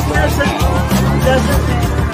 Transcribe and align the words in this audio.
His 0.00 0.08
mercy 0.08 0.50
doesn't 1.26 2.09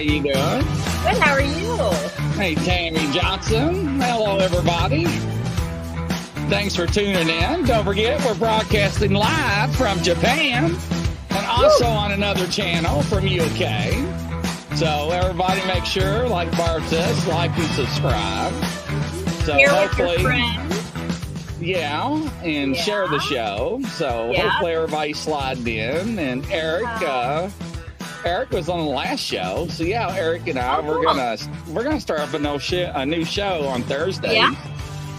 how 0.00 0.14
you 0.14 0.22
doing? 0.22 0.32
Good. 0.32 1.18
How 1.18 1.32
are 1.32 1.42
you? 1.42 1.76
Hey, 2.38 2.54
Tammy 2.54 3.12
Johnson. 3.12 4.00
Hello, 4.00 4.38
everybody. 4.38 5.04
Thanks 6.48 6.74
for 6.74 6.86
tuning 6.86 7.28
in. 7.28 7.64
Don't 7.66 7.84
forget, 7.84 8.24
we're 8.24 8.34
broadcasting 8.36 9.12
live 9.12 9.76
from 9.76 10.02
Japan 10.02 10.74
and 11.30 11.46
also 11.46 11.84
Woo. 11.84 11.90
on 11.90 12.12
another 12.12 12.46
channel 12.46 13.02
from 13.02 13.26
UK. 13.26 13.92
So 14.76 15.10
everybody 15.10 15.62
make 15.66 15.84
sure, 15.84 16.26
like 16.28 16.50
Barb 16.56 16.82
says, 16.84 17.26
like 17.26 17.50
and 17.58 17.70
subscribe. 17.72 18.54
So 19.44 19.54
Here 19.54 19.68
hopefully, 19.68 20.22
yeah, 21.60 22.08
and 22.42 22.74
yeah. 22.74 22.82
share 22.82 23.06
the 23.06 23.18
show. 23.18 23.82
So 23.98 24.30
yeah. 24.32 24.48
hopefully 24.48 24.72
everybody 24.72 25.12
slide 25.12 25.58
in. 25.68 26.18
And 26.18 26.46
Eric, 26.50 26.86
uh, 27.02 27.50
Eric 28.24 28.50
was 28.50 28.68
on 28.68 28.84
the 28.84 28.90
last 28.90 29.20
show, 29.20 29.66
so 29.70 29.82
yeah, 29.84 30.14
Eric 30.14 30.46
and 30.46 30.58
I 30.58 30.78
oh, 30.78 30.82
we're 30.82 30.94
cool. 30.96 31.04
gonna 31.04 31.36
we're 31.68 31.84
gonna 31.84 32.00
start 32.00 32.20
up 32.20 32.34
a 32.34 32.38
new 32.38 32.58
show 32.58 32.92
a 32.94 33.06
new 33.06 33.24
show 33.24 33.66
on 33.66 33.82
Thursday. 33.82 34.34
Yeah. 34.34 34.54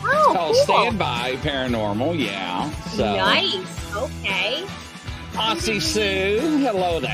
Oh, 0.03 0.09
it's 0.09 0.38
called 0.38 0.56
cool. 0.56 0.63
Standby 0.63 1.36
Paranormal. 1.38 2.19
Yeah. 2.19 2.69
So 2.92 3.15
nice. 3.15 3.95
Okay. 3.95 4.65
Aussie 5.33 5.81
Sue, 5.81 6.57
hello 6.57 7.00
there. 7.00 7.12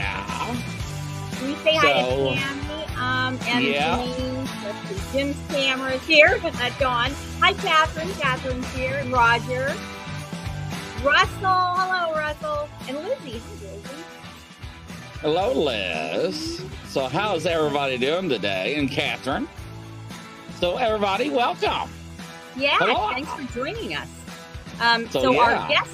Can 1.34 1.50
you 1.50 1.56
say 1.58 1.76
so, 1.76 1.88
hi 1.88 2.04
to 2.04 2.36
Tammy? 2.36 2.68
Um, 2.98 3.40
and 3.48 3.64
yeah. 3.64 4.48
Jim's 5.12 5.38
camera's 5.50 6.06
here. 6.06 6.40
That's 6.40 6.80
Dawn. 6.80 7.12
Hi, 7.40 7.54
Catherine. 7.54 8.10
Catherine's 8.14 8.68
here, 8.74 8.98
and 8.98 9.12
Roger. 9.14 9.74
Russell, 11.04 11.76
hello, 11.78 12.14
Russell, 12.16 12.68
and 12.88 12.98
Lizzie. 12.98 13.40
Hi, 13.40 13.76
Lizzie. 13.76 14.17
Hello, 15.30 15.52
Liz. 15.52 16.62
So, 16.88 17.10
how's 17.10 17.46
everybody 17.46 17.98
doing 17.98 18.30
today? 18.30 18.76
And 18.76 18.90
Catherine. 18.90 19.46
So, 20.58 20.78
everybody, 20.78 21.30
welcome. 21.30 21.90
Yeah, 22.56 22.78
Hello. 22.78 23.10
thanks 23.10 23.30
for 23.34 23.44
joining 23.54 23.94
us. 23.94 24.08
Um, 24.80 25.10
so, 25.10 25.24
so 25.24 25.32
yeah. 25.34 25.40
our 25.42 25.68
guest 25.68 25.92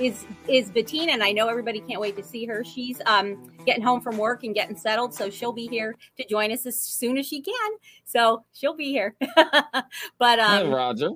is 0.00 0.26
is 0.48 0.70
Bettina, 0.70 1.12
and 1.12 1.22
I 1.22 1.32
know 1.32 1.48
everybody 1.48 1.80
can't 1.80 1.98
wait 1.98 2.14
to 2.16 2.22
see 2.22 2.44
her. 2.44 2.62
She's 2.62 3.00
um, 3.06 3.50
getting 3.64 3.82
home 3.82 4.02
from 4.02 4.18
work 4.18 4.44
and 4.44 4.54
getting 4.54 4.76
settled, 4.76 5.14
so 5.14 5.30
she'll 5.30 5.54
be 5.54 5.66
here 5.66 5.96
to 6.18 6.28
join 6.28 6.52
us 6.52 6.66
as 6.66 6.78
soon 6.78 7.16
as 7.16 7.26
she 7.26 7.40
can. 7.40 7.70
So 8.04 8.44
she'll 8.52 8.76
be 8.76 8.92
here. 8.92 9.16
but 10.18 10.38
um, 10.38 10.66
hey, 10.66 10.68
Roger. 10.68 11.08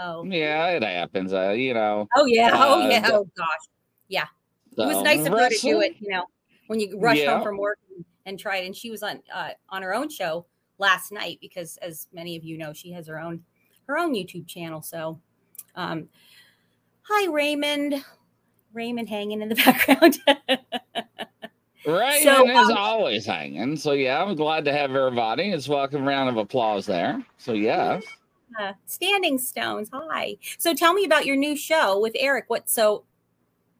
So 0.00 0.24
yeah, 0.24 0.68
it 0.68 0.82
happens. 0.82 1.34
Uh, 1.34 1.50
you 1.50 1.74
know. 1.74 2.08
Oh 2.16 2.24
yeah. 2.24 2.52
Oh 2.54 2.80
uh, 2.80 2.88
yeah. 2.88 3.10
Oh 3.12 3.28
gosh. 3.36 3.46
Yeah. 4.08 4.24
So, 4.76 4.84
it 4.84 4.86
was 4.86 5.02
nice 5.02 5.26
of 5.26 5.34
her 5.34 5.50
to 5.50 5.58
do 5.58 5.82
it. 5.82 5.96
You 6.00 6.08
know, 6.08 6.24
when 6.66 6.80
you 6.80 6.98
rush 6.98 7.18
yeah. 7.18 7.34
home 7.34 7.42
from 7.42 7.56
work 7.56 7.78
and, 8.26 8.38
try 8.38 8.58
it, 8.58 8.66
and 8.66 8.76
she 8.76 8.90
was 8.90 9.02
on 9.02 9.20
uh, 9.34 9.50
on 9.68 9.82
her 9.82 9.94
own 9.94 10.08
show 10.08 10.46
last 10.78 11.12
night 11.12 11.38
because, 11.40 11.76
as 11.78 12.08
many 12.12 12.36
of 12.36 12.44
you 12.44 12.56
know, 12.58 12.72
she 12.72 12.92
has 12.92 13.06
her 13.06 13.20
own 13.20 13.42
her 13.86 13.98
own 13.98 14.14
YouTube 14.14 14.46
channel. 14.46 14.82
So, 14.82 15.20
um, 15.74 16.08
hi 17.02 17.30
Raymond. 17.30 18.04
Raymond 18.72 19.08
hanging 19.08 19.42
in 19.42 19.48
the 19.48 19.54
background. 19.66 20.18
Raymond 21.86 22.22
so, 22.22 22.48
um, 22.48 22.50
is 22.50 22.70
always 22.70 23.26
hanging. 23.26 23.76
So 23.76 23.92
yeah, 23.92 24.22
I'm 24.22 24.34
glad 24.34 24.64
to 24.66 24.72
have 24.72 24.94
everybody. 24.94 25.50
It's 25.50 25.68
welcome 25.68 26.06
round 26.06 26.30
of 26.30 26.36
applause 26.36 26.86
there. 26.86 27.22
So 27.38 27.52
yeah. 27.52 28.00
yeah. 28.58 28.74
Standing 28.86 29.38
Stones. 29.38 29.90
Hi. 29.92 30.36
So 30.58 30.74
tell 30.74 30.94
me 30.94 31.04
about 31.04 31.26
your 31.26 31.36
new 31.36 31.56
show 31.56 31.98
with 31.98 32.12
Eric. 32.18 32.44
What 32.48 32.68
so 32.70 33.04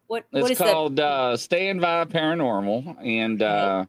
what 0.06 0.24
it's 0.32 0.42
what 0.42 0.50
is 0.50 0.58
called 0.58 0.96
the... 0.96 1.06
uh 1.06 1.36
Standby 1.36 2.04
Paranormal 2.06 2.96
and 3.04 3.42
uh 3.42 3.86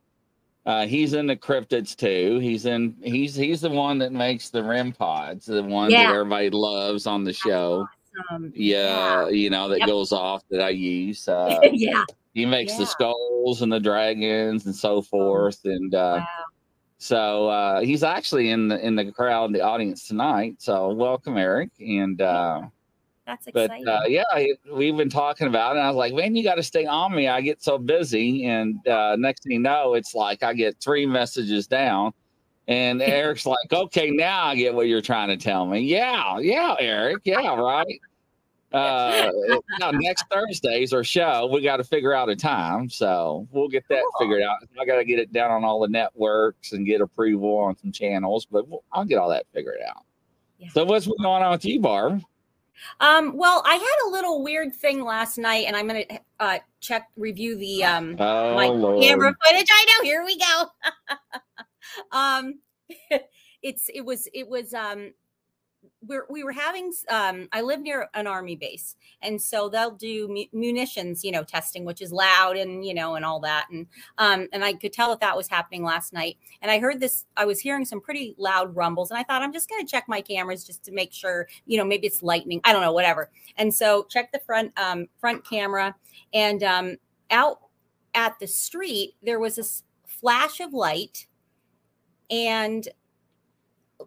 uh, 0.65 0.87
he's 0.87 1.11
in 1.11 1.27
the 1.27 1.35
cryptids 1.35 1.93
too. 1.93 2.39
He's 2.39 2.65
in. 2.65 2.95
He's 3.03 3.35
he's 3.35 3.59
the 3.59 3.69
one 3.69 3.97
that 3.97 4.13
makes 4.13 4.47
the 4.47 4.63
REM 4.63 4.93
pods, 4.93 5.45
the 5.45 5.61
one 5.61 5.91
yeah. 5.91 6.03
that 6.03 6.13
everybody 6.13 6.51
loves 6.51 7.05
on 7.05 7.25
the 7.25 7.33
show 7.33 7.85
um, 8.31 8.51
yeah, 8.55 9.27
you 9.29 9.49
know, 9.49 9.69
that 9.69 9.79
yep. 9.79 9.87
goes 9.87 10.11
off 10.11 10.43
that 10.49 10.61
I 10.61 10.69
use. 10.69 11.27
Uh, 11.27 11.59
yeah. 11.71 12.03
He 12.33 12.45
makes 12.45 12.73
yeah. 12.73 12.79
the 12.79 12.85
skulls 12.85 13.61
and 13.61 13.71
the 13.71 13.79
dragons 13.79 14.65
and 14.65 14.75
so 14.75 15.01
forth. 15.01 15.59
And 15.65 15.93
uh, 15.93 16.17
wow. 16.19 16.27
so 16.97 17.47
uh, 17.49 17.81
he's 17.81 18.03
actually 18.03 18.49
in 18.49 18.67
the 18.67 18.85
in 18.85 18.95
the 18.95 19.11
crowd, 19.11 19.53
the 19.53 19.61
audience 19.61 20.07
tonight. 20.07 20.55
So 20.59 20.89
welcome, 20.89 21.37
Eric. 21.37 21.69
And 21.79 22.21
uh, 22.21 22.61
that's 23.25 23.47
exciting. 23.47 23.85
But 23.85 23.91
uh, 23.91 24.05
yeah, 24.07 24.23
we've 24.71 24.97
been 24.97 25.09
talking 25.09 25.47
about 25.47 25.77
it. 25.77 25.79
I 25.79 25.87
was 25.87 25.95
like, 25.95 26.13
man, 26.13 26.35
you 26.35 26.43
got 26.43 26.55
to 26.55 26.63
stay 26.63 26.85
on 26.85 27.15
me. 27.15 27.27
I 27.27 27.41
get 27.41 27.63
so 27.63 27.77
busy. 27.77 28.45
And 28.45 28.85
uh, 28.87 29.15
next 29.17 29.43
thing 29.43 29.53
you 29.53 29.59
know, 29.59 29.93
it's 29.93 30.13
like 30.13 30.43
I 30.43 30.53
get 30.53 30.77
three 30.81 31.05
messages 31.05 31.67
down. 31.67 32.13
And 32.67 33.01
Eric's 33.01 33.45
like, 33.45 33.71
okay, 33.71 34.09
now 34.11 34.45
I 34.45 34.55
get 34.55 34.73
what 34.73 34.87
you're 34.87 35.01
trying 35.01 35.29
to 35.29 35.37
tell 35.37 35.65
me. 35.65 35.79
Yeah, 35.79 36.39
yeah, 36.39 36.75
Eric. 36.79 37.21
Yeah, 37.23 37.55
right. 37.55 37.99
Uh, 38.73 39.29
now 39.79 39.91
next 39.91 40.25
Thursday's 40.31 40.93
our 40.93 41.03
show. 41.03 41.45
We 41.45 41.61
got 41.61 41.77
to 41.77 41.83
figure 41.83 42.11
out 42.11 42.27
a 42.29 42.35
time, 42.35 42.89
so 42.89 43.47
we'll 43.51 43.67
get 43.67 43.83
that 43.89 44.03
figured 44.19 44.41
out. 44.41 44.57
I 44.81 44.85
got 44.85 44.95
to 44.95 45.05
get 45.05 45.19
it 45.19 45.31
down 45.31 45.51
on 45.51 45.63
all 45.63 45.79
the 45.79 45.87
networks 45.87 46.71
and 46.71 46.83
get 46.83 46.99
approval 46.99 47.55
on 47.57 47.77
some 47.77 47.91
channels, 47.91 48.47
but 48.49 48.67
we'll, 48.67 48.83
I'll 48.91 49.05
get 49.05 49.19
all 49.19 49.29
that 49.29 49.45
figured 49.53 49.77
out. 49.87 50.05
Yeah. 50.57 50.69
So 50.73 50.85
what's 50.85 51.05
going 51.05 51.43
on 51.43 51.51
with 51.51 51.65
you, 51.65 51.81
Barb? 51.81 52.23
Um, 52.99 53.37
well, 53.37 53.63
I 53.65 53.75
had 53.75 54.07
a 54.07 54.11
little 54.11 54.43
weird 54.43 54.73
thing 54.73 55.03
last 55.03 55.37
night, 55.37 55.65
and 55.67 55.75
I'm 55.75 55.87
gonna 55.87 56.05
uh, 56.39 56.59
check 56.79 57.09
review 57.15 57.57
the 57.57 57.83
um 57.83 58.15
oh, 58.19 58.55
my 58.55 58.67
Lord. 58.67 59.01
camera 59.01 59.33
footage. 59.43 59.67
I 59.71 59.85
know. 59.85 60.03
Here 60.03 60.23
we 60.23 60.37
go. 60.37 60.65
um, 62.11 62.59
it's 63.63 63.89
it 63.93 64.05
was 64.05 64.27
it 64.33 64.47
was 64.47 64.73
um 64.73 65.13
we're, 66.07 66.25
we 66.29 66.43
were 66.43 66.51
having 66.51 66.91
um, 67.09 67.47
i 67.51 67.61
live 67.61 67.81
near 67.81 68.09
an 68.13 68.27
army 68.27 68.55
base 68.55 68.95
and 69.21 69.41
so 69.41 69.69
they'll 69.69 69.91
do 69.91 70.27
mu- 70.27 70.59
munitions 70.59 71.23
you 71.23 71.31
know 71.31 71.43
testing 71.43 71.85
which 71.85 72.01
is 72.01 72.11
loud 72.11 72.57
and 72.57 72.85
you 72.85 72.93
know 72.93 73.15
and 73.15 73.25
all 73.25 73.39
that 73.39 73.67
and 73.71 73.87
um, 74.17 74.47
and 74.53 74.63
i 74.63 74.73
could 74.73 74.93
tell 74.93 75.09
that 75.09 75.19
that 75.19 75.35
was 75.35 75.47
happening 75.47 75.83
last 75.83 76.13
night 76.13 76.37
and 76.61 76.69
i 76.71 76.79
heard 76.79 76.99
this 76.99 77.25
i 77.37 77.45
was 77.45 77.59
hearing 77.59 77.85
some 77.85 78.01
pretty 78.01 78.35
loud 78.37 78.75
rumbles 78.75 79.11
and 79.11 79.17
i 79.17 79.23
thought 79.23 79.41
i'm 79.41 79.53
just 79.53 79.69
going 79.69 79.85
to 79.85 79.89
check 79.89 80.05
my 80.07 80.21
cameras 80.21 80.63
just 80.63 80.83
to 80.83 80.91
make 80.91 81.13
sure 81.13 81.47
you 81.65 81.77
know 81.77 81.85
maybe 81.85 82.07
it's 82.07 82.23
lightning 82.23 82.61
i 82.63 82.71
don't 82.71 82.81
know 82.81 82.91
whatever. 82.93 83.29
And 83.57 83.73
so 83.73 84.03
check 84.09 84.31
the 84.31 84.39
front 84.39 84.77
um, 84.79 85.07
front 85.19 85.47
camera 85.47 85.95
and 86.33 86.63
um, 86.63 86.97
out 87.29 87.59
at 88.13 88.37
the 88.39 88.47
street 88.47 89.15
there 89.23 89.39
was 89.39 89.55
this 89.55 89.83
flash 90.05 90.59
of 90.59 90.73
light 90.73 91.27
and 92.29 92.87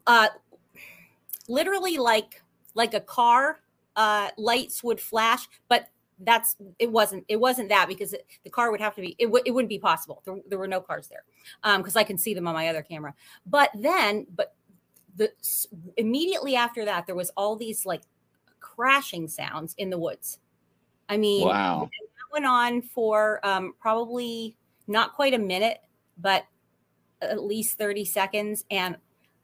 uh 0.06 0.28
literally 1.48 1.98
like 1.98 2.42
like 2.74 2.94
a 2.94 3.00
car 3.00 3.60
uh 3.96 4.28
lights 4.36 4.82
would 4.84 5.00
flash 5.00 5.48
but 5.68 5.88
that's 6.20 6.56
it 6.78 6.90
wasn't 6.90 7.24
it 7.28 7.36
wasn't 7.36 7.68
that 7.68 7.88
because 7.88 8.12
it, 8.12 8.26
the 8.44 8.50
car 8.50 8.70
would 8.70 8.80
have 8.80 8.94
to 8.94 9.02
be 9.02 9.14
it, 9.18 9.26
w- 9.26 9.42
it 9.44 9.50
wouldn't 9.50 9.68
be 9.68 9.78
possible. 9.78 10.22
There, 10.24 10.36
there 10.48 10.58
were 10.58 10.66
no 10.66 10.80
cars 10.80 11.08
there 11.08 11.24
um 11.62 11.82
because 11.82 11.96
i 11.96 12.04
can 12.04 12.16
see 12.16 12.32
them 12.34 12.48
on 12.48 12.54
my 12.54 12.68
other 12.68 12.82
camera. 12.82 13.14
But 13.44 13.70
then 13.74 14.26
but 14.34 14.54
the 15.16 15.30
immediately 15.96 16.56
after 16.56 16.84
that 16.84 17.06
there 17.06 17.14
was 17.14 17.30
all 17.36 17.56
these 17.56 17.84
like 17.84 18.02
crashing 18.60 19.28
sounds 19.28 19.74
in 19.76 19.90
the 19.90 19.98
woods. 19.98 20.38
I 21.08 21.18
mean 21.18 21.46
wow. 21.46 21.90
that 21.90 22.32
went 22.32 22.46
on 22.46 22.82
for 22.82 23.44
um 23.46 23.74
probably 23.78 24.56
not 24.86 25.14
quite 25.14 25.34
a 25.34 25.38
minute 25.38 25.78
but 26.18 26.44
at 27.20 27.42
least 27.42 27.76
30 27.76 28.04
seconds 28.04 28.64
and 28.70 28.96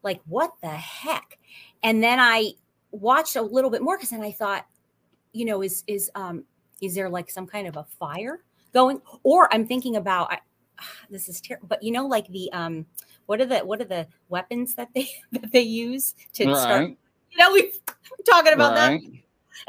like 0.03 0.21
what 0.27 0.53
the 0.63 0.69
heck? 0.69 1.39
And 1.83 2.03
then 2.03 2.19
i 2.21 2.53
watched 2.93 3.37
a 3.37 3.43
little 3.43 3.71
bit 3.71 3.83
more 3.83 3.97
because 3.97 4.11
then 4.11 4.23
i 4.23 4.31
thought 4.31 4.67
you 5.33 5.45
know 5.45 5.63
is 5.63 5.83
is 5.87 6.11
um 6.15 6.45
is 6.81 6.95
there 6.95 7.09
like 7.09 7.31
some 7.31 7.47
kind 7.47 7.67
of 7.67 7.77
a 7.77 7.85
fire 7.99 8.41
going? 8.75 9.01
Or 9.23 9.53
i'm 9.53 9.67
thinking 9.67 9.97
about 9.97 10.33
I, 10.33 10.39
this 11.11 11.29
is 11.29 11.41
terrible 11.41 11.69
but 11.69 11.83
you 11.83 11.91
know 11.91 12.07
like 12.07 12.29
the 12.29 12.53
um 12.53 12.87
what 13.27 13.41
are 13.41 13.47
the 13.47 13.61
what 13.61 13.81
are 13.81 13.87
the 13.87 14.07
weapons 14.29 14.75
that 14.75 14.89
they 14.95 15.09
that 15.33 15.51
they 15.53 15.63
use 15.63 16.15
to 16.35 16.47
right. 16.47 16.61
start 16.61 16.91
you 17.31 17.39
know 17.39 17.53
we 17.53 17.63
are 17.89 18.25
talking 18.29 18.53
about 18.53 18.77
right. 18.77 19.01
that 19.01 19.19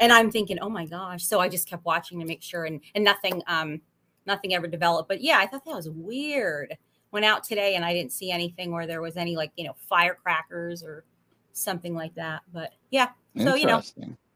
and 0.00 0.12
i'm 0.12 0.30
thinking 0.30 0.58
oh 0.60 0.68
my 0.68 0.86
gosh. 0.86 1.24
So 1.24 1.40
i 1.40 1.48
just 1.48 1.68
kept 1.68 1.84
watching 1.84 2.20
to 2.20 2.26
make 2.26 2.42
sure 2.42 2.64
and 2.64 2.80
and 2.94 3.04
nothing 3.04 3.42
um 3.46 3.80
nothing 4.26 4.54
ever 4.54 4.66
developed. 4.66 5.08
But 5.08 5.22
yeah 5.22 5.38
i 5.38 5.46
thought 5.46 5.64
that 5.64 5.76
was 5.76 5.88
weird 5.88 6.76
went 7.14 7.24
out 7.24 7.44
today 7.44 7.76
and 7.76 7.84
I 7.84 7.94
didn't 7.94 8.12
see 8.12 8.30
anything 8.30 8.72
where 8.72 8.86
there 8.86 9.00
was 9.00 9.16
any 9.16 9.36
like, 9.36 9.52
you 9.56 9.64
know, 9.64 9.74
firecrackers 9.88 10.82
or 10.82 11.04
something 11.52 11.94
like 11.94 12.14
that. 12.16 12.42
But 12.52 12.72
yeah. 12.90 13.10
So, 13.38 13.54
you 13.54 13.66
know, 13.66 13.80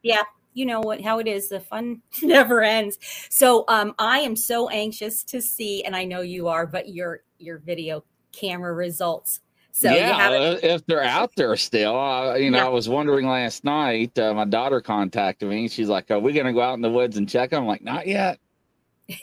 yeah, 0.03 0.23
you 0.55 0.65
know 0.65 0.81
what 0.81 1.01
how 1.03 1.19
it 1.19 1.27
is. 1.27 1.49
The 1.49 1.61
fun 1.61 2.01
never 2.23 2.63
ends. 2.63 2.99
So 3.29 3.65
um 3.69 3.95
I 3.99 4.21
am 4.21 4.35
so 4.37 4.69
anxious 4.71 5.23
to 5.25 5.43
see, 5.43 5.85
and 5.85 5.95
I 5.95 6.05
know 6.05 6.23
you 6.23 6.49
are, 6.49 6.67
but 6.67 6.89
your 6.89 7.21
your 7.39 7.59
video 7.59 8.05
camera 8.33 8.73
results. 8.73 9.41
So 9.73 9.93
yeah, 9.93 10.57
if 10.61 10.85
they're 10.87 11.05
out 11.05 11.31
there 11.37 11.55
still, 11.57 11.97
uh, 11.97 12.35
you 12.35 12.51
know, 12.51 12.59
yeah. 12.59 12.67
I 12.67 12.69
was 12.69 12.89
wondering 12.89 13.29
last 13.29 13.63
night. 13.63 14.19
Uh, 14.19 14.35
my 14.35 14.45
daughter 14.45 14.81
contacted 14.81 15.49
me. 15.49 15.69
She's 15.69 15.89
like, 15.89 16.11
"Are 16.11 16.19
we 16.19 16.33
going 16.33 16.47
to 16.47 16.53
go 16.53 16.63
out 16.63 16.75
in 16.75 16.81
the 16.81 16.91
woods 16.91 17.17
and 17.17 17.29
check 17.29 17.51
them?" 17.51 17.63
I'm 17.63 17.69
like, 17.69 17.83
"Not 17.83 18.09
yet." 18.09 18.41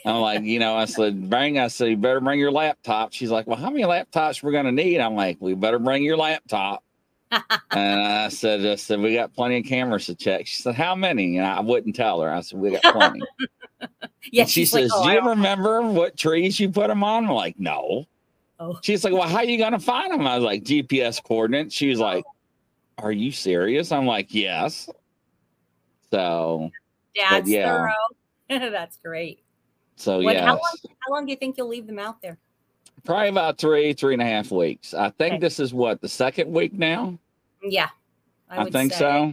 I'm 0.04 0.20
like, 0.20 0.42
you 0.42 0.58
know, 0.58 0.76
I 0.76 0.84
said, 0.84 1.30
bring, 1.30 1.58
I 1.58 1.68
said, 1.68 1.88
you 1.88 1.96
better 1.96 2.20
bring 2.20 2.40
your 2.40 2.50
laptop. 2.50 3.12
She's 3.12 3.30
like, 3.30 3.46
well, 3.46 3.56
how 3.56 3.70
many 3.70 3.84
laptops 3.84 4.42
we're 4.42 4.52
going 4.52 4.64
to 4.64 4.72
need? 4.72 4.98
I'm 5.00 5.14
like, 5.14 5.36
we 5.40 5.54
better 5.54 5.78
bring 5.78 6.02
your 6.02 6.16
laptop. 6.16 6.82
and 7.30 8.00
I 8.00 8.28
said, 8.28 8.66
I 8.66 8.76
said, 8.76 9.00
we 9.00 9.14
got 9.14 9.34
plenty 9.34 9.58
of 9.58 9.66
cameras 9.66 10.06
to 10.06 10.14
check. 10.14 10.46
She 10.46 10.62
said, 10.62 10.74
how 10.74 10.94
many? 10.94 11.38
And 11.38 11.46
I 11.46 11.60
wouldn't 11.60 11.94
tell 11.94 12.20
her. 12.20 12.32
I 12.32 12.40
said, 12.40 12.58
we 12.58 12.70
got 12.70 12.94
plenty. 12.94 13.20
yeah, 14.32 14.42
and 14.42 14.50
she 14.50 14.62
she's 14.62 14.74
like, 14.74 14.84
says, 14.84 14.92
"Oh, 14.94 15.04
do 15.04 15.12
you 15.12 15.28
remember 15.28 15.82
what 15.82 16.16
trees 16.16 16.58
you 16.58 16.68
put 16.68 16.88
them 16.88 17.04
on? 17.04 17.24
I'm 17.24 17.30
like, 17.30 17.58
no. 17.58 18.06
Oh. 18.58 18.78
She's 18.82 19.04
like, 19.04 19.12
well, 19.12 19.28
how 19.28 19.42
you 19.42 19.58
going 19.58 19.72
to 19.72 19.78
find 19.78 20.12
them? 20.12 20.26
I 20.26 20.36
was 20.36 20.44
like, 20.44 20.64
GPS 20.64 21.22
coordinates. 21.22 21.74
She 21.74 21.88
was 21.88 22.00
like, 22.00 22.24
oh. 22.26 23.04
are 23.04 23.12
you 23.12 23.30
serious? 23.30 23.92
I'm 23.92 24.06
like, 24.06 24.34
yes. 24.34 24.88
So, 26.10 26.70
Dad's 27.14 27.48
yeah. 27.48 27.66
thorough. 27.68 27.92
That's 28.70 28.96
great. 28.98 29.40
So 29.96 30.20
What- 30.22 30.34
yeah. 30.34 30.44
how 30.46 30.52
long- 30.54 30.76
How 31.06 31.12
long 31.12 31.24
do 31.26 31.30
you 31.30 31.36
think 31.36 31.56
you'll 31.56 31.68
leave 31.68 31.86
them 31.86 31.98
out 31.98 32.20
there? 32.20 32.36
Probably 33.04 33.28
about 33.28 33.58
three, 33.58 33.92
three 33.92 34.14
and 34.14 34.22
a 34.22 34.26
half 34.26 34.50
weeks. 34.50 34.92
I 34.94 35.10
think 35.10 35.34
Okay. 35.34 35.40
this 35.40 35.60
is 35.60 35.72
what 35.72 36.00
the 36.00 36.08
second 36.08 36.52
week 36.52 36.72
now. 36.72 37.16
Yeah, 37.62 37.88
I, 38.50 38.64
would 38.64 38.72
think 38.72 38.92
say. 38.92 38.98
so. 38.98 39.32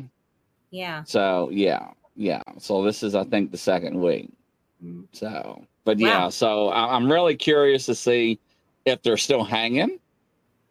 Yeah. 0.71 1.03
So 1.03 1.49
yeah, 1.51 1.89
yeah. 2.15 2.41
So 2.59 2.83
this 2.83 3.01
is, 3.03 3.15
I 3.15 3.23
think, 3.23 3.51
the 3.51 3.57
second 3.57 3.99
week. 3.99 4.29
Mm. 4.83 5.05
So, 5.11 5.63
but 5.85 5.97
Wow. 5.97 6.07
yeah. 6.07 6.29
So 6.29 6.69
I, 6.69 6.95
I'm 6.95 7.11
really 7.11 7.35
curious 7.35 7.85
to 7.87 7.95
see 7.95 8.39
if 8.85 9.01
they're 9.01 9.17
still 9.17 9.43
hanging, 9.43 9.97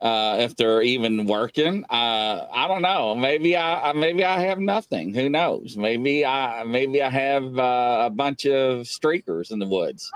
uh, 0.03 0.37
if 0.41 0.57
they're 0.57 0.83
even 0.83 1.27
working. 1.27 1.85
Uh, 1.89 2.47
I 2.53 2.67
don't 2.69 2.83
know. 2.83 3.15
Maybe 3.15 3.57
I, 3.57 3.93
maybe 3.93 4.25
I 4.25 4.41
have 4.41 4.59
nothing. 4.59 5.15
Who 5.15 5.29
knows? 5.31 5.77
Maybe 5.77 6.27
I 6.27 6.65
maybe 6.65 7.01
I 7.03 7.09
have 7.09 7.57
uh, 7.59 8.03
a 8.07 8.11
bunch 8.11 8.45
of 8.45 8.87
streakers 8.87 9.53
in 9.53 9.59
the 9.61 9.67
woods. 9.69 10.11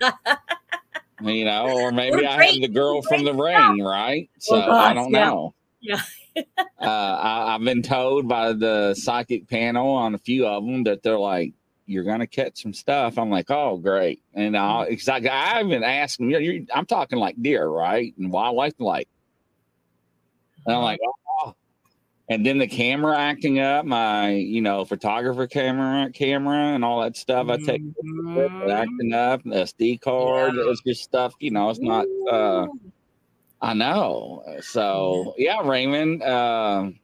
you 1.22 1.44
know, 1.44 1.66
or 1.66 1.92
maybe 1.92 2.16
We're 2.22 2.28
I 2.28 2.36
great- 2.36 2.52
have 2.52 2.60
the 2.62 2.68
girl 2.68 2.96
we're 2.96 3.02
from 3.02 3.24
the 3.24 3.34
ring, 3.34 3.82
right? 3.82 4.28
So 4.38 4.56
I 4.58 4.92
don't 4.94 5.12
yeah. 5.12 5.24
know. 5.26 5.54
Yeah. 5.80 6.00
uh, 6.36 6.42
I, 6.82 7.54
I've 7.54 7.64
been 7.64 7.82
told 7.82 8.28
by 8.28 8.52
the 8.52 8.94
psychic 8.94 9.48
panel 9.48 9.90
on 9.90 10.14
a 10.14 10.18
few 10.18 10.46
of 10.46 10.64
them 10.64 10.84
that 10.84 11.02
they're 11.02 11.18
like, 11.18 11.52
"You're 11.86 12.04
gonna 12.04 12.26
catch 12.26 12.62
some 12.62 12.72
stuff." 12.74 13.18
I'm 13.18 13.30
like, 13.30 13.50
"Oh, 13.50 13.76
great!" 13.76 14.22
And 14.34 14.56
I, 14.56 14.84
Mm-hmm. 14.84 14.92
exactly, 14.92 15.28
I 15.30 15.60
even 15.62 15.84
asked 15.84 16.18
them. 16.18 16.28
You 16.30 16.34
know, 16.34 16.38
you're, 16.40 16.64
I'm 16.74 16.86
talking 16.86 17.18
like 17.18 17.40
deer, 17.40 17.66
right? 17.68 18.14
And 18.18 18.30
wildlife, 18.32 18.74
like, 18.78 19.08
and 20.66 20.76
I'm 20.76 20.82
like, 20.82 20.98
"Oh." 21.44 21.54
And 22.28 22.44
then 22.44 22.58
the 22.58 22.66
camera 22.66 23.16
acting 23.18 23.60
up, 23.60 23.84
my 23.86 24.30
you 24.30 24.60
know 24.60 24.84
photographer 24.84 25.46
camera, 25.46 26.10
camera, 26.12 26.74
and 26.74 26.84
all 26.84 27.00
that 27.02 27.16
stuff. 27.16 27.48
I 27.48 27.56
take 27.56 27.82
pictures 27.82 28.26
of 28.36 28.42
it, 28.42 28.50
Mhm. 28.62 28.72
acting 28.72 29.12
up, 29.14 29.42
the 29.44 29.50
SD 29.62 29.98
card. 30.00 30.54
Yeah. 30.56 30.70
It's 30.70 30.82
just 30.82 31.04
stuff, 31.04 31.34
you 31.38 31.50
know. 31.52 31.70
It's 31.70 31.78
not. 31.80 32.06
uh 32.30 32.66
I 33.62 33.72
know. 33.74 34.42
So 34.60 35.34
yeah, 35.38 35.60
Raymond. 35.66 36.22
Um, 36.22 36.98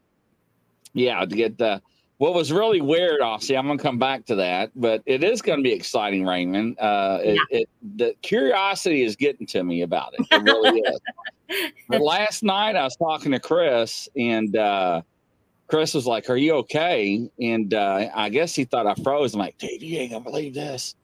yeah, 0.92 1.24
to 1.24 1.34
get 1.34 1.56
the 1.56 1.80
what 2.22 2.34
was 2.34 2.52
really 2.52 2.80
weird. 2.80 3.20
Obviously, 3.20 3.56
I'm 3.56 3.66
gonna 3.66 3.82
come 3.82 3.98
back 3.98 4.24
to 4.26 4.36
that, 4.36 4.70
but 4.76 5.02
it 5.06 5.24
is 5.24 5.42
gonna 5.42 5.60
be 5.60 5.72
exciting, 5.72 6.24
Raymond. 6.24 6.78
Uh, 6.78 7.18
it, 7.20 7.40
it 7.50 7.68
the 7.96 8.14
curiosity 8.22 9.02
is 9.02 9.16
getting 9.16 9.44
to 9.48 9.64
me 9.64 9.82
about 9.82 10.14
it. 10.16 10.24
It 10.30 10.40
really 10.40 10.78
is. 10.86 11.00
But 11.88 12.00
last 12.00 12.44
night 12.44 12.76
I 12.76 12.84
was 12.84 12.94
talking 12.94 13.32
to 13.32 13.40
Chris, 13.40 14.08
and 14.14 14.56
uh, 14.56 15.02
Chris 15.66 15.94
was 15.94 16.06
like, 16.06 16.30
"Are 16.30 16.36
you 16.36 16.52
okay?" 16.58 17.28
And 17.40 17.74
uh, 17.74 18.06
I 18.14 18.28
guess 18.28 18.54
he 18.54 18.66
thought 18.66 18.86
I 18.86 18.94
froze. 19.02 19.34
I'm 19.34 19.40
like, 19.40 19.58
"Dude, 19.58 19.82
you 19.82 19.98
ain't 19.98 20.12
gonna 20.12 20.22
believe 20.22 20.54
this." 20.54 20.94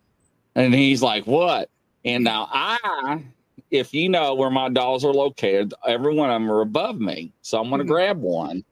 And 0.55 0.73
he's 0.73 1.03
like, 1.03 1.27
"What?" 1.27 1.69
And 2.05 2.23
now 2.23 2.49
I, 2.53 3.25
if 3.73 3.93
you 3.93 4.09
know 4.09 4.37
where 4.37 4.51
my 4.51 4.69
dolls 4.69 5.05
are 5.05 5.13
located, 5.13 5.75
every 5.85 6.15
one 6.15 6.31
of 6.31 6.35
them 6.41 6.49
are 6.49 6.61
above 6.61 7.01
me. 7.01 7.33
So 7.43 7.59
I'm 7.61 7.71
gonna 7.71 7.83
Mhm. 7.83 7.89
grab 7.89 8.21
one. 8.21 8.65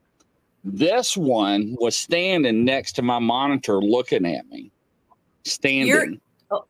This 0.69 1.15
one 1.15 1.77
was 1.79 1.95
standing 1.95 2.65
next 2.65 2.91
to 2.93 3.01
my 3.01 3.19
monitor, 3.19 3.79
looking 3.81 4.25
at 4.25 4.45
me. 4.49 4.69
Standing. 5.45 6.19
Oh, 6.51 6.65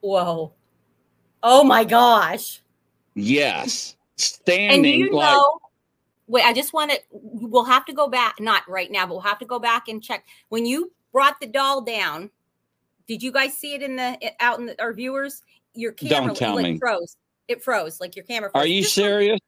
Whoa. 0.00 0.52
Oh 1.42 1.64
my 1.64 1.84
gosh. 1.84 2.60
Yes. 3.14 3.96
Standing 4.16 4.84
and 4.84 5.00
you 5.06 5.12
like 5.12 5.32
know, 5.32 5.58
wait, 6.26 6.44
I 6.44 6.52
just 6.52 6.74
want 6.74 6.90
to, 6.90 7.00
we'll 7.12 7.64
have 7.64 7.86
to 7.86 7.94
go 7.94 8.08
back, 8.08 8.40
not 8.40 8.68
right 8.68 8.90
now, 8.90 9.06
but 9.06 9.14
we'll 9.14 9.20
have 9.22 9.38
to 9.38 9.46
go 9.46 9.58
back 9.58 9.88
and 9.88 10.02
check. 10.02 10.26
When 10.50 10.66
you 10.66 10.92
brought 11.12 11.40
the 11.40 11.46
doll 11.46 11.80
down, 11.80 12.28
did 13.08 13.22
you 13.22 13.32
guys 13.32 13.56
see 13.56 13.74
it 13.74 13.82
in 13.82 13.96
the, 13.96 14.18
out 14.38 14.58
in 14.58 14.66
the, 14.66 14.82
our 14.82 14.92
viewers? 14.92 15.42
Your 15.72 15.92
camera 15.92 16.26
Don't 16.26 16.36
tell 16.36 16.54
like, 16.56 16.64
me. 16.64 16.78
froze. 16.78 17.16
It 17.48 17.64
froze, 17.64 18.00
like 18.02 18.16
your 18.16 18.26
camera 18.26 18.50
froze. 18.50 18.64
Are 18.64 18.66
you 18.66 18.82
Just 18.82 18.96
for- 18.96 19.00
serious? 19.00 19.40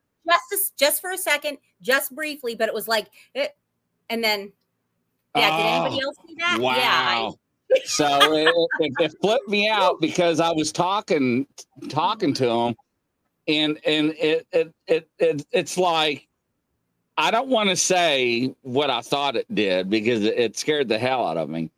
Just, 0.50 0.76
just 0.78 1.00
for 1.02 1.10
a 1.12 1.18
second, 1.18 1.58
just 1.82 2.14
briefly, 2.14 2.54
but 2.54 2.68
it 2.68 2.74
was 2.74 2.88
like, 2.88 3.06
it, 3.34 3.56
and 4.10 4.22
then, 4.22 4.52
yeah, 5.36 5.56
did 5.56 5.64
oh, 5.64 5.68
anybody 5.68 6.02
Oh, 6.02 6.06
else 6.08 6.16
see 6.26 6.34
that? 6.38 6.58
Wow. 6.60 6.74
Yeah. 6.76 7.30
I- 7.30 7.32
so 7.84 8.06
it, 8.32 8.54
it, 8.80 8.92
it 8.98 9.14
flipped 9.20 9.46
me 9.46 9.68
out 9.68 10.00
because 10.00 10.40
I 10.40 10.50
was 10.50 10.72
talking 10.72 11.46
talking 11.90 12.32
to 12.32 12.48
him, 12.48 12.74
and 13.46 13.78
and 13.84 14.14
it 14.18 14.46
it 14.52 14.72
it, 14.86 15.08
it 15.18 15.46
it's 15.52 15.76
like 15.76 16.26
I 17.18 17.30
don't 17.30 17.48
want 17.48 17.68
to 17.68 17.76
say 17.76 18.54
what 18.62 18.88
I 18.88 19.02
thought 19.02 19.36
it 19.36 19.54
did 19.54 19.90
because 19.90 20.24
it, 20.24 20.56
scared 20.56 20.88
the 20.88 20.98
hell 20.98 21.26
out 21.26 21.36
of 21.36 21.50
me. 21.50 21.70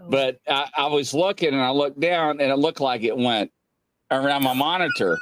oh, 0.00 0.04
But 0.08 0.38
I, 0.46 0.68
I 0.76 0.86
was 0.86 1.12
looking 1.12 1.48
and 1.48 1.60
I 1.62 1.70
looked 1.70 1.98
down 1.98 2.40
and 2.40 2.52
it 2.52 2.56
looked 2.56 2.80
like 2.80 3.02
it 3.02 3.16
went 3.16 3.50
around 4.12 4.44
my 4.44 4.52
monitor, 4.54 5.18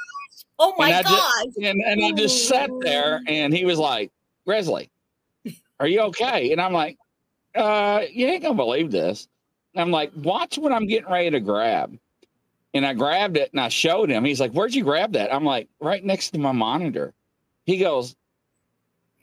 oh 0.59 0.75
my 0.77 0.89
and 0.89 0.95
I 0.97 1.01
just- 1.01 1.55
God. 1.57 1.63
and 1.65 1.81
and 1.81 2.05
I 2.05 2.11
just 2.11 2.47
sat 2.47 2.69
there 2.81 3.19
and 3.27 3.51
he 3.51 3.65
was 3.65 3.79
like, 3.79 4.11
"Grizzly, 4.45 4.89
are 5.79 5.87
you 5.87 6.01
okay?" 6.01 6.51
And 6.51 6.61
I'm 6.61 6.73
like, 6.73 6.97
"Uh, 7.55 8.01
you 8.11 8.27
ain't 8.27 8.43
gonna 8.43 8.55
believe 8.55 8.91
this." 8.91 9.27
And 9.73 9.81
I'm 9.81 9.91
like, 9.91 10.11
"Watch 10.15 10.57
what 10.57 10.71
I'm 10.71 10.87
getting 10.87 11.09
ready 11.09 11.31
to 11.31 11.39
grab." 11.39 11.97
And 12.73 12.85
I 12.85 12.93
grabbed 12.93 13.37
it 13.37 13.51
and 13.51 13.61
I 13.61 13.69
showed 13.69 14.09
him. 14.09 14.25
He's 14.25 14.39
like, 14.39 14.51
"Where'd 14.51 14.73
you 14.73 14.83
grab 14.83 15.13
that?" 15.13 15.33
I'm 15.33 15.45
like, 15.45 15.67
"Right 15.79 16.03
next 16.03 16.31
to 16.31 16.39
my 16.39 16.51
monitor." 16.51 17.13
He 17.65 17.77
goes, 17.77 18.15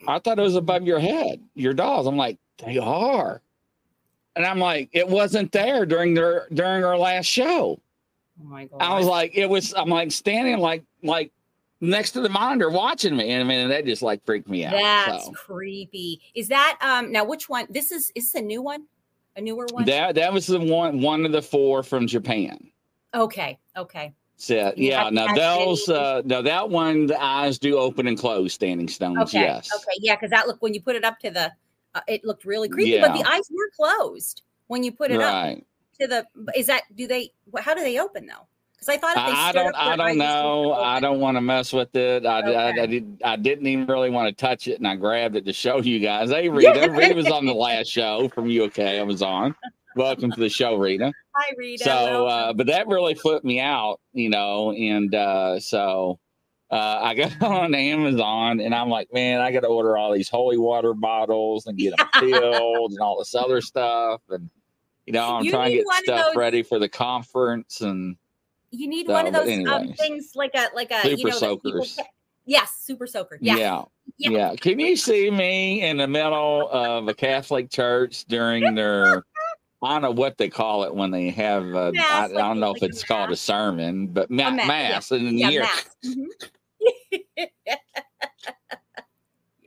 "I 0.06 0.18
thought 0.18 0.38
it 0.38 0.42
was 0.42 0.56
above 0.56 0.84
your 0.84 1.00
head, 1.00 1.40
your 1.54 1.74
dolls." 1.74 2.06
I'm 2.06 2.16
like, 2.16 2.38
"They 2.64 2.78
are." 2.78 3.42
And 4.36 4.46
I'm 4.46 4.58
like, 4.58 4.88
"It 4.92 5.08
wasn't 5.08 5.52
there 5.52 5.84
during 5.84 6.14
their 6.14 6.46
during 6.52 6.84
our 6.84 6.96
last 6.96 7.26
show." 7.26 7.80
Oh 8.40 8.44
my 8.44 8.66
God. 8.66 8.80
I 8.80 8.96
was 8.96 9.06
like, 9.06 9.36
it 9.36 9.46
was. 9.46 9.74
I'm 9.74 9.88
like 9.88 10.12
standing 10.12 10.58
like 10.58 10.82
like 11.02 11.32
next 11.80 12.12
to 12.12 12.20
the 12.20 12.28
monitor 12.28 12.70
watching 12.70 13.16
me, 13.16 13.30
and 13.30 13.42
I 13.42 13.46
mean 13.46 13.68
that 13.68 13.84
just 13.84 14.02
like 14.02 14.24
freaked 14.24 14.48
me 14.48 14.64
out. 14.64 14.72
That's 14.72 15.24
so 15.24 15.32
creepy. 15.32 16.20
Is 16.34 16.48
that 16.48 16.78
um 16.80 17.12
now 17.12 17.24
which 17.24 17.48
one? 17.48 17.66
This 17.70 17.90
is 17.90 18.12
is 18.14 18.32
this 18.32 18.40
a 18.40 18.44
new 18.44 18.62
one? 18.62 18.86
A 19.36 19.40
newer 19.40 19.66
one? 19.70 19.84
that 19.84 20.14
that 20.16 20.32
was 20.32 20.46
the 20.46 20.60
one 20.60 21.00
one 21.00 21.24
of 21.24 21.32
the 21.32 21.42
four 21.42 21.82
from 21.82 22.06
Japan. 22.06 22.70
okay, 23.14 23.58
okay. 23.76 24.12
So 24.36 24.72
yeah, 24.76 25.10
now 25.10 25.34
those 25.34 25.88
uh 25.88 26.22
now 26.24 26.40
that 26.40 26.70
one 26.70 27.06
the 27.06 27.22
eyes 27.22 27.58
do 27.58 27.76
open 27.76 28.06
and 28.06 28.18
close, 28.18 28.54
standing 28.54 28.88
stones. 28.88 29.18
Okay. 29.18 29.40
Yes. 29.40 29.70
Okay. 29.74 29.98
Yeah, 30.00 30.16
because 30.16 30.30
that 30.30 30.46
looked 30.46 30.62
when 30.62 30.72
you 30.72 30.80
put 30.80 30.96
it 30.96 31.04
up 31.04 31.18
to 31.20 31.30
the 31.30 31.52
uh, 31.94 32.00
it 32.08 32.24
looked 32.24 32.44
really 32.44 32.68
creepy, 32.68 32.92
yeah. 32.92 33.06
but 33.06 33.18
the 33.18 33.28
eyes 33.28 33.50
were 33.50 33.70
closed 33.76 34.42
when 34.68 34.82
you 34.82 34.92
put 34.92 35.10
it 35.10 35.20
up 35.20 35.34
Right. 35.34 35.66
to 36.00 36.06
the 36.06 36.26
is 36.56 36.68
that 36.68 36.84
do 36.94 37.06
they 37.06 37.32
how 37.58 37.74
do 37.74 37.82
they 37.82 37.98
open 37.98 38.26
though? 38.26 38.46
Because 38.80 38.94
I 38.94 38.98
thought 38.98 39.16
I, 39.18 39.48
I 39.50 39.52
don't. 39.52 39.74
I 39.76 39.96
don't 39.96 40.16
know. 40.16 40.72
I 40.72 41.00
don't 41.00 41.20
want 41.20 41.36
to 41.36 41.42
mess 41.42 41.72
with 41.72 41.94
it. 41.94 42.24
I, 42.24 42.40
I, 42.40 42.66
I 42.68 42.70
Okay. 42.70 42.86
did. 42.86 43.20
I 43.22 43.36
didn't 43.36 43.66
even 43.66 43.86
really 43.86 44.08
want 44.10 44.28
to 44.28 44.40
touch 44.40 44.68
it, 44.68 44.78
and 44.78 44.88
I 44.88 44.96
grabbed 44.96 45.36
it 45.36 45.44
to 45.44 45.52
show 45.52 45.78
you 45.82 45.98
guys. 46.00 46.30
Hey, 46.30 46.48
Rita. 46.50 46.90
Rita 46.90 47.14
was 47.14 47.30
on 47.30 47.44
the 47.44 47.52
last 47.52 47.88
show 47.88 48.28
from 48.30 48.50
UK. 48.50 48.78
I 48.78 49.02
was 49.02 49.20
on. 49.22 49.54
Welcome 49.96 50.32
to 50.32 50.40
the 50.40 50.48
show, 50.48 50.76
Rita. 50.76 51.12
Hi, 51.34 51.54
Rita. 51.56 51.84
so 51.84 52.26
uh 52.26 52.52
but 52.52 52.66
that 52.66 52.88
really 52.88 53.14
flipped 53.14 53.44
me 53.44 53.60
out 53.60 54.00
you 54.12 54.28
know 54.28 54.72
and 54.72 55.14
uh 55.14 55.58
so 55.60 56.18
uh 56.70 56.98
i 57.02 57.14
got 57.16 57.40
on 57.40 57.74
amazon 57.74 58.60
and 58.60 58.74
i'm 58.74 58.88
like 58.90 59.08
man 59.12 59.40
i 59.40 59.52
gotta 59.52 59.68
order 59.68 59.96
all 59.96 60.12
these 60.12 60.28
holy 60.28 60.58
water 60.58 60.92
bottles 60.92 61.66
and 61.66 61.78
get 61.78 61.96
them 61.96 62.08
filled 62.18 62.90
and 62.90 63.00
all 63.00 63.18
this 63.18 63.34
other 63.34 63.60
stuff 63.60 64.20
and 64.28 64.50
you 65.06 65.12
know 65.12 65.24
i'm 65.24 65.44
You 65.44 65.52
trying 65.52 65.70
to 65.70 65.78
get 65.78 65.86
stuff 66.04 66.36
ready 66.36 66.62
for 66.64 66.78
the 66.80 66.88
conference 66.88 67.80
and 67.80 68.16
you 68.70 68.88
need 68.88 69.06
so, 69.06 69.12
one 69.12 69.26
of 69.26 69.32
those 69.32 69.66
um, 69.68 69.92
things 69.94 70.32
like 70.34 70.52
a 70.54 70.68
like 70.74 70.90
a 70.90 71.02
Super 71.02 71.08
you 71.08 71.16
know 71.16 71.24
people 71.24 71.38
soakers. 71.40 71.96
ca- 71.96 72.04
Yes, 72.46 72.72
super 72.80 73.06
soaker. 73.06 73.38
Yeah. 73.40 73.56
yeah. 73.56 73.82
Yeah. 74.18 74.30
yeah 74.30 74.54
can 74.56 74.78
you 74.80 74.96
see 74.96 75.30
me 75.30 75.82
in 75.82 75.98
the 75.98 76.08
middle 76.08 76.68
of 76.70 77.06
a 77.08 77.14
catholic 77.14 77.70
church 77.70 78.24
during 78.26 78.74
their 78.74 79.22
I 79.82 79.92
don't 79.94 80.02
know 80.02 80.10
what 80.10 80.36
they 80.36 80.48
call 80.50 80.84
it 80.84 80.94
when 80.94 81.10
they 81.10 81.30
have. 81.30 81.62
I, 81.74 81.90
Mass, 81.92 82.04
I 82.10 82.20
like- 82.26 82.34
don't 82.34 82.60
know 82.60 82.72
like 82.72 82.82
if 82.82 82.82
a 82.82 82.86
it's 82.86 83.02
called 83.04 83.30
a 83.30 83.36
sermon, 83.36 84.08
but 84.08 84.30
ma- 84.30 84.48
A 84.48 84.50
ma- 84.50 84.56
yeah. 84.62 84.66
mass, 84.66 85.10
and 85.12 85.26
then 85.26 85.38
Yeah, 85.38 85.46
you 85.46 85.52
hear 85.52 85.62
mass. 85.62 85.96
Mhm. 86.04 86.26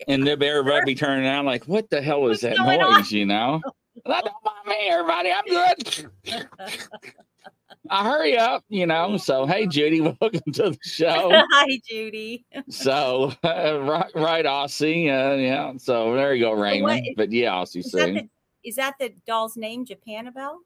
and 0.08 0.28
then 0.28 0.44
everybody 0.44 0.86
be 0.86 0.94
turning 0.96 1.26
around 1.26 1.46
like, 1.46 1.64
"What 1.66 1.90
the 1.90 2.02
hell 2.02 2.28
is 2.28 2.44
What's 2.44 2.58
that 2.58 2.58
going 2.58 2.82
on?" 2.82 3.00
noise?" 3.00 3.12
You 3.12 3.26
know, 3.26 3.60
I 4.06 4.22
don't 4.22 4.34
mind 4.46 4.68
me, 4.68 4.90
everybody. 4.90 5.32
I'm 5.32 5.46
good. 5.46 6.08
I 7.90 8.04
hurry 8.04 8.38
up, 8.38 8.64
you 8.70 8.86
know. 8.86 9.18
So, 9.18 9.46
hey, 9.46 9.68
Judy, 9.68 10.02
welcome 10.22 10.54
to 10.54 10.72
the 10.72 10.78
show. 10.84 11.30
Hi, 11.32 11.80
Judy. 11.88 12.46
so, 12.70 13.34
uh, 13.44 13.80
right, 13.82 14.12
right, 14.16 14.46
Aussie. 14.46 15.08
Uh, 15.08 15.36
yeah. 15.36 15.74
So, 15.78 16.16
there 16.16 16.34
you 16.34 16.46
go, 16.46 16.54
Raymond. 16.54 17.08
but 17.18 17.32
yeah, 17.32 17.52
Aussie 17.52 17.78
is 17.78 17.92
that, 17.92 18.14
the, 18.14 18.30
is 18.64 18.76
that 18.78 18.96
the 19.00 19.14
doll's 19.28 19.58
name, 19.58 19.86
Japanabel? 19.86 20.58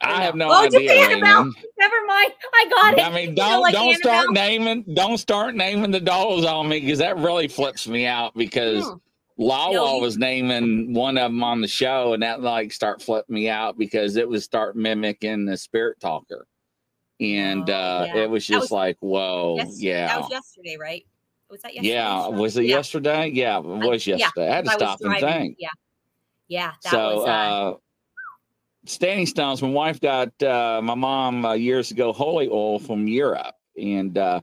I 0.00 0.22
have 0.22 0.34
no 0.34 0.50
oh, 0.50 0.64
idea. 0.64 0.90
Japanabel. 0.90 1.52
Never 1.78 2.06
mind. 2.06 2.32
I 2.52 2.66
got 2.68 2.94
it. 2.94 3.00
I 3.00 3.10
mean, 3.10 3.34
don't 3.34 3.62
like 3.62 3.72
don't 3.72 3.88
Annabelle? 3.88 4.12
start 4.12 4.32
naming 4.32 4.84
don't 4.92 5.18
start 5.18 5.54
naming 5.54 5.92
the 5.92 6.00
dolls 6.00 6.44
on 6.44 6.68
me 6.68 6.80
because 6.80 6.98
that 6.98 7.16
really 7.16 7.48
flips 7.48 7.88
me 7.88 8.04
out 8.04 8.34
because 8.34 8.84
hmm. 8.84 8.96
Lawa 9.38 9.72
no, 9.72 9.98
was 9.98 10.16
naming 10.16 10.94
one 10.94 11.18
of 11.18 11.30
them 11.30 11.42
on 11.42 11.60
the 11.60 11.66
show, 11.66 12.14
and 12.14 12.22
that 12.22 12.40
like 12.40 12.72
start 12.72 13.02
flipping 13.02 13.34
me 13.34 13.48
out 13.48 13.76
because 13.76 14.16
it 14.16 14.28
was 14.28 14.44
start 14.44 14.76
mimicking 14.76 15.44
the 15.44 15.56
spirit 15.56 15.98
talker, 15.98 16.46
and 17.18 17.68
oh, 17.68 17.74
uh, 17.74 18.04
yeah. 18.06 18.22
it 18.22 18.30
was 18.30 18.46
just 18.46 18.64
was, 18.64 18.70
like, 18.70 18.96
whoa, 19.00 19.56
yes, 19.56 19.82
yeah. 19.82 20.06
That 20.06 20.20
was 20.20 20.30
yesterday, 20.30 20.76
right? 20.80 21.04
Was 21.50 21.62
that 21.62 21.74
yesterday? 21.74 21.94
Yeah, 21.94 22.28
was 22.28 22.56
it 22.56 22.64
yeah. 22.64 22.76
yesterday? 22.76 23.30
Yeah, 23.30 23.58
it 23.58 23.64
was 23.64 24.06
yesterday. 24.06 24.46
Yeah, 24.46 24.52
I 24.52 24.54
had 24.54 24.64
to 24.66 24.70
stop 24.70 25.00
and 25.00 25.18
think. 25.18 25.56
Yeah, 25.58 25.68
yeah. 26.46 26.72
so, 26.80 27.16
was, 27.16 27.24
uh, 27.26 27.30
uh, 27.30 27.74
standing 28.86 29.26
stones. 29.26 29.62
My 29.62 29.68
wife 29.68 30.00
got 30.00 30.40
uh, 30.44 30.80
my 30.80 30.94
mom 30.94 31.44
uh, 31.44 31.54
years 31.54 31.90
ago 31.90 32.12
holy 32.12 32.48
oil 32.48 32.78
from 32.78 33.08
Europe, 33.08 33.56
and 33.76 34.16
uh, 34.16 34.40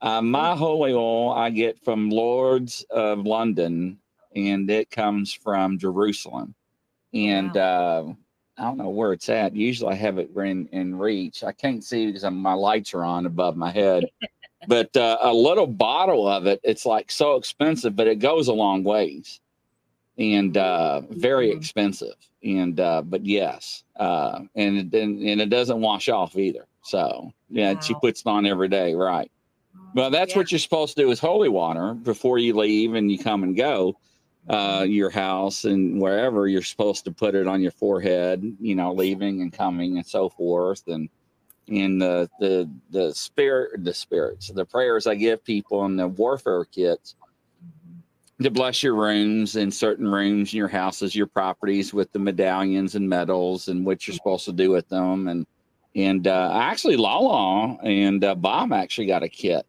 uh, 0.00 0.20
my 0.20 0.56
holy 0.56 0.92
oil 0.92 1.30
I 1.30 1.50
get 1.50 1.78
from 1.84 2.10
Lords 2.10 2.84
of 2.90 3.20
London 3.20 4.00
and 4.34 4.70
it 4.70 4.90
comes 4.90 5.32
from 5.32 5.78
Jerusalem. 5.78 6.54
And 7.14 7.54
wow. 7.54 8.08
uh, 8.08 8.12
I 8.58 8.64
don't 8.64 8.78
know 8.78 8.90
where 8.90 9.12
it's 9.12 9.28
at. 9.28 9.54
Usually 9.56 9.92
I 9.92 9.96
have 9.96 10.18
it 10.18 10.30
in, 10.36 10.68
in 10.68 10.96
reach. 10.96 11.42
I 11.44 11.52
can't 11.52 11.82
see 11.82 12.06
because 12.06 12.24
my 12.24 12.52
lights 12.52 12.94
are 12.94 13.04
on 13.04 13.26
above 13.26 13.56
my 13.56 13.70
head. 13.70 14.06
but 14.68 14.96
uh, 14.96 15.18
a 15.20 15.32
little 15.32 15.66
bottle 15.66 16.28
of 16.28 16.46
it, 16.46 16.60
it's 16.62 16.86
like 16.86 17.10
so 17.10 17.36
expensive, 17.36 17.96
but 17.96 18.06
it 18.06 18.18
goes 18.18 18.48
a 18.48 18.52
long 18.52 18.84
ways 18.84 19.40
and 20.18 20.56
uh, 20.56 21.00
very 21.10 21.48
mm-hmm. 21.48 21.58
expensive. 21.58 22.14
And 22.44 22.78
uh, 22.80 23.02
but 23.02 23.24
yes, 23.24 23.84
uh, 23.96 24.40
and 24.56 24.78
it, 24.78 25.00
and, 25.00 25.22
and 25.22 25.40
it 25.40 25.48
doesn't 25.48 25.80
wash 25.80 26.08
off 26.08 26.36
either. 26.36 26.66
So 26.82 27.32
yeah, 27.48 27.74
wow. 27.74 27.80
she 27.80 27.94
puts 27.94 28.20
it 28.20 28.26
on 28.26 28.46
every 28.46 28.68
day, 28.68 28.94
right? 28.94 29.30
Well, 29.94 30.10
that's 30.10 30.32
yeah. 30.32 30.38
what 30.38 30.50
you're 30.50 30.58
supposed 30.58 30.96
to 30.96 31.02
do 31.02 31.08
with 31.08 31.20
holy 31.20 31.48
water 31.48 31.94
before 31.94 32.38
you 32.38 32.56
leave 32.56 32.94
and 32.94 33.10
you 33.10 33.18
come 33.18 33.42
and 33.42 33.56
go 33.56 33.96
uh, 34.48 34.84
your 34.88 35.10
house 35.10 35.64
and 35.64 36.00
wherever 36.00 36.48
you're 36.48 36.62
supposed 36.62 37.04
to 37.04 37.12
put 37.12 37.34
it 37.34 37.46
on 37.46 37.60
your 37.60 37.70
forehead, 37.70 38.42
you 38.60 38.74
know, 38.74 38.92
leaving 38.92 39.40
and 39.40 39.52
coming 39.52 39.96
and 39.96 40.06
so 40.06 40.28
forth. 40.28 40.82
And 40.88 41.08
in 41.68 41.98
the 41.98 42.28
the 42.40 42.68
the 42.90 43.14
spirit, 43.14 43.84
the 43.84 43.94
spirits, 43.94 44.48
the 44.48 44.64
prayers 44.64 45.06
I 45.06 45.14
give 45.14 45.44
people 45.44 45.84
and 45.84 45.98
the 45.98 46.08
warfare 46.08 46.64
kits 46.64 47.14
to 48.42 48.50
bless 48.50 48.82
your 48.82 48.96
rooms 48.96 49.54
and 49.54 49.72
certain 49.72 50.08
rooms 50.08 50.52
in 50.52 50.58
your 50.58 50.68
houses, 50.68 51.14
your 51.14 51.28
properties 51.28 51.94
with 51.94 52.10
the 52.12 52.18
medallions 52.18 52.96
and 52.96 53.08
medals 53.08 53.68
and 53.68 53.86
what 53.86 54.06
you're 54.06 54.16
supposed 54.16 54.44
to 54.46 54.52
do 54.52 54.70
with 54.70 54.88
them. 54.88 55.28
And 55.28 55.46
and 55.94 56.26
uh, 56.26 56.50
actually, 56.54 56.96
Lala 56.96 57.76
and 57.84 58.24
uh, 58.24 58.34
Bob 58.34 58.72
actually 58.72 59.06
got 59.06 59.22
a 59.22 59.28
kit 59.28 59.66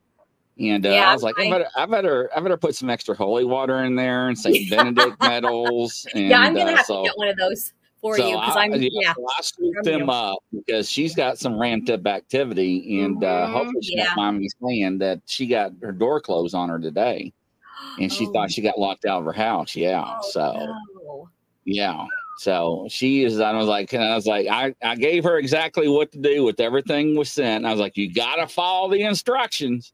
and 0.59 0.85
uh, 0.85 0.89
yeah, 0.89 1.09
I 1.09 1.13
was 1.13 1.23
like, 1.23 1.35
I, 1.39 1.47
I, 1.47 1.49
better, 1.49 1.67
I 1.75 1.85
better, 1.85 2.29
I 2.35 2.39
better 2.39 2.57
put 2.57 2.75
some 2.75 2.89
extra 2.89 3.15
holy 3.15 3.43
water 3.43 3.83
in 3.83 3.95
there 3.95 4.27
and 4.27 4.37
Saint 4.37 4.59
yeah. 4.69 4.77
Benedict 4.77 5.21
medals. 5.21 6.05
And, 6.13 6.27
yeah, 6.29 6.39
I'm 6.39 6.53
gonna 6.53 6.71
uh, 6.71 6.75
have 6.77 6.85
so, 6.85 7.03
to 7.03 7.09
get 7.09 7.17
one 7.17 7.27
of 7.29 7.37
those 7.37 7.73
for 8.03 8.17
so 8.17 8.27
you 8.27 8.35
because 8.35 8.55
I'm 8.55 8.73
yeah. 8.73 8.89
yeah 8.91 9.13
I 9.17 9.41
scooped 9.41 9.83
them 9.83 10.09
up 10.09 10.39
because 10.51 10.89
she's 10.89 11.15
got 11.15 11.39
some 11.39 11.59
ramped 11.59 11.89
up 11.89 12.05
activity, 12.05 13.01
and 13.01 13.23
uh, 13.23 13.27
mm-hmm, 13.27 13.53
hopefully 13.53 13.81
she 13.81 13.97
yeah. 13.97 14.05
don't 14.05 14.17
mind 14.17 14.39
me 14.39 14.49
saying 14.61 14.97
that 14.99 15.21
she 15.25 15.47
got 15.47 15.71
her 15.81 15.91
door 15.91 16.21
closed 16.21 16.53
on 16.53 16.69
her 16.69 16.79
today, 16.79 17.33
and 17.99 18.11
she 18.11 18.27
oh. 18.27 18.31
thought 18.31 18.51
she 18.51 18.61
got 18.61 18.77
locked 18.77 19.05
out 19.05 19.19
of 19.19 19.25
her 19.25 19.33
house. 19.33 19.75
Yeah, 19.75 20.03
oh, 20.05 20.29
so 20.29 20.53
no. 20.53 21.29
yeah. 21.65 22.05
So 22.39 22.87
she 22.89 23.23
is, 23.23 23.39
I 23.39 23.53
was 23.53 23.67
like, 23.67 23.93
I 23.93 24.15
was 24.15 24.25
like, 24.25 24.47
I, 24.47 24.75
I 24.83 24.95
gave 24.95 25.23
her 25.23 25.37
exactly 25.37 25.87
what 25.87 26.11
to 26.11 26.17
do 26.17 26.43
with 26.43 26.59
everything 26.59 27.15
was 27.15 27.31
sent. 27.31 27.63
I 27.65 27.71
was 27.71 27.79
like, 27.79 27.95
you 27.95 28.11
got 28.11 28.35
to 28.35 28.47
follow 28.47 28.89
the 28.89 29.03
instructions. 29.03 29.93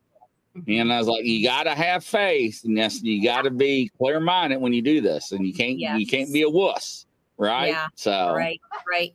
And 0.67 0.91
I 0.91 0.97
was 0.97 1.07
like, 1.07 1.25
you 1.25 1.43
got 1.43 1.63
to 1.63 1.75
have 1.75 2.03
faith, 2.03 2.61
and 2.65 2.75
yes, 2.75 3.01
you 3.01 3.23
got 3.23 3.43
to 3.43 3.51
be 3.51 3.91
clear 3.97 4.19
minded 4.19 4.59
when 4.59 4.73
you 4.73 4.81
do 4.81 4.99
this, 4.99 5.31
and 5.31 5.45
you 5.45 5.53
can't 5.53 5.79
yes. 5.79 5.99
you 5.99 6.07
can't 6.07 6.31
be 6.33 6.41
a 6.41 6.49
wuss, 6.49 7.05
right? 7.37 7.69
Yeah. 7.69 7.87
So 7.95 8.33
right, 8.33 8.59
right. 8.91 9.13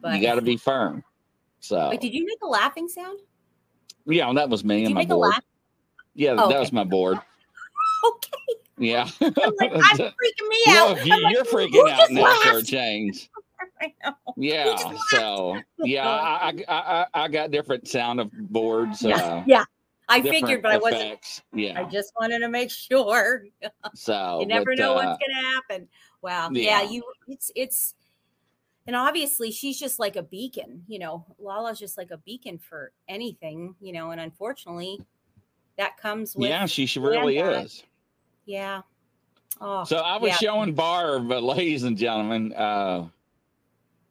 But 0.00 0.16
you 0.16 0.22
got 0.22 0.34
to 0.34 0.42
be 0.42 0.56
firm. 0.56 1.04
So 1.60 1.90
Wait, 1.90 2.00
did 2.00 2.12
you 2.12 2.26
make 2.26 2.38
a 2.42 2.46
laughing 2.46 2.88
sound? 2.88 3.20
Yeah, 4.06 4.32
that 4.34 4.48
was 4.48 4.64
me 4.64 4.80
did 4.80 4.86
and 4.86 4.94
my 4.94 5.04
board. 5.04 5.34
Yeah, 6.14 6.32
oh, 6.32 6.36
that 6.36 6.44
okay. 6.46 6.58
was 6.60 6.72
my 6.72 6.84
board. 6.84 7.18
okay. 8.06 8.60
Yeah. 8.78 9.08
I'm, 9.20 9.32
like, 9.58 9.72
I'm 9.72 9.80
freaking 9.80 10.48
me 10.48 10.64
out. 10.68 10.90
Look, 10.90 11.06
you, 11.06 11.12
are 11.12 11.20
like, 11.22 11.36
freaking 11.48 11.90
out 11.90 12.10
now 12.10 12.40
for 12.40 12.58
a 12.58 12.62
change. 12.62 13.30
Yeah. 14.38 14.76
So 15.08 15.58
yeah, 15.78 16.08
I, 16.08 16.52
I, 16.68 16.74
I 16.74 17.06
I 17.14 17.28
got 17.28 17.50
different 17.50 17.88
sound 17.88 18.20
of 18.20 18.30
boards. 18.32 19.02
Yeah. 19.02 19.16
Uh, 19.16 19.44
yeah. 19.46 19.64
I 20.08 20.22
figured, 20.22 20.62
but 20.62 20.76
effects. 20.76 20.82
I 20.82 20.90
wasn't. 20.92 21.42
Yeah. 21.52 21.80
I 21.80 21.84
just 21.84 22.12
wanted 22.18 22.40
to 22.40 22.48
make 22.48 22.70
sure. 22.90 23.44
So 23.94 24.40
you 24.40 24.46
never 24.46 24.72
but, 24.72 24.78
know 24.78 24.92
uh, 24.92 24.96
what's 24.96 25.18
gonna 25.24 25.46
happen. 25.54 25.88
Wow. 26.22 26.50
Yeah. 26.52 26.82
yeah. 26.82 26.90
You. 26.90 27.02
It's 27.28 27.50
it's. 27.54 27.94
And 28.88 28.94
obviously, 28.94 29.50
she's 29.50 29.80
just 29.80 29.98
like 29.98 30.14
a 30.14 30.22
beacon. 30.22 30.84
You 30.86 31.00
know, 31.00 31.26
Lala's 31.40 31.78
just 31.78 31.98
like 31.98 32.12
a 32.12 32.18
beacon 32.18 32.58
for 32.58 32.92
anything. 33.08 33.74
You 33.80 33.92
know, 33.92 34.12
and 34.12 34.20
unfortunately, 34.20 35.04
that 35.76 35.96
comes 35.96 36.36
with. 36.36 36.48
Yeah, 36.48 36.66
she, 36.66 36.86
she 36.86 37.00
really 37.00 37.38
is. 37.38 37.82
Yeah. 38.44 38.82
Oh, 39.60 39.84
so 39.84 39.96
I 39.96 40.18
was 40.18 40.30
yeah. 40.30 40.36
showing 40.36 40.74
Barb, 40.74 41.28
but 41.28 41.42
ladies 41.42 41.84
and 41.84 41.96
gentlemen, 41.96 42.52
uh, 42.52 43.08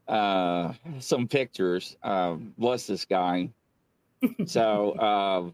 uh, 0.07 0.73
some 0.99 1.27
pictures. 1.27 1.97
Uh, 2.03 2.35
bless 2.57 2.87
this 2.87 3.05
guy. 3.05 3.49
so 4.45 4.91
uh, 4.93 5.51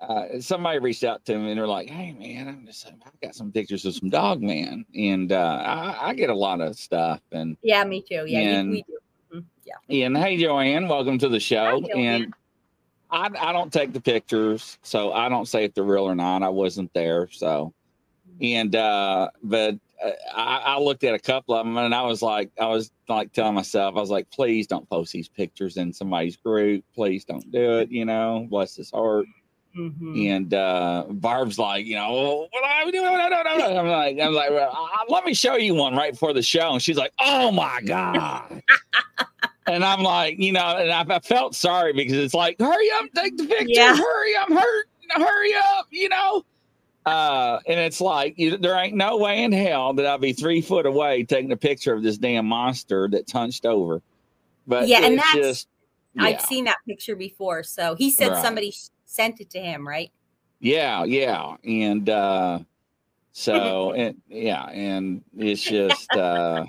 uh, 0.00 0.40
somebody 0.40 0.78
reached 0.78 1.04
out 1.04 1.24
to 1.24 1.36
me 1.36 1.50
and 1.50 1.58
they're 1.58 1.66
like, 1.66 1.88
"Hey, 1.88 2.12
man, 2.12 2.48
I'm 2.48 2.66
just 2.66 2.86
I've 2.86 3.20
got 3.20 3.34
some 3.34 3.50
pictures 3.50 3.84
of 3.84 3.94
some 3.94 4.10
dog 4.10 4.40
man, 4.40 4.84
and 4.94 5.32
uh, 5.32 5.62
I, 5.64 6.10
I, 6.10 6.14
get 6.14 6.30
a 6.30 6.34
lot 6.34 6.60
of 6.60 6.78
stuff." 6.78 7.20
And 7.32 7.56
yeah, 7.62 7.82
me 7.84 8.02
too. 8.02 8.24
Yeah, 8.26 8.38
and, 8.38 8.70
we 8.70 8.82
do. 8.82 8.98
Mm-hmm. 9.34 9.46
Yeah. 9.64 10.06
And 10.06 10.16
hey, 10.16 10.36
Joanne, 10.36 10.88
welcome 10.88 11.18
to 11.18 11.28
the 11.28 11.40
show. 11.40 11.82
Hi, 11.82 11.98
and 11.98 12.34
I, 13.10 13.28
I 13.38 13.52
don't 13.52 13.72
take 13.72 13.92
the 13.92 14.00
pictures, 14.00 14.78
so 14.82 15.12
I 15.12 15.28
don't 15.28 15.48
say 15.48 15.64
if 15.64 15.74
they're 15.74 15.84
real 15.84 16.04
or 16.04 16.14
not. 16.14 16.42
I 16.42 16.48
wasn't 16.48 16.92
there, 16.94 17.28
so. 17.30 17.72
Mm-hmm. 18.30 18.44
And 18.44 18.76
uh, 18.76 19.30
but 19.42 19.74
uh, 20.04 20.10
I, 20.32 20.58
I, 20.58 20.78
looked 20.78 21.02
at 21.02 21.14
a 21.14 21.18
couple 21.18 21.56
of 21.56 21.66
them 21.66 21.76
and 21.76 21.92
I 21.92 22.02
was 22.02 22.22
like, 22.22 22.52
I 22.60 22.66
was 22.66 22.92
like 23.08 23.32
telling 23.32 23.54
myself, 23.54 23.96
I 23.96 24.00
was 24.00 24.10
like, 24.10 24.30
please 24.30 24.68
don't 24.68 24.88
post 24.88 25.12
these 25.12 25.28
pictures 25.28 25.76
in 25.76 25.92
somebody's 25.92 26.36
group. 26.36 26.84
Please 26.94 27.24
don't 27.24 27.50
do 27.50 27.78
it. 27.78 27.90
You 27.90 28.04
know, 28.04 28.46
bless 28.48 28.76
his 28.76 28.92
heart. 28.92 29.26
Mm-hmm. 29.76 30.16
And 30.16 30.54
uh, 30.54 31.04
Barb's 31.08 31.58
like, 31.58 31.86
you 31.86 31.94
know, 31.94 32.48
what 32.50 32.64
am 32.64 32.88
I 32.88 32.90
doing? 32.90 33.06
I'm 33.06 33.88
like, 33.88 34.18
I'm 34.18 34.34
like, 34.34 34.50
well, 34.50 34.88
let 35.08 35.24
me 35.24 35.34
show 35.34 35.56
you 35.56 35.74
one 35.74 35.94
right 35.94 36.12
before 36.12 36.32
the 36.32 36.42
show. 36.42 36.72
And 36.72 36.82
she's 36.82 36.96
like, 36.96 37.12
oh 37.20 37.52
my 37.52 37.80
god. 37.84 38.62
and 39.66 39.84
I'm 39.84 40.02
like, 40.02 40.38
you 40.38 40.52
know, 40.52 40.76
and 40.76 40.90
I, 40.90 41.16
I, 41.16 41.20
felt 41.20 41.54
sorry 41.54 41.92
because 41.92 42.14
it's 42.14 42.34
like, 42.34 42.56
hurry 42.58 42.90
up, 42.98 43.06
take 43.14 43.36
the 43.36 43.44
picture, 43.44 43.66
yeah. 43.68 43.96
hurry, 43.96 44.32
I'm 44.36 44.56
hurt, 44.56 44.86
hurry 45.10 45.54
up, 45.54 45.86
you 45.90 46.08
know. 46.08 46.44
Uh, 47.06 47.60
and 47.66 47.78
it's 47.80 48.00
like 48.00 48.38
you, 48.38 48.56
there 48.58 48.76
ain't 48.76 48.94
no 48.94 49.16
way 49.16 49.42
in 49.42 49.52
hell 49.52 49.94
that 49.94 50.04
I'll 50.04 50.18
be 50.18 50.32
three 50.32 50.60
foot 50.60 50.84
away 50.86 51.24
taking 51.24 51.52
a 51.52 51.56
picture 51.56 51.94
of 51.94 52.02
this 52.02 52.18
damn 52.18 52.46
monster 52.46 53.08
that's 53.10 53.32
hunched 53.32 53.64
over. 53.64 54.02
But 54.66 54.88
yeah, 54.88 55.04
and 55.04 55.18
that's 55.18 55.34
just, 55.34 55.68
yeah. 56.14 56.24
I've 56.24 56.40
seen 56.42 56.64
that 56.64 56.76
picture 56.86 57.16
before. 57.16 57.62
So 57.62 57.94
he 57.94 58.10
said 58.10 58.32
right. 58.32 58.44
somebody 58.44 58.74
sent 59.08 59.40
it 59.40 59.50
to 59.50 59.58
him, 59.58 59.88
right? 59.88 60.12
Yeah, 60.60 61.04
yeah. 61.04 61.56
And 61.64 62.08
uh 62.08 62.60
so 63.32 63.92
and 63.96 64.20
yeah, 64.28 64.64
and 64.66 65.24
it's 65.36 65.62
just 65.62 66.08
uh 66.14 66.64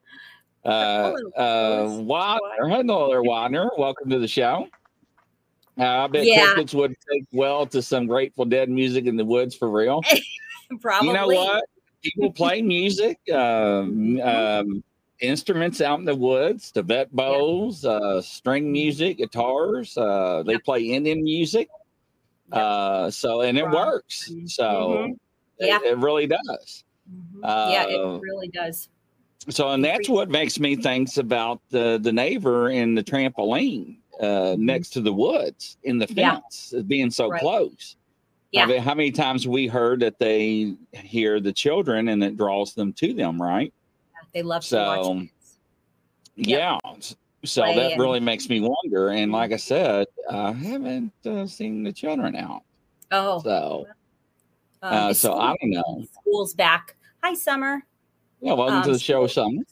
uh 0.64 0.68
uh 0.68 1.86
Wadner. 1.86 2.68
Hello 2.68 3.08
there, 3.08 3.22
Wadner. 3.22 3.70
Welcome 3.78 4.10
to 4.10 4.18
the 4.18 4.28
show. 4.28 4.68
Uh, 5.78 5.84
I 5.84 6.06
bet 6.06 6.26
yeah. 6.26 6.46
crickets 6.46 6.72
would 6.72 6.94
take 7.12 7.26
well 7.32 7.66
to 7.66 7.82
some 7.82 8.06
Grateful 8.06 8.46
Dead 8.46 8.70
music 8.70 9.04
in 9.04 9.16
the 9.16 9.24
woods 9.24 9.54
for 9.54 9.70
real. 9.70 10.02
Probably. 10.80 11.08
You 11.08 11.14
know 11.14 11.26
what? 11.26 11.64
People 12.02 12.32
play 12.32 12.62
music, 12.62 13.18
um, 13.30 14.18
um, 14.20 14.84
instruments 15.20 15.80
out 15.80 15.98
in 15.98 16.04
the 16.04 16.14
woods, 16.14 16.70
Tibet 16.70 17.14
bows, 17.14 17.84
yeah. 17.84 17.90
uh, 17.90 18.20
string 18.22 18.70
music, 18.70 19.18
guitars. 19.18 19.96
Uh, 19.96 20.42
they 20.44 20.58
play 20.58 20.82
Indian 20.82 21.22
music. 21.22 21.68
Uh, 22.52 23.10
so, 23.10 23.40
and 23.40 23.58
it 23.58 23.68
works. 23.68 24.30
Mm-hmm. 24.30 24.46
So, 24.46 24.64
mm-hmm. 24.64 25.12
yeah, 25.58 25.78
it, 25.78 25.92
it, 25.92 25.98
really 25.98 26.26
does. 26.26 26.84
Mm-hmm. 27.10 27.44
Uh, 27.44 27.68
yeah, 27.70 27.86
it 27.88 28.20
really 28.20 28.48
does. 28.48 28.88
So, 29.48 29.70
and 29.70 29.84
that's 29.84 30.08
what 30.08 30.28
makes 30.28 30.58
me 30.58 30.76
think 30.76 31.16
about 31.16 31.60
the 31.70 31.98
the 32.02 32.12
neighbor 32.12 32.70
in 32.70 32.94
the 32.94 33.02
trampoline. 33.04 33.98
uh, 34.20 34.56
next 34.58 34.90
to 34.90 35.00
the 35.00 35.12
woods 35.12 35.76
in 35.82 35.98
the 35.98 36.06
fence, 36.06 36.72
uh, 36.76 36.80
being 36.82 37.10
so 37.10 37.28
Right. 37.28 37.40
close. 37.40 37.96
Yeah. 38.50 38.62
I 38.62 38.66
mean, 38.66 38.80
how 38.80 38.94
many 38.94 39.10
times 39.10 39.46
we 39.46 39.66
heard 39.66 40.00
that 40.00 40.18
they 40.18 40.74
hear 40.92 41.38
the 41.38 41.52
children 41.52 42.08
and 42.08 42.24
it 42.24 42.36
draws 42.36 42.72
them 42.74 42.94
to 42.94 43.12
them, 43.12 43.40
right? 43.40 43.74
They 44.36 44.42
love 44.42 44.60
to 44.64 44.68
So, 44.68 44.84
watch 44.84 45.18
kids. 45.18 45.58
Yep. 46.36 46.58
Yeah. 46.84 46.90
So 47.46 47.62
Play 47.62 47.74
that 47.76 47.92
and- 47.92 48.00
really 48.02 48.20
makes 48.20 48.50
me 48.50 48.60
wonder. 48.60 49.08
And 49.08 49.32
like 49.32 49.50
I 49.52 49.56
said, 49.56 50.08
I 50.30 50.52
haven't 50.52 51.10
uh, 51.24 51.46
seen 51.46 51.82
the 51.82 51.90
children 51.90 52.36
out. 52.36 52.60
Oh, 53.12 53.40
So, 53.42 53.86
um, 54.82 54.92
uh, 54.92 55.14
so 55.14 55.30
school- 55.30 55.40
I 55.40 55.56
don't 55.62 55.70
know. 55.70 56.04
School's 56.20 56.52
back. 56.52 56.96
Hi, 57.24 57.32
Summer. 57.32 57.82
Yeah, 58.42 58.52
welcome 58.52 58.82
to 58.82 58.88
Um, 58.88 58.92
the 58.92 58.98
show, 58.98 59.26
Summer. 59.26 59.62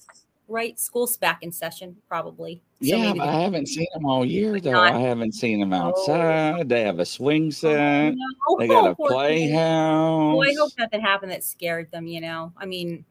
Right, 0.49 0.81
school's 0.81 1.19
back 1.19 1.43
in 1.43 1.53
session 1.53 1.95
probably. 2.09 2.63
So 2.81 2.87
Yeah, 2.97 3.13
I 3.21 3.33
haven't 3.43 3.67
seen 3.67 3.87
them 3.93 4.07
all 4.07 4.25
year 4.25 4.61
though. 4.61 4.73
not- 4.73 4.95
I 4.95 4.99
haven't 4.99 5.33
seen 5.33 5.61
them 5.61 5.75
Oh. 5.75 5.89
outside. 5.89 6.71
They 6.71 6.81
have 6.85 7.01
a 7.01 7.05
swing 7.05 7.49
Oh, 7.49 7.51
set. 7.51 8.15
no. 8.15 8.57
They 8.59 8.67
got 8.69 8.89
a 8.91 8.95
playhouse. 8.95 10.35
Oh, 10.37 10.41
I 10.41 10.55
hope 10.55 10.73
nothing 10.79 11.03
happened 11.03 11.33
that 11.33 11.45
scared 11.45 11.91
them. 11.91 12.07
You 12.07 12.23
know, 12.23 12.53
I 12.57 12.65
mean, 12.65 13.05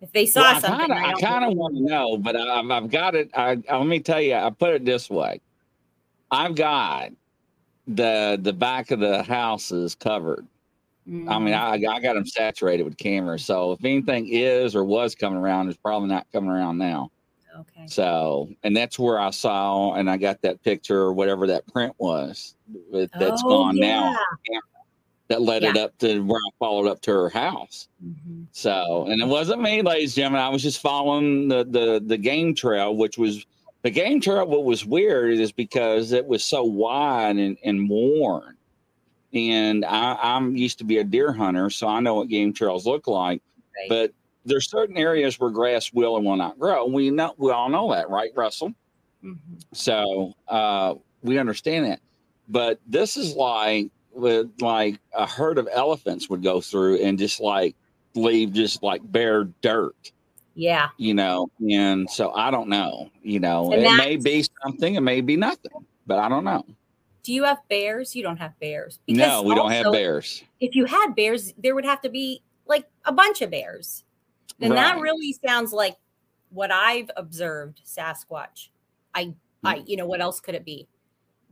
if 0.00 0.12
they 0.12 0.26
saw 0.26 0.42
Well, 0.42 0.56
I 0.56 0.60
something, 0.60 0.86
kinda, 0.88 1.06
I 1.06 1.12
kind 1.20 1.44
of 1.44 1.54
want 1.56 1.76
to 1.76 1.82
know, 1.82 2.16
but 2.18 2.36
I've, 2.36 2.70
I've 2.70 2.90
got 2.90 3.14
it. 3.14 3.30
I, 3.34 3.54
let 3.54 3.86
me 3.86 4.00
tell 4.00 4.20
you. 4.20 4.34
I 4.34 4.50
put 4.50 4.74
it 4.74 4.84
this 4.84 5.08
way: 5.08 5.40
I've 6.30 6.54
got 6.54 7.10
the 7.86 8.38
the 8.40 8.52
back 8.52 8.90
of 8.90 9.00
the 9.00 9.22
house 9.22 9.70
is 9.70 9.94
covered. 9.94 10.46
I 11.06 11.38
mean, 11.38 11.52
Mm, 11.54 11.86
I, 11.86 11.94
I 11.96 12.00
got 12.00 12.14
them 12.14 12.24
saturated 12.26 12.84
with 12.84 12.96
cameras. 12.96 13.44
So 13.44 13.72
if 13.72 13.84
anything 13.84 14.26
is 14.28 14.74
or 14.74 14.84
was 14.84 15.14
coming 15.14 15.38
around, 15.38 15.68
it's 15.68 15.76
probably 15.76 16.08
not 16.08 16.26
coming 16.32 16.48
around 16.48 16.78
now. 16.78 17.10
okay. 17.60 17.86
So, 17.86 18.48
and 18.62 18.74
that's 18.74 18.98
where 18.98 19.20
I 19.20 19.28
saw, 19.28 19.92
and 19.94 20.08
I 20.10 20.16
got 20.16 20.40
that 20.42 20.62
picture 20.62 20.98
or 21.00 21.12
whatever 21.12 21.46
that 21.48 21.66
print 21.66 21.94
was 21.98 22.54
that- 22.90 23.10
that's 23.18 23.42
Oh, 23.44 23.48
gone 23.50 23.76
now. 23.76 24.16
Yeah. 25.28 25.36
That 25.36 25.42
led 25.42 25.62
it 25.64 25.76
up 25.76 25.96
to 25.98 26.20
where 26.20 26.38
I 26.38 26.50
followed 26.58 26.88
up 26.88 27.00
to 27.02 27.10
her 27.12 27.28
house. 27.30 27.88
Mhm. 28.04 28.46
So, 28.52 29.06
and 29.08 29.22
it 29.22 29.26
wasn't 29.26 29.62
me, 29.62 29.82
ladies 29.82 30.10
and 30.12 30.16
gentlemen. 30.16 30.42
I 30.42 30.48
was 30.50 30.62
just 30.62 30.80
following 30.80 31.48
the 31.48 31.64
the 31.64 32.02
the 32.04 32.18
game 32.18 32.54
trail, 32.54 32.94
which 32.94 33.16
was 33.16 33.46
the 33.82 33.90
game 33.90 34.20
trail. 34.20 34.46
What 34.46 34.64
was 34.64 34.84
weird 34.84 35.38
is 35.38 35.52
because 35.52 36.12
it 36.12 36.26
was 36.26 36.44
so 36.44 36.64
wide 36.64 37.36
and, 37.36 37.56
and 37.64 37.88
worn. 37.88 38.56
And 39.32 39.84
I, 39.84 40.16
I'm 40.22 40.56
used 40.56 40.78
to 40.78 40.84
be 40.84 40.98
a 40.98 41.04
deer 41.04 41.32
hunter, 41.32 41.68
so 41.70 41.88
I 41.88 42.00
know 42.00 42.14
what 42.14 42.28
game 42.28 42.52
trails 42.52 42.86
look 42.86 43.08
like. 43.08 43.42
Right. 43.76 43.88
But 43.88 44.12
there's 44.44 44.70
certain 44.70 44.96
areas 44.96 45.40
where 45.40 45.50
grass 45.50 45.92
will 45.92 46.16
and 46.16 46.24
will 46.24 46.36
not 46.36 46.58
grow. 46.58 46.86
We 46.86 47.10
know 47.10 47.34
we 47.38 47.50
all 47.50 47.68
know 47.68 47.90
that, 47.92 48.10
right, 48.10 48.30
Russell? 48.36 48.74
Mhm. 49.24 49.38
So 49.72 50.34
uh, 50.48 50.94
we 51.22 51.38
understand 51.38 51.86
that. 51.86 52.00
But 52.48 52.78
this 52.86 53.16
is 53.16 53.34
like 53.34 53.90
with 54.14 54.50
like 54.60 54.98
a 55.12 55.26
herd 55.26 55.58
of 55.58 55.68
elephants 55.72 56.28
would 56.30 56.42
go 56.42 56.60
through 56.60 56.96
and 56.96 57.18
just 57.18 57.40
like 57.40 57.74
leave 58.14 58.52
just 58.52 58.82
like 58.82 59.00
bare 59.04 59.44
dirt, 59.60 60.12
Yeah. 60.54 60.88
you 60.96 61.14
know. 61.14 61.50
And 61.70 62.08
so 62.10 62.32
I 62.32 62.50
don't 62.50 62.68
know, 62.68 63.10
you 63.22 63.40
know, 63.40 63.72
And 63.72 63.82
it 63.82 63.96
may 63.96 64.16
be 64.16 64.44
something, 64.62 64.94
it 64.94 65.00
may 65.00 65.20
be 65.20 65.36
nothing, 65.36 65.84
but 66.06 66.18
I 66.18 66.28
don't 66.28 66.44
know. 66.44 66.64
Do 67.22 67.32
you 67.32 67.44
have 67.44 67.58
bears? 67.68 68.14
You 68.14 68.22
don't 68.22 68.36
have 68.36 68.58
bears. 68.60 68.98
no, 69.08 69.42
we 69.42 69.54
don't 69.54 69.70
have 69.70 69.90
bears. 69.92 70.44
If 70.60 70.74
you 70.74 70.84
had 70.84 71.14
bears, 71.14 71.54
there 71.56 71.74
would 71.74 71.86
have 71.86 72.02
to 72.02 72.10
be 72.10 72.42
like 72.66 72.86
a 73.04 73.12
bunch 73.12 73.40
of 73.42 73.50
bears. 73.50 74.04
And 74.60 74.72
that 74.72 75.00
really 75.00 75.34
sounds 75.44 75.72
like 75.72 75.96
what 76.50 76.70
I've 76.70 77.10
observed 77.16 77.80
Sasquatch. 77.84 78.68
I 79.14 79.34
I 79.64 79.78
mm. 79.78 79.88
you 79.88 79.96
know 79.96 80.06
what 80.06 80.20
else 80.20 80.40
could 80.40 80.54
it 80.54 80.64
be? 80.64 80.86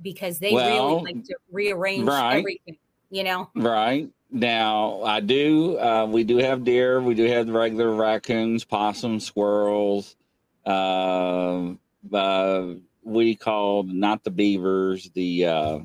Because 0.02 0.38
they 0.38 0.52
Well, 0.52 0.96
really 1.00 1.14
like 1.14 1.24
to 1.24 1.36
rearrange 1.50 2.04
right. 2.06 2.38
everything, 2.38 2.76
you 3.10 3.24
know. 3.24 3.48
Right. 3.54 4.08
Now, 4.30 5.02
I 5.02 5.20
do, 5.20 5.78
uh, 5.78 6.06
we 6.06 6.24
do 6.24 6.38
have 6.38 6.64
deer. 6.64 7.00
We 7.00 7.14
do 7.14 7.24
have 7.24 7.46
the 7.46 7.52
regular 7.52 7.94
raccoons, 7.94 8.64
possums, 8.64 9.24
squirrels. 9.26 10.16
Um 10.64 11.78
uh, 12.12 12.74
we 13.04 13.34
call 13.36 13.82
not 13.84 14.24
the 14.24 14.30
beavers, 14.30 15.10
the 15.14 15.46
uh, 15.46 15.78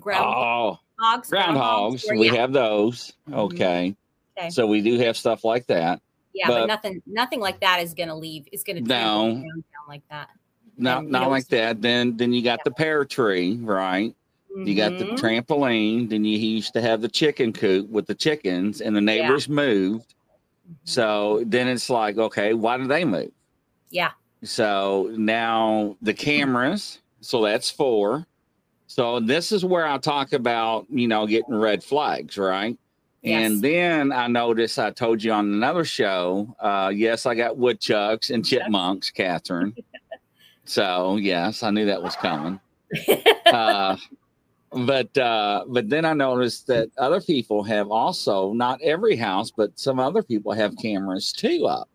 Ground 0.00 0.24
oh, 0.24 0.78
hogs, 0.98 1.30
groundhogs. 1.30 2.04
or- 2.10 2.16
We 2.16 2.26
yeah. 2.30 2.36
have 2.40 2.52
those. 2.52 3.12
Mhm. 3.28 3.34
Okay. 3.36 3.96
Okay. 4.38 4.50
So 4.50 4.66
we 4.66 4.80
do 4.80 4.98
have 4.98 5.16
stuff 5.16 5.44
like 5.44 5.66
that. 5.66 6.00
Yeah, 6.34 6.48
but, 6.48 6.60
but- 6.60 6.66
nothing 6.66 7.02
nothing 7.06 7.40
like 7.40 7.60
that 7.60 7.80
is 7.82 7.92
gonna 7.94 8.16
leave. 8.16 8.48
Is 8.52 8.62
gonna 8.64 8.80
No. 8.80 8.86
trample 8.86 9.26
the 9.26 9.32
ground 9.40 9.64
down 9.72 9.88
like 9.88 10.08
that. 10.10 10.30
Not 10.78 11.06
not 11.06 11.28
like 11.30 11.48
that. 11.48 11.82
Then 11.82 12.16
then 12.16 12.32
you 12.32 12.42
got 12.42 12.64
the 12.64 12.70
pear 12.70 13.04
tree, 13.04 13.58
right? 13.62 14.14
You 14.54 14.74
got 14.74 14.98
the 14.98 15.04
Mhm. 15.06 15.18
trampoline. 15.18 16.08
Then 16.10 16.24
you 16.24 16.38
used 16.38 16.72
to 16.74 16.80
have 16.82 17.00
the 17.00 17.08
chicken 17.08 17.52
coop 17.52 17.88
with 17.88 18.06
the 18.06 18.14
chickens, 18.14 18.80
and 18.80 18.94
the 18.94 19.00
neighbors 19.00 19.48
moved. 19.48 20.14
Mhm. 20.68 20.74
So 20.84 21.42
then 21.46 21.68
it's 21.68 21.88
like, 21.88 22.18
okay, 22.18 22.52
why 22.54 22.76
did 22.76 22.88
they 22.88 23.04
move? 23.04 23.32
Yeah. 23.90 24.10
So 24.42 25.10
now 25.16 25.96
the 26.02 26.14
cameras, 26.14 26.98
so 27.20 27.42
that's 27.42 27.70
four. 27.70 28.26
So 28.86 29.20
this 29.20 29.52
is 29.52 29.64
where 29.64 29.86
I 29.86 29.96
talk 29.98 30.32
about, 30.34 30.86
you 30.90 31.08
know, 31.08 31.26
getting 31.26 31.54
red 31.54 31.82
flags, 31.82 32.36
right? 32.36 32.76
Yes. 33.22 33.50
And 33.52 33.62
then 33.62 34.12
I 34.12 34.26
noticed 34.26 34.78
I 34.78 34.90
told 34.90 35.22
you 35.22 35.32
on 35.32 35.46
another 35.54 35.84
show, 35.84 36.54
uh, 36.60 36.92
yes, 36.94 37.24
I 37.24 37.34
got 37.34 37.56
woodchucks 37.56 38.30
and 38.30 38.44
chipmunks, 38.44 39.10
Catherine. 39.10 39.74
so 40.64 41.16
yes, 41.16 41.62
I 41.62 41.70
knew 41.70 41.86
that 41.86 42.02
was 42.02 42.16
coming. 42.16 42.60
Uh, 43.46 43.96
but 44.86 45.18
uh, 45.18 45.62
but 45.68 45.86
then 45.90 46.06
I 46.06 46.14
noticed 46.14 46.66
that 46.68 46.88
other 46.96 47.20
people 47.20 47.62
have 47.64 47.90
also 47.90 48.54
not 48.54 48.80
every 48.80 49.14
house, 49.14 49.50
but 49.50 49.78
some 49.78 49.98
other 50.00 50.22
people 50.22 50.52
have 50.52 50.74
cameras 50.78 51.32
too 51.32 51.66
up. 51.66 51.86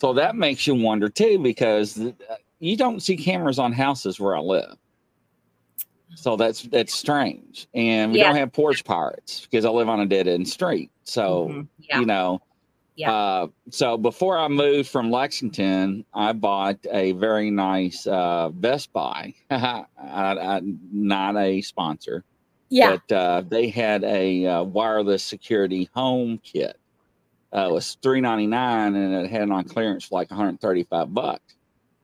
So 0.00 0.12
that 0.14 0.34
makes 0.34 0.66
you 0.66 0.74
wonder 0.74 1.08
too, 1.08 1.38
because 1.38 2.00
uh, 2.00 2.12
you 2.58 2.76
don't 2.76 3.00
see 3.00 3.16
cameras 3.16 3.60
on 3.60 3.72
houses 3.72 4.18
where 4.18 4.34
I 4.36 4.40
live. 4.40 4.74
So 6.16 6.34
that's 6.36 6.62
that's 6.62 6.92
strange, 6.94 7.68
and 7.74 8.10
we 8.10 8.18
Yeah. 8.18 8.24
don't 8.28 8.36
have 8.36 8.52
porch 8.52 8.82
pirates 8.84 9.42
because 9.48 9.64
I 9.64 9.70
live 9.70 9.88
on 9.88 10.00
a 10.00 10.06
dead 10.06 10.26
end 10.26 10.48
street. 10.48 10.90
So 11.04 11.48
Mhm. 11.50 11.68
yeah. 11.78 12.00
you 12.00 12.06
know. 12.06 12.40
Yeah. 12.96 13.12
Uh, 13.12 13.46
so 13.70 13.98
before 13.98 14.38
I 14.38 14.48
moved 14.48 14.88
from 14.88 15.10
Lexington, 15.10 16.04
I 16.14 16.32
bought 16.32 16.78
a 16.90 17.12
very 17.12 17.50
nice 17.50 18.06
uh, 18.06 18.48
Best 18.48 18.92
Buy. 18.92 19.34
I, 19.50 19.84
I, 19.98 20.60
not 20.90 21.36
a 21.36 21.60
sponsor, 21.60 22.24
yeah. 22.70 22.96
but 22.96 23.14
uh, 23.14 23.42
they 23.48 23.68
had 23.68 24.02
a 24.02 24.46
uh, 24.46 24.62
wireless 24.62 25.22
security 25.22 25.90
home 25.94 26.40
kit. 26.42 26.78
Uh, 27.54 27.68
it 27.68 27.72
was 27.72 27.96
three 28.02 28.20
ninety 28.20 28.46
nine, 28.46 28.94
and 28.94 29.14
it 29.14 29.30
had 29.30 29.42
it 29.42 29.50
on 29.50 29.64
clearance 29.64 30.04
for 30.04 30.18
like 30.18 30.30
one 30.30 30.38
hundred 30.38 30.60
thirty 30.60 30.84
five 30.84 31.12
bucks. 31.12 31.54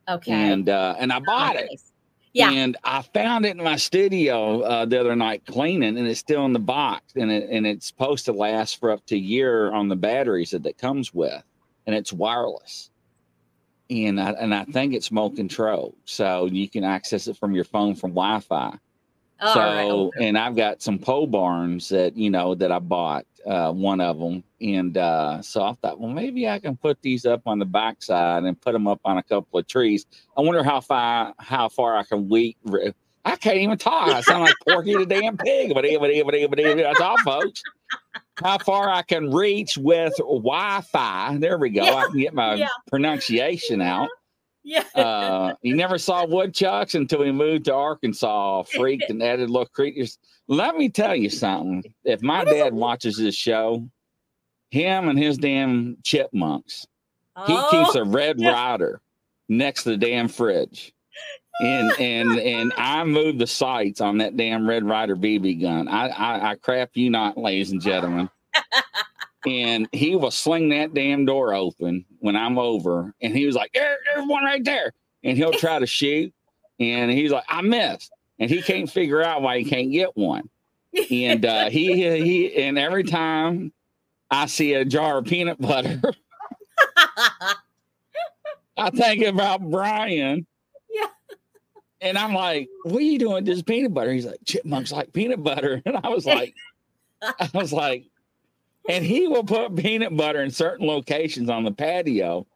Okay. 0.08 0.32
And 0.32 0.68
uh, 0.68 0.94
and 0.98 1.12
I 1.12 1.20
bought 1.20 1.56
it. 1.56 1.68
Nice. 1.70 1.91
Yeah. 2.32 2.50
And 2.50 2.76
I 2.82 3.02
found 3.02 3.44
it 3.44 3.56
in 3.56 3.62
my 3.62 3.76
studio 3.76 4.62
uh, 4.62 4.86
the 4.86 4.98
other 4.98 5.14
night 5.14 5.44
cleaning, 5.46 5.98
and 5.98 6.06
it's 6.06 6.20
still 6.20 6.46
in 6.46 6.52
the 6.54 6.58
box, 6.58 7.12
and 7.14 7.30
it 7.30 7.48
and 7.50 7.66
it's 7.66 7.86
supposed 7.86 8.24
to 8.26 8.32
last 8.32 8.80
for 8.80 8.90
up 8.90 9.04
to 9.06 9.14
a 9.14 9.18
year 9.18 9.70
on 9.70 9.88
the 9.88 9.96
batteries 9.96 10.50
that 10.50 10.64
it 10.64 10.78
comes 10.78 11.12
with, 11.12 11.42
and 11.86 11.94
it's 11.94 12.12
wireless. 12.12 12.90
And 13.90 14.18
I 14.18 14.30
and 14.30 14.54
I 14.54 14.64
think 14.64 14.94
it's 14.94 15.06
smoke 15.06 15.36
control, 15.36 15.94
so 16.06 16.46
you 16.46 16.68
can 16.68 16.84
access 16.84 17.26
it 17.28 17.36
from 17.36 17.54
your 17.54 17.64
phone 17.64 17.94
from 17.94 18.12
Wi-Fi. 18.12 18.78
All 19.42 19.54
so, 19.54 19.60
right. 19.60 19.90
Okay. 19.90 20.28
and 20.28 20.38
I've 20.38 20.56
got 20.56 20.80
some 20.82 20.98
pole 20.98 21.26
barns 21.26 21.88
that 21.88 22.16
you 22.16 22.30
know 22.30 22.54
that 22.54 22.70
I 22.70 22.78
bought, 22.78 23.26
uh, 23.46 23.72
one 23.72 24.00
of 24.00 24.18
them, 24.18 24.44
and 24.60 24.96
uh, 24.96 25.42
so 25.42 25.62
I 25.64 25.74
thought, 25.82 25.98
well, 26.00 26.10
maybe 26.10 26.48
I 26.48 26.58
can 26.60 26.76
put 26.76 27.00
these 27.02 27.26
up 27.26 27.42
on 27.46 27.58
the 27.58 27.64
backside 27.64 28.44
and 28.44 28.60
put 28.60 28.72
them 28.72 28.86
up 28.86 29.00
on 29.04 29.18
a 29.18 29.22
couple 29.22 29.58
of 29.58 29.66
trees. 29.66 30.06
I 30.36 30.42
wonder 30.42 30.62
how 30.62 30.80
far 30.80 31.34
how 31.38 31.68
far 31.68 31.96
I 31.96 32.04
can 32.04 32.28
weed. 32.28 32.56
I 33.24 33.36
can't 33.36 33.56
even 33.58 33.78
talk. 33.78 34.08
I 34.08 34.20
sound 34.20 34.42
like 34.42 34.54
Porky 34.66 34.96
the 34.96 35.06
damn 35.06 35.36
pig. 35.36 35.72
But 35.74 35.84
that's 35.84 37.00
all, 37.00 37.18
folks. 37.24 37.62
How 38.42 38.58
far 38.58 38.88
I 38.88 39.02
can 39.02 39.30
reach 39.32 39.76
with 39.78 40.16
Wi-Fi. 40.18 41.36
There 41.38 41.58
we 41.58 41.70
go. 41.70 41.84
I 41.84 42.06
can 42.06 42.18
get 42.18 42.34
my 42.34 42.54
Yeah. 42.54 42.68
pronunciation 42.88 43.80
out 43.80 44.08
Yeah. 44.64 44.84
uh, 44.94 45.54
you 45.62 45.74
never 45.74 45.98
saw 45.98 46.26
woodchucks 46.26 46.94
until 46.94 47.20
we 47.20 47.32
moved 47.32 47.66
to 47.66 47.74
Arkansas, 47.74 48.62
freaked 48.64 49.10
and 49.10 49.22
added 49.22 49.50
little 49.50 49.66
creatures. 49.66 50.18
Let 50.48 50.76
me 50.76 50.88
tell 50.88 51.14
you 51.14 51.30
something. 51.30 51.84
If 52.04 52.22
my 52.22 52.44
dad 52.44 52.74
watches 52.74 53.16
this 53.16 53.34
show, 53.34 53.88
him 54.70 55.08
and 55.08 55.18
his 55.18 55.38
damn 55.38 55.96
chipmunks, 56.02 56.86
he 57.46 57.54
oh, 57.56 57.68
keeps 57.70 57.94
a 57.94 58.04
red 58.04 58.38
yeah. 58.38 58.52
rider 58.52 59.00
next 59.48 59.84
to 59.84 59.90
the 59.90 59.96
damn 59.96 60.28
fridge. 60.28 60.92
And 61.60 61.92
and 62.00 62.38
and 62.38 62.72
I 62.76 63.04
moved 63.04 63.38
the 63.38 63.46
sights 63.46 64.00
on 64.00 64.18
that 64.18 64.36
damn 64.36 64.68
Red 64.68 64.84
Ryder 64.84 65.16
BB 65.16 65.62
gun. 65.62 65.88
I, 65.88 66.08
I 66.08 66.50
I 66.50 66.54
crap 66.56 66.90
you 66.94 67.10
not, 67.10 67.36
ladies 67.36 67.72
and 67.72 67.80
gentlemen. 67.80 68.28
and 69.46 69.88
he 69.92 70.16
will 70.16 70.30
sling 70.30 70.68
that 70.70 70.94
damn 70.94 71.24
door 71.24 71.54
open 71.54 72.04
when 72.20 72.36
I'm 72.36 72.58
over, 72.58 73.14
and 73.20 73.36
he 73.36 73.46
was 73.46 73.54
like, 73.54 73.72
there, 73.72 73.98
"There's 74.14 74.28
one 74.28 74.44
right 74.44 74.64
there," 74.64 74.92
and 75.24 75.36
he'll 75.36 75.52
try 75.52 75.78
to 75.78 75.86
shoot. 75.86 76.32
and 76.80 77.10
he's 77.10 77.30
like, 77.30 77.44
I 77.48 77.62
missed, 77.62 78.12
and 78.38 78.50
he 78.50 78.62
can't 78.62 78.90
figure 78.90 79.22
out 79.22 79.42
why 79.42 79.58
he 79.58 79.64
can't 79.64 79.90
get 79.92 80.16
one. 80.16 80.48
And 81.10 81.44
uh, 81.44 81.70
he 81.70 81.94
he 82.22 82.54
and 82.62 82.78
every 82.78 83.04
time 83.04 83.72
I 84.30 84.46
see 84.46 84.74
a 84.74 84.84
jar 84.84 85.18
of 85.18 85.24
peanut 85.24 85.60
butter, 85.60 86.00
I 88.76 88.90
think 88.90 89.24
about 89.24 89.62
Brian. 89.70 90.46
Yeah. 90.90 91.06
And 92.00 92.18
I'm 92.18 92.34
like, 92.34 92.68
what 92.82 92.96
are 92.96 93.00
you 93.00 93.18
doing 93.18 93.34
with 93.34 93.46
this 93.46 93.62
peanut 93.62 93.94
butter? 93.94 94.12
He's 94.12 94.26
like, 94.26 94.40
chipmunks 94.44 94.92
like 94.92 95.12
peanut 95.12 95.42
butter. 95.42 95.80
And 95.86 95.98
I 96.02 96.08
was 96.08 96.26
like, 96.26 96.54
I 97.22 97.48
was 97.54 97.72
like, 97.72 98.04
and 98.88 99.04
he 99.04 99.26
will 99.28 99.44
put 99.44 99.76
peanut 99.76 100.16
butter 100.16 100.42
in 100.42 100.50
certain 100.50 100.86
locations 100.86 101.48
on 101.48 101.64
the 101.64 101.72
patio. 101.72 102.46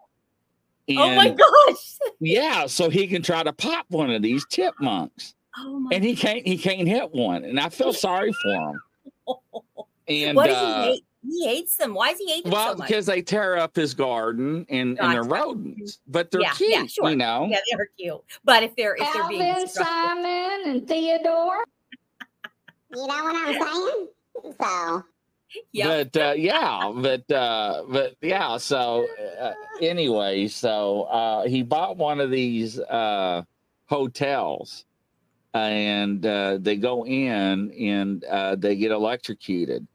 oh 0.91 1.15
my 1.15 1.29
gosh. 1.31 1.97
yeah, 2.21 2.67
so 2.67 2.89
he 2.89 3.07
can 3.07 3.23
try 3.23 3.43
to 3.43 3.53
pop 3.53 3.87
one 3.89 4.11
of 4.11 4.23
these 4.23 4.45
chipmunks. 4.51 5.35
Oh 5.59 5.79
my 5.81 5.91
And 5.95 6.05
he 6.05 6.15
can't 6.15 6.47
he 6.47 6.59
can't 6.59 6.87
hit 6.87 7.12
one. 7.12 7.45
And 7.45 7.59
I 7.59 7.69
feel 7.69 7.93
sorry 7.93 8.33
for 8.43 8.53
him. 8.53 8.81
And 10.09 10.37
what 10.37 10.47
does 10.47 10.57
uh, 10.57 10.83
he 10.83 10.89
hate? 10.93 11.05
He 11.29 11.47
hates 11.49 11.77
them. 11.77 11.93
Why 11.93 12.12
does 12.12 12.21
he 12.21 12.33
hate 12.33 12.45
them 12.45 12.53
well, 12.53 12.73
so 12.73 12.79
much? 12.79 12.89
because 12.89 13.07
they 13.07 13.23
tear 13.23 13.59
up 13.59 13.75
his 13.75 13.93
garden 13.93 14.65
and, 14.69 14.97
and 15.01 15.12
they're 15.12 15.25
rodents, 15.25 15.99
but 16.07 16.31
they're 16.31 16.43
Yeah, 16.43 16.53
cute, 16.53 16.71
yeah, 16.71 16.87
sure. 16.87 17.11
you 17.11 17.17
know. 17.17 17.49
Yeah, 17.51 17.59
they're 17.73 17.91
cute. 17.99 18.21
But 18.45 18.62
if 18.62 18.77
they're 18.77 18.95
if 18.95 19.12
they're 19.12 19.29
being 19.29 19.43
Alvin, 19.43 19.67
Simon, 19.67 20.61
and 20.67 20.87
Theodore. 20.87 21.65
You 22.95 22.99
know 22.99 23.07
what 23.07 23.49
I'm 23.49 23.55
saying? 23.55 24.09
So, 24.61 25.05
yeah. 25.73 26.05
But 26.05 26.16
uh, 26.16 26.35
yeah, 26.37 26.92
but 26.95 27.31
uh, 27.31 27.85
but 27.88 28.16
yeah. 28.21 28.57
So 28.59 29.07
uh, 29.40 29.53
anyway, 29.81 30.49
so 30.49 31.03
uh, 31.03 31.47
he 31.47 31.62
bought 31.62 31.97
one 31.97 32.21
of 32.21 32.31
these 32.31 32.79
uh, 32.79 33.42
hotels, 33.87 34.85
and 35.55 36.25
uh, 36.25 36.59
they 36.61 36.77
go 36.77 37.05
in 37.07 37.71
and 37.73 38.25
uh, 38.25 38.57
they 38.57 38.77
get 38.77 38.90
electrocuted, 38.92 39.87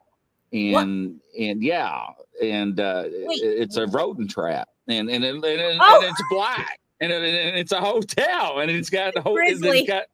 and 0.53 1.19
and 1.39 1.63
yeah, 1.63 2.07
and 2.41 2.79
uh, 2.79 3.03
Wait. 3.07 3.39
it's 3.41 3.77
a 3.77 3.87
rodent 3.87 4.29
trap, 4.31 4.69
and 4.87 5.09
and, 5.09 5.23
it, 5.23 5.35
and, 5.35 5.45
it- 5.45 5.77
Oh. 5.81 6.01
and 6.01 6.09
it's 6.11 6.23
black, 6.31 6.79
and, 6.99 7.11
it, 7.11 7.21
and 7.23 7.57
it's 7.57 7.71
a 7.71 7.79
hotel, 7.81 8.59
and 8.59 8.69
it's 8.71 8.89
got 8.89 9.13
the 9.13 9.21
whole, 9.21 9.35
it's 9.37 9.87
got 9.87 10.05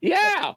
yeah. 0.00 0.52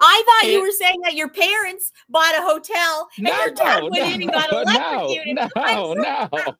I 0.00 0.22
thought 0.42 0.50
you 0.50 0.60
were 0.62 0.70
saying 0.70 1.00
that 1.02 1.14
your 1.14 1.28
parents 1.28 1.92
bought 2.08 2.34
a 2.34 2.42
hotel 2.42 3.08
and 3.16 3.24
No, 3.26 3.36
your 3.44 3.54
dad 3.54 3.80
no, 3.80 3.88
went 3.88 4.14
in 4.14 4.22
and 4.22 4.32
got 4.32 4.50
no, 4.52 4.60
electrocuted. 4.60 5.34
no, 5.34 5.48
no, 5.94 6.28
no. 6.38 6.54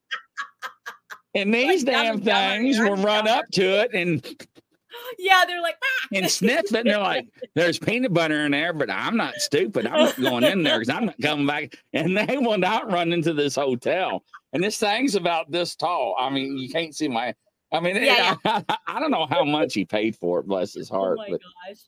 And 1.34 1.52
these 1.52 1.84
dumb 1.84 2.20
damn 2.20 2.62
things 2.62 2.78
will 2.78 2.96
run 2.96 3.28
up 3.28 3.44
to 3.52 3.62
it 3.80 3.94
and 3.94 4.24
Yeah, 5.18 5.44
they're 5.46 5.62
like, 5.62 5.76
ah. 5.82 6.08
and 6.12 6.30
sniff 6.30 6.66
it, 6.66 6.74
and 6.74 6.90
they're 6.90 6.98
like, 6.98 7.28
"There's 7.54 7.78
peanut 7.78 8.12
butter 8.12 8.44
in 8.46 8.52
there," 8.52 8.72
but 8.72 8.90
I'm 8.90 9.16
not 9.16 9.34
stupid. 9.36 9.86
I'm 9.86 10.06
not 10.06 10.20
going 10.20 10.44
in 10.44 10.62
there 10.62 10.78
because 10.78 10.94
I'm 10.94 11.06
not 11.06 11.20
coming 11.20 11.46
back. 11.46 11.76
And 11.92 12.16
they 12.16 12.38
will 12.38 12.58
not 12.58 12.90
run 12.90 13.12
into 13.12 13.32
this 13.32 13.54
hotel. 13.54 14.22
And 14.52 14.62
this 14.62 14.78
thing's 14.78 15.14
about 15.14 15.50
this 15.50 15.76
tall. 15.76 16.16
I 16.18 16.30
mean, 16.30 16.58
you 16.58 16.68
can't 16.68 16.94
see 16.94 17.08
my. 17.08 17.34
I 17.72 17.80
mean, 17.80 17.96
Yeah, 17.96 18.34
I, 18.44 18.64
I 18.86 19.00
don't 19.00 19.10
know 19.10 19.26
how 19.28 19.44
much 19.44 19.74
he 19.74 19.84
paid 19.84 20.16
for 20.16 20.40
it. 20.40 20.46
Bless 20.46 20.74
his 20.74 20.90
oh 20.92 20.94
heart. 20.96 21.18
my 21.18 21.28
but 21.30 21.40
gosh. 21.40 21.78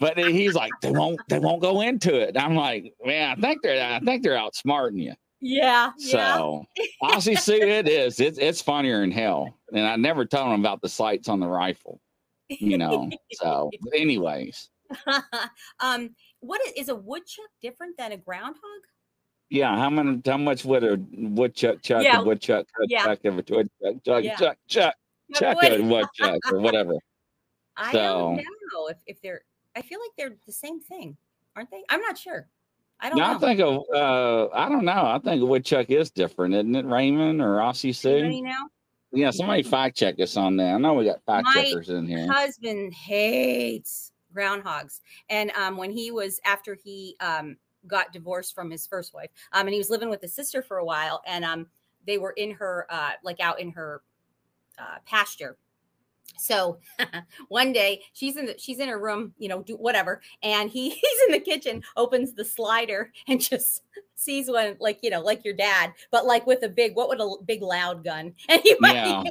but 0.00 0.18
he's 0.18 0.54
like, 0.54 0.72
they 0.82 0.90
won't. 0.92 1.20
They 1.28 1.38
won't 1.38 1.62
go 1.62 1.80
into 1.82 2.14
it. 2.18 2.36
I'm 2.36 2.54
like, 2.56 2.94
man, 3.04 3.36
I 3.38 3.40
think 3.40 3.62
they're. 3.62 3.94
I 3.94 4.00
think 4.00 4.22
they're 4.22 4.36
outsmarting 4.36 5.02
you. 5.02 5.14
Yeah, 5.40 5.92
yeah. 5.98 6.34
So 6.36 6.64
Aussie 7.02 7.38
Sue, 7.38 7.54
it 7.54 7.86
is. 7.88 8.18
It's 8.18 8.38
it's 8.38 8.60
funnier 8.60 9.00
than 9.00 9.12
hell. 9.12 9.54
And 9.72 9.86
I 9.86 9.94
never 9.96 10.24
told 10.24 10.52
him 10.52 10.58
about 10.60 10.82
the 10.82 10.88
sights 10.88 11.28
on 11.28 11.38
the 11.38 11.46
rifle. 11.46 12.00
You 12.48 12.76
know. 12.78 13.08
So, 13.32 13.70
but 13.82 13.92
anyways, 13.94 14.68
um, 15.80 16.10
what 16.40 16.60
is, 16.66 16.72
is 16.76 16.88
a 16.88 16.94
woodchuck 16.96 17.50
different 17.62 17.96
than 17.98 18.10
a 18.12 18.16
groundhog? 18.16 18.58
yeah. 19.50 19.76
How 19.76 19.90
many? 19.90 20.20
How 20.26 20.38
much 20.38 20.64
would 20.64 20.82
a 20.82 20.98
woodchuck 21.12 21.82
chuck 21.82 22.02
Yeah, 22.02 22.20
a 22.20 22.24
woodchuck 22.24 22.66
chuck 22.66 22.86
yeah. 22.88 23.04
chuck 23.04 23.18
a 23.24 23.30
woodchuck 23.30 23.66
chuck 24.04 24.24
Yeah. 24.24 24.36
chuck 24.36 24.58
chuck 24.66 24.94
Yeah, 25.28 25.38
chuck 25.38 25.62
wood- 25.62 25.80
a 25.80 25.84
woodchuck 25.84 26.40
or 26.52 26.58
whatever? 26.60 26.94
I 27.76 27.92
So- 27.92 28.36
don't 28.36 28.46
know 28.72 28.88
if, 28.88 28.96
if 29.06 29.20
they're. 29.22 29.42
I 29.76 29.82
feel 29.82 30.00
like 30.00 30.10
they're 30.16 30.36
the 30.46 30.52
same 30.52 30.80
thing, 30.80 31.16
aren't 31.54 31.70
they? 31.70 31.84
I'm 31.88 32.00
not 32.00 32.18
sure. 32.18 32.48
I 33.00 33.10
don't 33.10 33.18
No, 33.18 33.24
I 33.24 33.38
think 33.38 33.60
of. 33.60 33.84
Uh, 33.94 34.48
I 34.52 34.68
don't 34.68 34.84
know. 34.84 35.06
I 35.06 35.20
think 35.22 35.42
woodchuck 35.42 35.88
is 35.90 36.10
different, 36.10 36.54
isn't 36.54 36.74
it, 36.74 36.84
Raymond 36.84 37.40
or 37.40 37.58
Aussie 37.58 37.94
Sue? 37.94 38.42
Yeah, 39.12 39.30
somebody 39.30 39.62
fact 39.62 39.96
check 39.96 40.18
us 40.20 40.36
on 40.36 40.56
that. 40.56 40.74
I 40.74 40.78
know 40.78 40.94
we 40.94 41.04
got 41.04 41.22
fact 41.24 41.46
My 41.54 41.64
checkers 41.64 41.88
in 41.90 42.06
here. 42.06 42.26
My 42.26 42.40
husband 42.40 42.92
hates 42.94 44.12
groundhogs 44.34 45.00
and 45.30 45.50
um 45.52 45.78
when 45.78 45.90
he 45.90 46.10
was 46.10 46.38
after 46.44 46.74
he 46.84 47.16
um 47.20 47.56
got 47.86 48.12
divorced 48.12 48.54
from 48.54 48.70
his 48.70 48.86
first 48.86 49.14
wife 49.14 49.30
um 49.54 49.62
and 49.66 49.70
he 49.72 49.78
was 49.78 49.88
living 49.88 50.10
with 50.10 50.20
his 50.20 50.34
sister 50.34 50.60
for 50.60 50.76
a 50.76 50.84
while 50.84 51.22
and 51.26 51.46
um 51.46 51.66
they 52.06 52.18
were 52.18 52.32
in 52.32 52.50
her 52.50 52.86
uh 52.90 53.12
like 53.24 53.40
out 53.40 53.58
in 53.58 53.70
her 53.72 54.02
uh 54.80 54.98
pasture 55.06 55.56
so 56.36 56.78
one 57.48 57.72
day 57.72 58.02
she's 58.12 58.36
in 58.36 58.46
the, 58.46 58.54
she's 58.58 58.78
in 58.78 58.88
her 58.88 58.98
room 58.98 59.32
you 59.38 59.48
know 59.48 59.62
do 59.62 59.74
whatever 59.76 60.20
and 60.42 60.70
he 60.70 60.90
he's 60.90 61.20
in 61.26 61.32
the 61.32 61.40
kitchen 61.40 61.82
opens 61.96 62.32
the 62.34 62.44
slider 62.44 63.12
and 63.26 63.40
just 63.40 63.82
sees 64.14 64.48
one 64.50 64.76
like 64.80 64.98
you 65.02 65.10
know 65.10 65.20
like 65.20 65.44
your 65.44 65.54
dad 65.54 65.92
but 66.10 66.26
like 66.26 66.46
with 66.46 66.62
a 66.62 66.68
big 66.68 66.94
what 66.94 67.08
would 67.08 67.20
a 67.20 67.28
big 67.44 67.62
loud 67.62 68.04
gun 68.04 68.32
and 68.48 68.60
he 68.62 68.76
Yeah. 68.80 69.22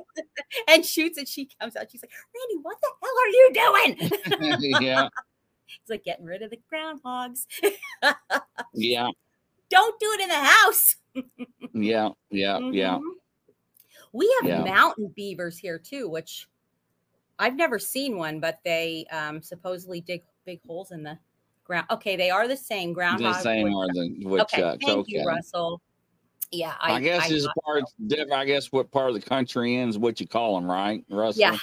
and 0.67 0.85
shoots 0.85 1.17
and 1.17 1.27
she 1.27 1.49
comes 1.59 1.75
out 1.75 1.89
she's 1.91 2.01
like 2.01 2.11
randy 2.35 2.61
what 2.61 2.77
the 2.81 2.89
hell 3.01 3.17
are 3.23 3.29
you 3.29 4.59
doing 4.59 4.81
yeah, 4.81 5.09
He's 5.65 5.89
like 5.89 6.05
getting 6.05 6.25
rid 6.25 6.41
of 6.41 6.49
the 6.49 6.59
groundhogs. 6.73 7.45
yeah, 8.73 9.09
Don't 9.69 9.99
do 9.99 10.05
it 10.13 10.21
in 10.21 10.29
the 10.29 10.35
house. 10.35 10.95
yeah, 11.73 12.09
yeah, 12.31 12.59
yeah. 12.71 12.99
We 14.17 14.35
have 14.41 14.49
Yeah. 14.49 14.63
mountain 14.63 15.13
beavers 15.15 15.59
here 15.59 15.77
too, 15.77 16.09
which 16.09 16.47
I've 17.37 17.55
never 17.55 17.77
seen 17.77 18.17
one, 18.17 18.39
but 18.39 18.59
they 18.65 19.05
um, 19.11 19.43
supposedly 19.43 20.01
dig 20.01 20.23
big 20.43 20.59
holes 20.65 20.91
in 20.91 21.03
the 21.03 21.19
ground. 21.63 21.85
Okay, 21.91 22.15
they 22.15 22.31
are 22.31 22.47
the 22.47 22.57
same 22.57 22.93
ground. 22.93 23.23
The 23.23 23.33
same 23.33 23.67
are 23.67 23.87
the 23.93 24.01
Okay, 24.01 24.25
woodchucks. 24.25 24.83
thank 24.83 24.99
Okay. 24.99 25.19
you, 25.19 25.23
Russell. 25.25 25.81
Yeah, 26.51 26.73
I, 26.79 26.93
I, 26.93 26.99
guess 27.01 27.29
I 27.29 27.35
it's 27.35 27.47
part 27.63 27.87
so. 27.87 27.93
different. 28.07 28.31
I 28.33 28.45
guess 28.45 28.71
what 28.71 28.89
part 28.89 29.09
of 29.09 29.13
the 29.13 29.21
country 29.21 29.75
is 29.75 29.99
what 29.99 30.19
you 30.19 30.27
call 30.27 30.55
them, 30.55 30.69
right, 30.69 31.03
Russell? 31.09 31.41
Yeah. 31.41 31.57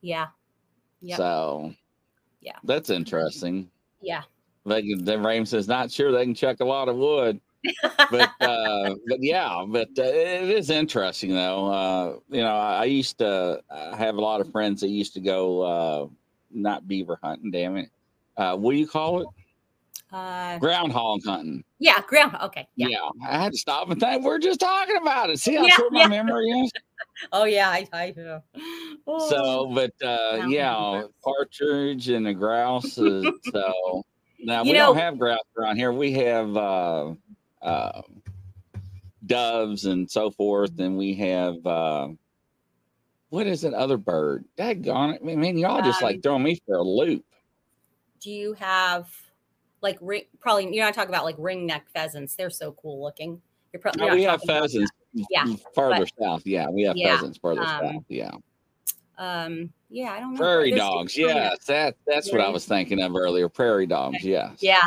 Yeah, 0.00 0.26
Yep. 1.00 1.16
So, 1.16 1.74
Yeah. 2.40 2.58
that's 2.64 2.90
interesting. 2.90 3.70
yeah. 4.00 4.22
They 4.66 4.82
can, 4.82 5.04
the 5.04 5.18
Raven 5.18 5.46
says, 5.46 5.68
not 5.68 5.92
sure 5.92 6.10
they 6.10 6.24
can 6.24 6.34
chuck 6.34 6.58
a 6.60 6.64
lot 6.64 6.88
of 6.88 6.96
wood, 6.96 7.40
but 8.10 8.30
uh, 8.40 8.94
but 9.06 9.18
yeah, 9.20 9.64
but 9.66 9.88
uh, 9.98 10.02
it 10.02 10.50
is 10.50 10.70
interesting 10.70 11.34
though. 11.34 11.66
Uh, 11.66 12.16
you 12.30 12.42
know, 12.42 12.54
I, 12.54 12.84
used 12.84 13.18
to 13.18 13.62
I 13.70 13.96
have 13.96 14.16
a 14.16 14.20
lot 14.20 14.40
of 14.40 14.50
friends 14.50 14.80
that 14.80 14.88
used 14.88 15.14
to 15.14 15.20
go 15.20 15.60
uh, 15.62 16.06
not 16.50 16.86
beaver 16.86 17.18
hunting. 17.22 17.50
Damn 17.50 17.76
it, 17.76 17.90
uh, 18.36 18.56
what 18.56 18.72
do 18.72 18.78
you 18.78 18.88
call 18.88 19.20
it? 19.20 19.26
Uh, 20.12 20.58
Groundhog 20.58 21.24
hunting. 21.24 21.64
yeah, 21.80 22.00
ground. 22.06 22.36
Okay. 22.40 22.68
Yeah. 22.76 22.86
Yeah. 22.88 23.28
I 23.28 23.42
had 23.42 23.52
to 23.52 23.58
stop 23.58 23.90
and 23.90 23.98
think. 23.98 24.22
We're 24.22 24.38
just 24.38 24.60
talking 24.60 24.96
about 24.96 25.28
it. 25.30 25.40
See 25.40 25.56
how 25.56 25.64
Yeah, 25.64 25.74
short 25.74 25.92
my 25.92 26.06
memory 26.06 26.48
is. 26.50 26.70
Oh 27.32 27.44
yeah, 27.44 27.68
I, 27.68 27.86
I 27.92 28.12
know. 28.16 28.42
Oh. 29.06 29.28
So, 29.28 29.66
but 29.72 29.92
uh, 30.04 30.46
yeah, 30.48 31.02
partridge 31.22 32.08
and 32.08 32.26
the 32.26 32.34
grouse. 32.34 32.98
Is, 32.98 33.26
so 33.52 34.04
now 34.40 34.62
You 34.64 34.72
we 34.72 34.78
don't 34.78 34.96
have 34.96 35.18
grouse 35.18 35.38
around 35.56 35.76
here. 35.76 35.92
We 35.92 36.12
have 36.12 36.56
uh, 36.56 37.12
uh, 37.64 38.02
doves 39.26 39.86
and 39.86 40.10
so 40.10 40.30
forth, 40.30 40.78
and 40.78 40.96
we 40.96 41.14
have 41.14 41.66
uh, 41.66 42.08
what 43.30 43.46
is 43.46 43.62
that 43.62 43.74
other 43.74 43.96
bird? 43.96 44.44
Daggone 44.56 45.14
it! 45.14 45.22
I 45.22 45.34
mean, 45.36 45.58
y'all 45.58 45.82
just 45.82 46.02
Um, 46.02 46.08
like 46.08 46.22
throwing 46.22 46.42
me 46.42 46.60
for 46.66 46.76
a 46.76 46.82
loop. 46.82 47.24
do 48.20 48.30
you 48.30 48.54
have 48.54 49.08
like 49.82 49.98
ring? 50.00 50.22
Probably 50.40 50.74
you're 50.74 50.84
not 50.84 50.94
talking 50.94 51.10
about 51.10 51.24
like 51.24 51.36
ring 51.38 51.66
neck 51.66 51.86
pheasants. 51.92 52.36
They're 52.36 52.50
so 52.50 52.72
cool 52.72 53.02
looking. 53.02 53.40
You're 53.72 53.80
probably 53.80 54.06
No, 54.06 54.14
we 54.14 54.22
have 54.22 54.42
pheasants 54.42 54.90
Yeah, 55.12 55.46
further 55.74 56.06
south. 56.20 56.46
Yeah, 56.46 56.68
we 56.70 56.84
have 56.84 56.96
Yeah, 56.96 57.12
pheasants 57.12 57.38
further 57.38 57.62
um, 57.62 57.80
south. 57.80 58.04
Yeah, 58.08 58.30
Um, 59.18 59.70
yeah, 59.90 60.12
I 60.12 60.20
don't 60.20 60.32
know. 60.34 60.38
prairie 60.38 60.70
There's 60.70 60.80
dogs. 60.80 61.18
Yes, 61.18 61.64
that 61.66 61.96
that's 62.06 62.32
what 62.32 62.40
I 62.40 62.48
was 62.48 62.64
thinking 62.64 63.02
of 63.02 63.14
earlier. 63.14 63.48
Prairie 63.48 63.86
dogs. 63.86 64.24
Yes. 64.24 64.58
Yeah. 64.60 64.82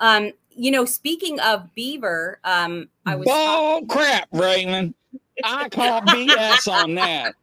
Um, 0.00 0.32
you 0.56 0.70
know, 0.70 0.84
speaking 0.84 1.40
of 1.40 1.74
beaver, 1.74 2.38
um, 2.44 2.88
I 3.06 3.16
was 3.16 3.26
Bull 3.26 3.86
crap, 3.86 4.28
Raymond. 4.32 4.94
I 5.42 5.68
call 5.68 6.00
BS 6.02 6.70
on 6.70 6.94
that. 6.94 7.34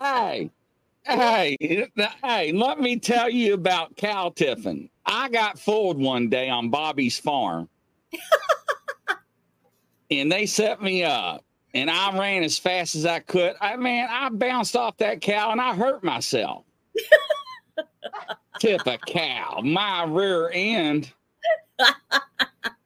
Hey, 0.00 0.50
hey, 1.04 1.56
hey, 2.22 2.52
let 2.52 2.80
me 2.80 2.98
tell 2.98 3.28
you 3.28 3.54
about 3.54 3.96
cow 3.96 4.30
tipping. 4.30 4.90
I 5.06 5.28
got 5.28 5.58
fooled 5.58 5.98
one 5.98 6.28
day 6.28 6.50
on 6.50 6.70
Bobby's 6.70 7.18
farm. 7.18 7.68
and 10.10 10.30
they 10.30 10.46
set 10.46 10.82
me 10.82 11.04
up. 11.04 11.44
And 11.74 11.90
I 11.90 12.16
ran 12.18 12.42
as 12.42 12.58
fast 12.58 12.94
as 12.94 13.04
I 13.04 13.20
could. 13.20 13.54
I 13.60 13.76
man, 13.76 14.08
I 14.10 14.30
bounced 14.30 14.74
off 14.74 14.96
that 14.98 15.20
cow 15.20 15.52
and 15.52 15.60
I 15.60 15.74
hurt 15.74 16.02
myself. 16.02 16.64
tip 18.58 18.86
a 18.86 18.98
cow. 18.98 19.60
My 19.62 20.04
rear 20.04 20.50
end. 20.52 21.12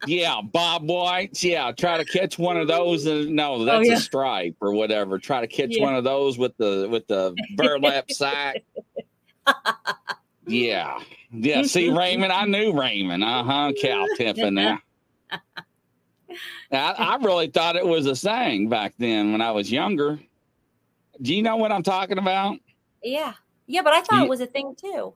Yeah, 0.06 0.40
Bob 0.42 0.88
Whites. 0.88 1.44
Yeah, 1.44 1.70
try 1.70 1.96
to 1.96 2.04
catch 2.04 2.36
one 2.38 2.56
of 2.56 2.66
those. 2.66 3.06
And 3.06 3.36
no, 3.36 3.64
that's 3.64 3.86
yeah. 3.86 3.94
a 3.94 4.00
stripe 4.00 4.56
or 4.60 4.72
whatever. 4.72 5.16
Try 5.18 5.40
to 5.42 5.46
catch 5.46 5.76
Yeah. 5.76 5.84
one 5.84 5.94
of 5.94 6.02
those 6.02 6.38
with 6.38 6.56
the 6.56 6.88
with 6.90 7.06
the 7.06 7.34
burlap 7.56 8.10
sack. 8.10 8.62
Yeah, 10.44 10.98
yeah. 11.30 11.62
See, 11.62 11.88
Raymond, 11.90 12.32
I 12.32 12.46
knew 12.46 12.72
Raymond. 12.72 13.22
Uh 13.22 13.44
huh. 13.44 13.72
Cow 13.80 14.06
tipping 14.16 14.54
there. 14.56 14.82
I, 15.30 15.38
I 16.72 17.16
really 17.22 17.46
thought 17.46 17.76
it 17.76 17.86
was 17.86 18.06
a 18.06 18.16
thing 18.16 18.68
back 18.68 18.94
then 18.98 19.30
when 19.30 19.40
I 19.40 19.52
was 19.52 19.70
younger. 19.70 20.18
Do 21.20 21.32
you 21.34 21.42
know 21.42 21.56
what 21.56 21.70
I'm 21.70 21.84
talking 21.84 22.18
about? 22.18 22.58
Yeah. 23.04 23.34
Yeah, 23.68 23.82
but 23.82 23.92
I 23.92 24.00
thought 24.02 24.18
You- 24.18 24.24
it 24.24 24.28
was 24.30 24.40
a 24.40 24.46
thing 24.46 24.74
too. 24.74 25.14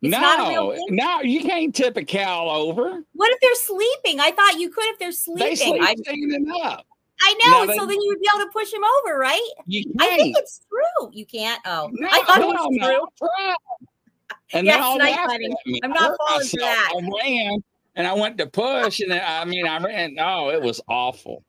It's 0.00 0.12
no, 0.12 0.20
not 0.20 0.46
a 0.46 0.50
real 0.50 0.70
thing? 0.72 0.86
no, 0.90 1.20
you 1.22 1.40
can't 1.42 1.74
tip 1.74 1.96
a 1.96 2.04
cow 2.04 2.48
over. 2.48 3.02
What 3.14 3.32
if 3.32 3.40
they're 3.40 3.54
sleeping? 3.56 4.20
I 4.20 4.30
thought 4.30 4.58
you 4.58 4.70
could 4.70 4.84
if 4.86 4.98
they're 4.98 5.10
sleeping. 5.12 5.44
They 5.48 5.54
sleep 5.56 5.82
I, 5.82 5.94
standing 5.96 6.46
up. 6.62 6.86
I 7.20 7.34
know. 7.44 7.50
No, 7.50 7.66
they- 7.66 7.76
so 7.76 7.84
then 7.86 8.00
you 8.00 8.08
would 8.10 8.20
be 8.20 8.28
able 8.32 8.44
to 8.46 8.50
push 8.52 8.70
them 8.70 8.82
over, 9.04 9.18
right? 9.18 9.40
You 9.66 9.82
I 9.98 10.04
can't. 10.06 10.12
I 10.12 10.22
think 10.22 10.36
it's 10.38 10.60
true. 10.68 11.10
You 11.12 11.26
can't. 11.26 11.60
Oh, 11.66 11.90
No, 11.92 12.08
I 12.10 12.22
thought 12.24 12.40
it 12.40 12.46
was 12.46 12.68
no, 12.70 13.08
true. 13.18 13.54
And 14.52 14.66
Yes, 14.66 14.80
all 14.82 14.98
night 14.98 15.10
laughed 15.10 15.30
hunting. 15.32 15.52
at 15.52 15.66
me. 15.66 15.80
I'm 15.82 15.90
not 15.90 16.16
falling 16.28 16.46
for 16.46 16.56
that. 16.58 16.92
I 16.96 17.08
ran 17.24 17.62
and 17.96 18.06
I 18.06 18.14
went 18.14 18.38
to 18.38 18.46
push, 18.46 19.00
and 19.00 19.10
then, 19.10 19.22
I 19.26 19.44
mean, 19.44 19.66
I 19.66 19.78
ran. 19.78 20.16
Oh, 20.20 20.50
it 20.50 20.62
was 20.62 20.80
awful. 20.88 21.42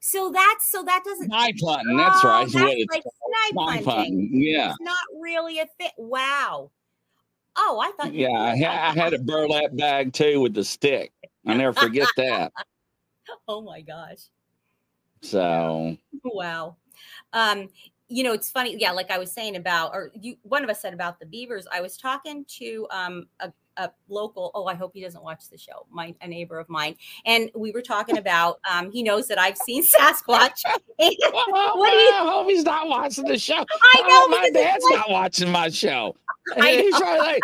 So 0.00 0.30
that's 0.30 0.70
so 0.70 0.84
that 0.84 1.02
doesn't. 1.04 1.26
Snipe 1.26 1.56
hunting. 1.62 1.96
That's 1.96 2.24
Oh, 2.24 2.28
right. 2.28 2.48
That's 2.52 2.54
what 2.54 2.76
like 2.94 3.02
snipe 3.02 3.56
hunting. 3.58 3.84
hunting. 3.84 4.30
Yeah. 4.32 4.70
It's 4.70 4.80
not 4.80 4.96
really 5.20 5.58
a 5.58 5.66
thing. 5.78 5.90
Wow. 5.98 6.70
Oh, 7.56 7.80
I 7.82 7.92
thought. 7.92 8.12
Yeah. 8.12 8.28
I, 8.30 8.56
ha- 8.56 8.90
I 8.90 8.92
had 8.92 9.14
a 9.14 9.18
burlap 9.18 9.74
bag 9.74 10.12
too 10.12 10.40
with 10.40 10.54
the 10.54 10.64
stick. 10.64 11.12
I 11.46 11.54
never 11.54 11.72
forget 11.72 12.08
that. 12.16 12.52
Oh 13.48 13.60
my 13.60 13.80
gosh. 13.80 14.18
So, 15.20 15.96
Wow. 16.24 16.76
Um, 17.32 17.68
you 18.08 18.22
know, 18.22 18.32
it's 18.32 18.50
funny. 18.50 18.76
Yeah, 18.78 18.92
like 18.92 19.10
I 19.10 19.18
was 19.18 19.32
saying 19.32 19.56
about, 19.56 19.92
or 19.94 20.12
you, 20.14 20.36
one 20.42 20.62
of 20.62 20.70
us 20.70 20.80
said 20.80 20.94
about 20.94 21.18
the 21.18 21.26
beavers. 21.26 21.66
I 21.72 21.80
was 21.80 21.96
talking 21.96 22.44
to 22.58 22.86
um 22.90 23.26
a, 23.40 23.52
a 23.76 23.90
local. 24.08 24.50
Oh, 24.54 24.66
I 24.66 24.74
hope 24.74 24.92
he 24.94 25.02
doesn't 25.02 25.22
watch 25.22 25.48
the 25.50 25.58
show. 25.58 25.86
My 25.90 26.14
a 26.20 26.28
neighbor 26.28 26.58
of 26.58 26.68
mine, 26.68 26.96
and 27.24 27.50
we 27.54 27.72
were 27.72 27.82
talking 27.82 28.18
about. 28.18 28.58
Um, 28.70 28.90
he 28.90 29.02
knows 29.02 29.28
that 29.28 29.38
I've 29.38 29.56
seen 29.58 29.82
Sasquatch. 29.98 30.62
Well, 30.98 31.78
What 31.78 31.90
do 31.90 31.96
you- 31.96 32.10
I 32.14 32.22
hope 32.30 32.48
he's 32.48 32.64
not 32.64 32.88
watching 32.88 33.24
the 33.24 33.38
show. 33.38 33.54
I 33.94 34.00
know, 34.02 34.08
Oh, 34.08 34.28
my 34.30 34.50
dad's 34.50 34.84
like- 34.84 34.96
not 34.98 35.10
watching 35.10 35.50
my 35.50 35.68
show. 35.68 36.16
I 36.56 36.72
He's 36.76 36.96
probably 36.98 37.18
like, 37.18 37.42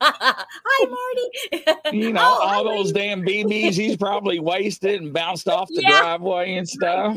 Hi, 0.00 0.86
Marty. 0.86 1.96
you 1.98 2.12
know, 2.12 2.20
Oh, 2.22 2.46
hi, 2.48 2.56
all 2.56 2.64
those 2.64 2.92
Marty. 2.92 3.08
damn 3.08 3.22
BBs 3.22 3.74
he's 3.74 3.96
probably 3.96 4.38
wasted 4.40 5.00
and 5.02 5.12
bounced 5.12 5.48
off 5.48 5.68
the 5.68 5.82
Yeah. 5.82 6.00
driveway 6.00 6.56
and 6.56 6.68
stuff. 6.68 7.16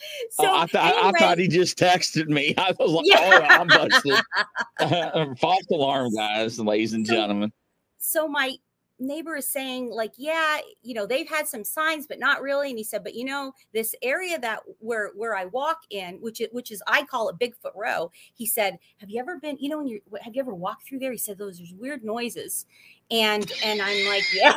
So 0.30 0.44
oh, 0.46 0.58
I 0.60 0.66
thought 0.66 0.94
I 0.94 1.18
thought 1.18 1.38
he 1.38 1.48
just 1.48 1.78
texted 1.78 2.28
me. 2.28 2.54
I 2.58 2.72
was 2.78 2.90
like, 2.92 3.06
Yeah. 3.06 3.46
oh, 3.50 3.54
I'm 3.54 3.66
busted. 3.66 5.38
False 5.38 5.66
alarm, 5.70 6.14
guys, 6.14 6.58
ladies 6.58 6.92
and 6.92 7.06
So- 7.06 7.14
gentlemen. 7.14 7.52
so 7.98 8.28
my 8.28 8.54
neighbor 9.00 9.36
is 9.36 9.48
saying 9.48 9.92
like 9.92 10.10
yeah 10.16 10.58
you 10.82 10.92
know 10.92 11.06
they've 11.06 11.28
had 11.28 11.46
some 11.46 11.62
signs 11.62 12.04
but 12.08 12.18
not 12.18 12.42
really 12.42 12.68
and 12.70 12.76
he 12.78 12.82
said 12.82 13.04
but 13.04 13.14
you 13.14 13.24
know 13.24 13.52
this 13.72 13.94
area 14.02 14.36
that 14.40 14.58
where 14.80 15.10
where 15.14 15.36
i 15.36 15.44
walk 15.44 15.78
in 15.90 16.16
which 16.20 16.40
is 16.40 16.48
which 16.50 16.72
is 16.72 16.82
i 16.88 17.04
call 17.04 17.28
it 17.28 17.38
bigfoot 17.38 17.70
row 17.76 18.10
he 18.34 18.44
said 18.44 18.76
have 18.96 19.08
you 19.08 19.20
ever 19.20 19.38
been 19.38 19.56
you 19.60 19.68
know 19.68 19.78
when 19.78 19.86
you 19.86 20.00
have 20.20 20.34
you 20.34 20.40
ever 20.42 20.52
walked 20.52 20.84
through 20.88 20.98
there 20.98 21.12
he 21.12 21.16
said 21.18 21.38
those 21.38 21.58
there's 21.58 21.72
weird 21.78 22.02
noises 22.02 22.66
and 23.12 23.52
and 23.62 23.80
i'm 23.80 24.06
like 24.08 24.24
yeah 24.34 24.52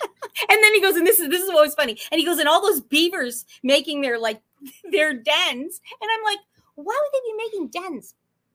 and 0.00 0.62
then 0.62 0.74
he 0.74 0.80
goes 0.80 0.96
and 0.96 1.06
this 1.06 1.18
is 1.20 1.28
this 1.28 1.42
is 1.42 1.48
what 1.48 1.64
was 1.64 1.74
funny. 1.74 1.98
And 2.10 2.18
he 2.18 2.24
goes 2.24 2.38
and 2.38 2.48
all 2.48 2.62
those 2.62 2.80
beavers 2.80 3.44
making 3.62 4.00
their 4.00 4.18
like 4.18 4.40
their 4.92 5.12
dens. 5.12 5.80
And 6.00 6.10
i'm 6.10 6.24
like 6.24 6.38
why 6.74 6.98
would 7.00 7.12
they 7.12 7.30
be 7.30 7.36
making 7.36 7.68
dens? 7.68 8.14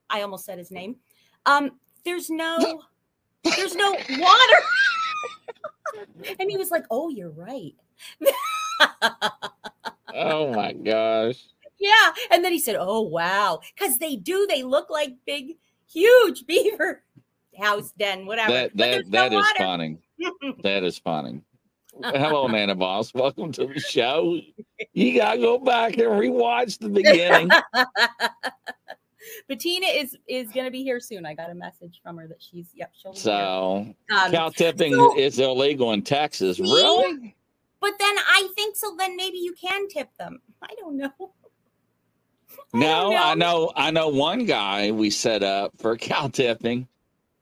I 0.09 0.21
almost 0.21 0.45
said 0.45 0.57
his 0.57 0.71
name. 0.71 0.95
Um 1.45 1.71
there's 2.05 2.29
no 2.29 2.81
there's 3.43 3.75
no 3.75 3.91
water. 3.91 4.61
And 6.39 6.49
he 6.51 6.57
was 6.57 6.69
like 6.69 6.85
oh 6.91 7.09
you're 7.09 7.31
right. 7.31 7.73
Oh 10.13 10.51
my 10.53 10.71
gosh. 10.73 11.43
yeah. 11.79 12.11
And 12.31 12.43
then 12.43 12.51
he 12.51 12.59
said 12.59 12.75
oh 12.79 13.01
wow. 13.01 13.59
Because 13.75 13.97
they 13.97 14.15
do 14.15 14.47
they 14.47 14.63
look 14.63 14.89
like 14.89 15.13
big 15.25 15.57
huge 15.89 16.45
beaver 16.47 17.03
house 17.59 17.91
den 17.97 18.25
whatever 18.25 18.51
That 18.53 18.71
But 18.75 18.77
that 18.77 19.11
that 19.11 19.31
no 19.31 19.39
is 19.39 19.45
water. 19.45 19.57
funny. 19.59 19.97
That 20.63 20.83
is 20.83 20.97
funny. 20.99 21.41
Hello, 22.03 22.47
Nana 22.51 22.75
Boss. 22.75 23.13
Welcome 23.13 23.51
to 23.53 23.65
the 23.67 23.79
show. 23.79 24.39
You 24.93 25.15
gotta 25.15 25.39
go 25.39 25.57
back 25.57 25.93
and 25.97 26.07
rewatch 26.07 26.77
the 26.79 26.89
beginning. 26.89 27.49
Bettina 29.47 29.87
is 29.87 30.15
is 30.27 30.49
gonna 30.51 30.71
be 30.71 30.83
here 30.83 30.99
soon. 30.99 31.25
I 31.25 31.33
got 31.33 31.49
a 31.49 31.55
message 31.55 31.99
from 32.03 32.17
her 32.17 32.27
that 32.27 32.41
she's 32.41 32.67
yep. 32.73 32.91
She'll 32.93 33.11
be 33.13 33.17
here. 33.17 33.23
So 33.23 33.93
Um, 34.15 34.31
cow 34.31 34.49
tipping 34.49 34.93
so- 34.93 35.17
is 35.17 35.39
illegal 35.39 35.91
in 35.93 36.01
Texas. 36.01 36.57
See? 36.57 36.63
Really? 36.63 37.35
but 37.81 37.93
then 37.99 38.15
I 38.17 38.47
think 38.55 38.75
so. 38.75 38.95
Then 38.97 39.15
maybe 39.15 39.37
you 39.37 39.53
can 39.59 39.87
tip 39.89 40.09
them. 40.17 40.39
I 40.61 40.73
don't 40.79 40.97
know. 40.97 41.11
I 42.73 42.77
No, 42.77 43.11
don't 43.11 43.15
I 43.15 43.33
know 43.35 43.71
I 43.75 43.91
know 43.91 44.07
one 44.09 44.45
guy 44.45 44.91
we 44.91 45.09
set 45.09 45.43
up 45.43 45.73
for 45.77 45.97
cow 45.97 46.27
tipping. 46.27 46.87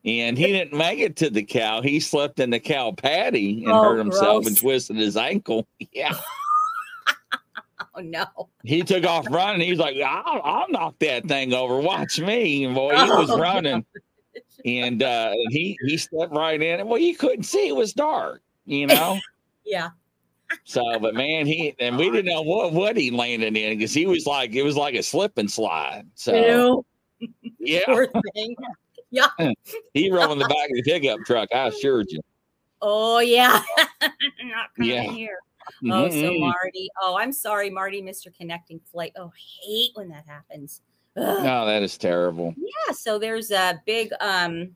And 0.06 0.38
he 0.38 0.48
didn't 0.48 0.78
make 0.78 1.00
it 1.00 1.15
to 1.18 1.30
the 1.32 1.44
cow. 1.44 1.82
He 1.82 2.00
slept 2.00 2.39
in 2.39 2.52
the 2.52 2.60
cow 2.60 2.91
patty 2.91 3.63
and 3.63 3.74
Oh, 3.74 3.82
hurt 3.82 3.98
himself 3.98 4.46
and 4.46 4.56
twisted 4.56 4.98
his 4.98 5.18
ankle. 5.18 5.68
Yeah. 5.91 6.15
Oh 7.98 8.02
no. 8.02 8.26
he 8.63 8.82
took 8.84 9.06
off 9.06 9.26
running. 9.30 9.62
He 9.62 9.70
was 9.70 9.80
like, 9.80 9.96
I'll, 9.98 10.41
I'll 10.44 10.70
knock 10.70 10.96
that 11.00 11.26
thing 11.28 11.54
over. 11.54 11.80
Watch 11.80 12.20
me. 12.20 12.65
And 12.65 12.76
boy, 12.76 12.94
he 12.96 13.10
was 13.10 13.30
Oh, 13.30 13.39
running. 13.39 13.86
And 14.65 15.02
uh, 15.02 15.32
he 15.50 15.78
he 15.86 15.96
stepped 15.98 16.34
right 16.34 16.62
in. 16.62 16.80
it. 16.82 16.88
Well, 16.88 16.98
you 17.00 17.15
couldn't 17.15 17.44
see; 17.44 17.68
it 17.70 17.76
was 17.76 17.94
dark, 17.94 18.41
you 18.65 18.88
know. 18.88 19.18
Yeah. 19.65 19.89
so, 20.63 20.84
but 21.00 21.15
man, 21.15 21.48
he 21.48 21.74
and 21.80 21.98
we 21.98 22.12
didn't 22.12 22.26
know 22.32 22.41
what 22.44 22.72
what 22.74 22.96
he 22.98 23.10
landed 23.12 23.56
in 23.58 23.78
because 23.78 23.94
he 23.94 24.06
was 24.06 24.26
like 24.28 24.54
it 24.54 24.62
was 24.63 24.76
like 24.78 24.94
a 24.94 25.02
slip 25.02 25.38
and 25.39 25.50
slide. 25.50 26.06
So 26.15 26.86
Ew, 27.20 27.32
yeah, 27.60 27.82
poor 29.13 29.28
thing. 29.38 29.56
he 29.94 30.12
rode 30.12 30.32
in 30.32 30.39
the 30.39 30.48
back 30.48 30.70
of 30.70 30.76
the 30.76 30.84
pickup 30.84 31.20
truck. 31.26 31.50
I 31.54 31.68
assured 31.68 32.08
you. 32.10 32.22
Oh 32.82 33.20
yeah. 33.20 33.62
Not 34.02 34.74
coming 34.76 34.91
Yeah. 34.91 35.04
here. 35.04 35.39
Oh, 35.91 36.10
so 36.10 36.15
Mhm. 36.15 36.39
Marty. 36.41 36.89
Oh, 37.02 37.18
I'm 37.18 37.32
sorry, 37.32 37.70
Marty, 37.72 38.02
Mr. 38.02 38.36
Connecting 38.36 38.80
Flight. 38.91 39.13
Oh, 39.18 39.28
I 39.34 39.65
hate 39.65 39.91
when 39.96 40.10
that 40.10 40.26
happens. 40.28 40.82
Ugh. 41.18 41.44
no, 41.44 41.65
that 41.65 41.82
is 41.82 41.98
terrible. 41.98 42.54
Yeah, 42.58 42.94
so 42.94 43.18
there's 43.18 43.50
a 43.52 43.82
big 43.86 44.12
um 44.22 44.76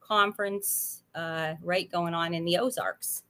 conference 0.00 1.02
uh 1.14 1.54
right 1.62 1.90
going 1.90 2.14
on 2.14 2.34
in 2.34 2.44
the 2.44 2.58
Ozarks. 2.58 3.22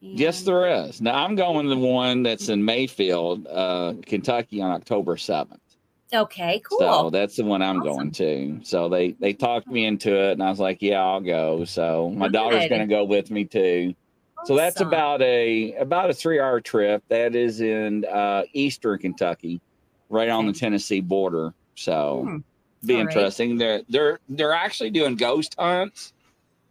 Yes, 0.00 0.40
And- 0.40 0.48
there 0.48 0.84
is. 0.84 1.00
Now 1.00 1.24
I'm 1.24 1.34
going 1.34 1.64
to 1.64 1.70
the 1.74 1.80
one 1.80 2.22
that's 2.22 2.50
in 2.50 2.62
Mayfield, 2.64 3.46
uh, 3.46 3.94
Kentucky, 4.04 4.60
on 4.60 4.70
October 4.70 5.16
seventh. 5.16 5.60
Okay, 6.14 6.62
cool. 6.68 6.78
So 6.78 7.10
that's 7.10 7.36
the 7.36 7.44
one 7.44 7.62
I'm 7.62 7.78
Awesome. 7.80 8.10
going 8.10 8.10
to. 8.12 8.60
So 8.64 8.88
they 8.88 9.12
they 9.12 9.32
talked 9.32 9.66
me 9.66 9.84
into 9.84 10.14
it, 10.16 10.32
and 10.32 10.42
I 10.42 10.50
was 10.50 10.60
like, 10.60 10.78
"Yeah, 10.80 11.02
I'll 11.02 11.20
go." 11.20 11.64
So 11.64 12.10
my 12.10 12.28
daughter's 12.28 12.68
going 12.68 12.80
to 12.80 12.86
go 12.86 13.04
with 13.04 13.30
me 13.30 13.44
too. 13.44 13.94
So 14.44 14.56
that's 14.56 14.80
about 14.80 15.22
a 15.22 15.74
about 15.74 16.10
a 16.10 16.14
three 16.14 16.38
hour 16.40 16.60
trip. 16.60 17.02
That 17.08 17.34
is 17.34 17.60
in 17.60 18.04
uh, 18.04 18.44
eastern 18.52 18.98
Kentucky, 18.98 19.60
right 20.10 20.28
on 20.28 20.46
the 20.46 20.52
Tennessee 20.52 21.00
border. 21.00 21.54
So 21.76 22.22
Hmm. 22.28 22.36
be 22.86 22.94
All 22.94 23.00
right. 23.00 23.08
interesting. 23.08 23.56
They're 23.58 23.82
they're 23.88 24.20
they're 24.28 24.52
actually 24.52 24.90
doing 24.90 25.16
ghost 25.16 25.54
hunts 25.58 26.12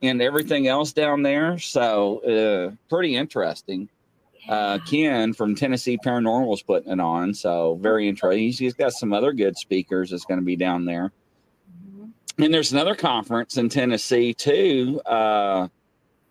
and 0.02 0.22
everything 0.22 0.68
else 0.68 0.94
down 0.94 1.24
there. 1.24 1.58
So 1.60 2.20
uh, 2.20 2.76
pretty 2.90 3.16
interesting. 3.16 3.90
Uh, 4.48 4.80
Ken 4.80 5.34
from 5.34 5.56
Tennessee 5.56 5.98
Paranormal 5.98 6.54
is 6.54 6.62
putting 6.62 6.92
it 6.92 7.00
on. 7.00 7.34
So 7.34 7.76
very 7.82 8.08
interesting. 8.08 8.44
He's, 8.44 8.60
he's 8.60 8.74
got 8.74 8.94
some 8.94 9.14
other 9.14 9.32
good 9.34 9.58
speakers 9.58 10.10
that's 10.10 10.26
going 10.26 10.40
to 10.40 10.46
be 10.46 10.56
down 10.56 10.86
there. 10.86 11.12
Mhm. 11.98 12.12
And 12.40 12.54
there's 12.54 12.74
another 12.74 12.96
conference 12.96 13.58
in 13.58 13.70
Tennessee 13.70 14.34
too. 14.34 15.02
Uh, 15.06 15.68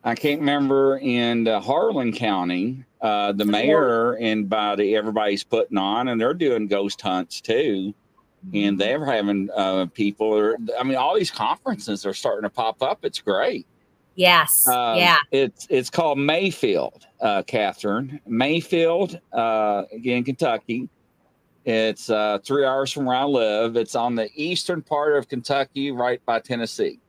I 0.05 0.15
can't 0.15 0.41
remember 0.41 0.99
in 0.99 1.47
uh, 1.49 1.61
Harlan 1.61 2.13
County. 2.13 2.85
Uh, 3.01 3.33
the 3.33 3.45
mayor 3.45 4.13
and 4.19 4.49
by 4.49 4.77
the 4.77 4.95
everybody's 4.95 5.43
putting 5.43 5.77
on, 5.77 6.07
and 6.07 6.21
they're 6.21 6.35
doing 6.35 6.69
ghost 6.69 7.01
hunts 7.01 7.41
too. 7.41 7.95
And 8.55 8.79
they're 8.79 9.05
having 9.05 9.49
uh, 9.57 9.87
people. 9.87 10.27
Or, 10.27 10.57
I 10.79 10.83
mean, 10.83 10.97
all 10.97 11.15
these 11.15 11.31
conferences 11.31 12.05
are 12.05 12.15
starting 12.15 12.43
to 12.43 12.51
pop 12.51 12.83
up. 12.83 13.05
It's 13.05 13.21
great. 13.21 13.67
Yes. 14.17 14.67
Um, 14.69 14.99
yeah. 14.99 15.19
It's 15.33 15.67
it's 15.71 15.91
called 15.91 16.19
Mayfield, 16.19 17.07
uh, 17.21 17.43
Catherine. 17.45 18.21
Mayfield, 18.27 19.21
uh, 19.33 19.85
again, 19.93 20.25
Kentucky. 20.25 20.89
It's 21.65 22.11
uh, 22.11 22.39
three 22.45 22.65
hours 22.65 22.93
from 22.93 23.07
where 23.07 23.17
I 23.17 23.25
live. 23.25 23.77
It's 23.77 23.95
on 23.97 24.17
the 24.17 24.31
eastern 24.37 24.83
part 24.83 25.17
of 25.17 25.29
Kentucky, 25.29 25.93
right 25.93 26.25
by 26.27 26.41
Tennessee. 26.41 27.01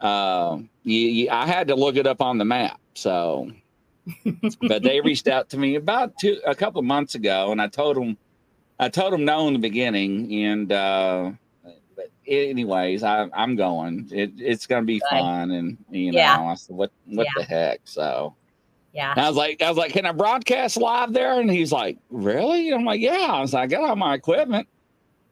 uh, 0.00 0.58
you, 0.84 1.00
you, 1.00 1.30
I 1.30 1.46
had 1.48 1.68
to 1.68 1.76
look 1.76 1.96
it 1.96 2.06
up 2.08 2.22
on 2.22 2.38
the 2.38 2.46
map. 2.46 2.80
So, 2.94 3.52
but 4.62 4.82
they 4.84 5.00
reached 5.02 5.28
out 5.28 5.50
to 5.50 5.58
me 5.58 5.76
about 5.76 6.18
two, 6.18 6.40
a 6.46 6.54
couple 6.54 6.80
of 6.80 6.86
months 6.86 7.16
ago, 7.16 7.52
and 7.52 7.62
I 7.62 7.68
told 7.68 7.96
them, 7.96 8.18
I 8.80 8.88
told 8.90 9.12
them 9.12 9.24
no 9.24 9.48
in 9.48 9.54
the 9.54 9.60
beginning, 9.60 10.32
and 10.34 10.72
uh, 10.72 11.32
anyways, 12.26 13.02
I, 13.02 13.28
I'm 13.34 13.56
going. 13.56 14.08
It, 14.12 14.32
it's 14.38 14.66
going 14.66 14.82
to 14.82 14.86
be 14.86 15.00
Good. 15.00 15.08
fun, 15.10 15.50
and 15.50 15.76
you 15.90 16.12
know, 16.12 16.18
Yeah. 16.18 16.40
I 16.40 16.54
said, 16.54 16.76
what, 16.76 16.90
what 17.06 17.26
Yeah. 17.26 17.42
the 17.42 17.44
heck? 17.44 17.80
So. 17.84 18.34
Yeah. 18.94 19.12
And 19.12 19.20
I 19.20 19.28
was 19.28 19.36
like, 19.38 19.62
I 19.62 19.68
was 19.70 19.78
like, 19.78 19.92
can 19.92 20.04
I 20.04 20.12
broadcast 20.12 20.76
live 20.76 21.14
there? 21.14 21.40
And 21.40 21.50
he's 21.50 21.72
like, 21.72 21.96
really? 22.10 22.68
And 22.70 22.80
I'm 22.80 22.84
like, 22.84 23.00
yeah. 23.00 23.28
I 23.30 23.40
was 23.40 23.54
like, 23.54 23.64
I 23.64 23.66
got 23.66 23.88
all 23.88 23.96
my 23.96 24.12
equipment. 24.14 24.68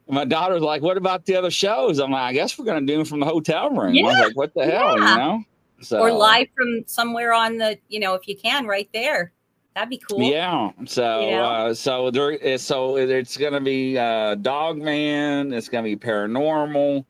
And 0.07 0.15
my 0.15 0.25
daughter's 0.25 0.63
like, 0.63 0.81
what 0.81 0.97
about 0.97 1.25
the 1.25 1.35
other 1.35 1.51
shows? 1.51 1.99
I'm 1.99 2.11
like, 2.11 2.23
I 2.23 2.33
guess 2.33 2.57
we're 2.57 2.65
gonna 2.65 2.85
do 2.87 2.97
them 2.97 3.05
from 3.05 3.19
the 3.19 3.25
hotel 3.27 3.69
room. 3.69 3.95
I 3.97 4.01
was 4.01 4.17
like, 4.17 4.35
what 4.35 4.53
the 4.55 4.65
hell, 4.65 4.97
Yeah. 4.97 5.11
you 5.11 5.17
know? 5.17 5.43
So 5.81 5.99
Or 5.99 6.11
live 6.11 6.47
from 6.55 6.83
somewhere 6.87 7.33
on 7.33 7.57
the, 7.57 7.77
you 7.87 7.99
know, 7.99 8.15
if 8.15 8.27
you 8.27 8.35
can, 8.35 8.65
right 8.65 8.89
there. 8.93 9.31
That'd 9.75 9.89
be 9.89 9.97
cool. 9.97 10.21
Yeah. 10.21 10.71
So 10.85 11.21
You 11.25 11.31
know? 11.31 11.43
uh, 11.43 11.73
so 11.73 12.11
there 12.11 12.31
is 12.31 12.61
so 12.61 12.97
it's 12.97 13.37
gonna 13.37 13.61
be 13.61 13.97
uh 13.97 14.35
Dog 14.35 14.77
Man, 14.77 15.53
it's 15.53 15.69
gonna 15.69 15.83
be 15.83 15.95
paranormal, 15.95 17.05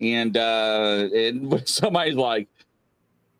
and 0.00 0.36
uh 0.36 1.08
and 1.14 1.62
somebody's 1.68 2.16
like, 2.16 2.48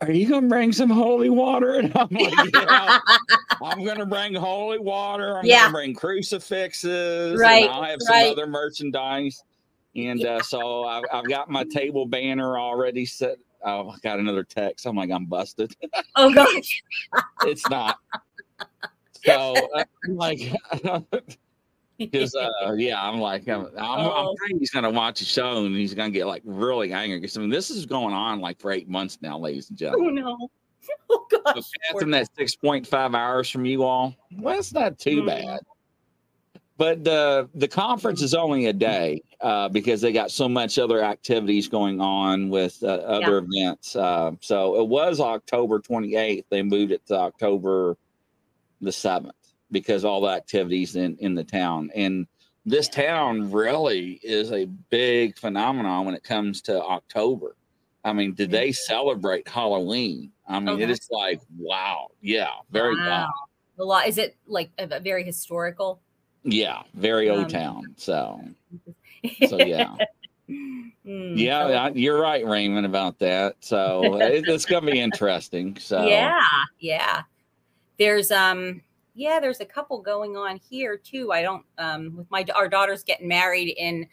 Are 0.00 0.10
you 0.10 0.26
gonna 0.28 0.48
bring 0.48 0.72
some 0.72 0.88
holy 0.90 1.28
water? 1.30 1.74
And 1.80 1.92
I'm 1.96 2.08
like, 2.10 2.54
Yeah. 2.54 2.98
I'm 3.62 3.84
gonna 3.84 4.06
bring 4.06 4.34
holy 4.34 4.78
water. 4.78 5.38
I'm 5.38 5.44
Yeah. 5.44 5.64
gonna 5.64 5.72
bring 5.72 5.94
crucifixes. 5.94 7.38
Right, 7.38 7.64
And 7.64 7.72
I'll 7.72 7.82
have 7.84 8.00
some 8.00 8.14
right. 8.14 8.32
other 8.32 8.46
merchandise. 8.46 9.42
And 9.94 10.24
uh, 10.24 10.40
so 10.42 10.84
I've, 10.84 11.04
I've 11.12 11.28
got 11.28 11.50
my 11.50 11.64
table 11.64 12.06
banner 12.06 12.58
already 12.58 13.04
set. 13.04 13.36
Oh, 13.62 13.90
I 13.90 13.96
got 14.02 14.18
another 14.18 14.42
text. 14.42 14.86
I'm 14.86 14.96
like, 14.96 15.10
I'm 15.10 15.26
busted. 15.26 15.74
Oh 16.16 16.32
gosh. 16.32 16.82
it's 17.42 17.68
not. 17.68 17.98
So 19.24 19.68
uh, 19.74 19.84
I'm 20.04 20.16
like, 20.16 20.40
because 21.98 22.34
uh, 22.34 22.72
yeah, 22.76 23.00
I'm 23.02 23.20
like, 23.20 23.48
I'm, 23.48 23.66
I'm, 23.78 24.00
I'm 24.00 24.26
Oh. 24.26 24.34
he's 24.58 24.70
gonna 24.70 24.90
watch 24.90 25.20
the 25.20 25.24
show 25.24 25.64
and 25.64 25.76
he's 25.76 25.94
gonna 25.94 26.10
get 26.10 26.26
like 26.26 26.42
really 26.44 26.92
angry. 26.92 27.20
Because 27.20 27.36
I 27.36 27.40
mean, 27.40 27.50
this 27.50 27.70
is 27.70 27.86
going 27.86 28.14
on 28.14 28.40
like 28.40 28.58
for 28.60 28.72
eight 28.72 28.88
months 28.88 29.18
now, 29.22 29.38
ladies 29.38 29.70
and 29.70 29.78
gentlemen. 29.78 30.18
oh 30.26 30.36
no. 30.36 30.48
Oh 31.10 31.26
gosh. 31.30 31.62
passing 31.92 32.10
that 32.10 32.26
6.5 32.36 33.14
hours 33.14 33.48
from 33.48 33.64
you 33.64 33.84
all, 33.84 34.16
well, 34.38 34.58
it's 34.58 34.72
not 34.72 34.98
too 34.98 35.22
Mm. 35.22 35.26
bad. 35.26 35.60
But 36.78 37.04
the 37.04 37.48
the 37.54 37.68
conference 37.68 38.22
is 38.22 38.34
only 38.34 38.66
a 38.66 38.72
day 38.72 39.22
uh, 39.40 39.68
because 39.68 40.00
they 40.00 40.10
got 40.10 40.32
so 40.32 40.48
much 40.48 40.78
other 40.80 41.04
activities 41.04 41.68
going 41.68 42.00
on 42.00 42.48
with 42.48 42.82
uh, 42.82 42.86
other 42.86 43.38
events. 43.38 43.94
Uh, 43.94 44.32
so 44.40 44.80
it 44.80 44.88
was 44.88 45.20
October 45.20 45.78
28th. 45.78 46.44
They 46.50 46.62
moved 46.62 46.90
it 46.90 47.06
to 47.06 47.14
October 47.16 47.96
the 48.82 48.90
7th 48.90 49.30
because 49.70 50.04
all 50.04 50.20
the 50.20 50.28
activities 50.28 50.96
in 50.96 51.16
in 51.18 51.34
the 51.34 51.44
town 51.44 51.90
and 51.94 52.26
this 52.66 52.88
town 52.88 53.50
really 53.50 54.20
is 54.22 54.52
a 54.52 54.66
big 54.90 55.36
phenomenon 55.38 56.04
when 56.04 56.14
it 56.14 56.22
comes 56.22 56.62
to 56.62 56.80
October. 56.80 57.56
I 58.04 58.12
mean, 58.12 58.34
did 58.34 58.50
they 58.52 58.70
celebrate 58.70 59.48
Halloween? 59.48 60.30
I 60.46 60.60
mean, 60.60 60.78
it 60.78 60.84
Okay. 60.84 60.92
is 60.92 61.08
like 61.10 61.40
wow, 61.58 62.08
yeah, 62.20 62.50
very 62.70 62.94
Wow. 62.96 63.08
wow. 63.08 63.32
A 63.78 63.84
lot. 63.84 64.06
Is 64.06 64.18
it 64.18 64.36
like 64.46 64.70
a, 64.78 65.00
very 65.00 65.24
historical? 65.24 66.02
yeah, 66.44 66.82
very 66.94 67.30
old 67.30 67.44
Um, 67.44 67.48
town. 67.48 67.94
So, 67.96 68.44
so 69.48 69.58
yeah, 69.64 69.96
Mm, 70.48 70.92
yeah, 71.36 71.66
so- 71.66 71.72
I- 71.74 71.90
you're 71.94 72.20
right, 72.20 72.44
Raymond, 72.46 72.84
about 72.86 73.18
that. 73.20 73.56
So 73.60 74.16
it, 74.20 74.48
it's 74.48 74.66
gonna 74.66 74.86
be 74.90 75.00
interesting. 75.00 75.76
So 75.78 76.06
Yeah, 76.06 76.38
yeah. 76.78 77.22
There's 77.98 78.30
um 78.30 78.82
yeah, 79.14 79.40
there's 79.40 79.60
a 79.60 79.66
couple 79.66 80.00
going 80.00 80.36
on 80.36 80.56
here 80.56 80.96
too. 80.96 81.32
I 81.32 81.42
don't 81.42 81.64
um 81.78 82.16
with 82.16 82.30
my 82.30 82.44
our 82.54 82.68
daughter's 82.68 83.02
getting 83.02 83.28
married 83.28 83.74
in 83.76 84.06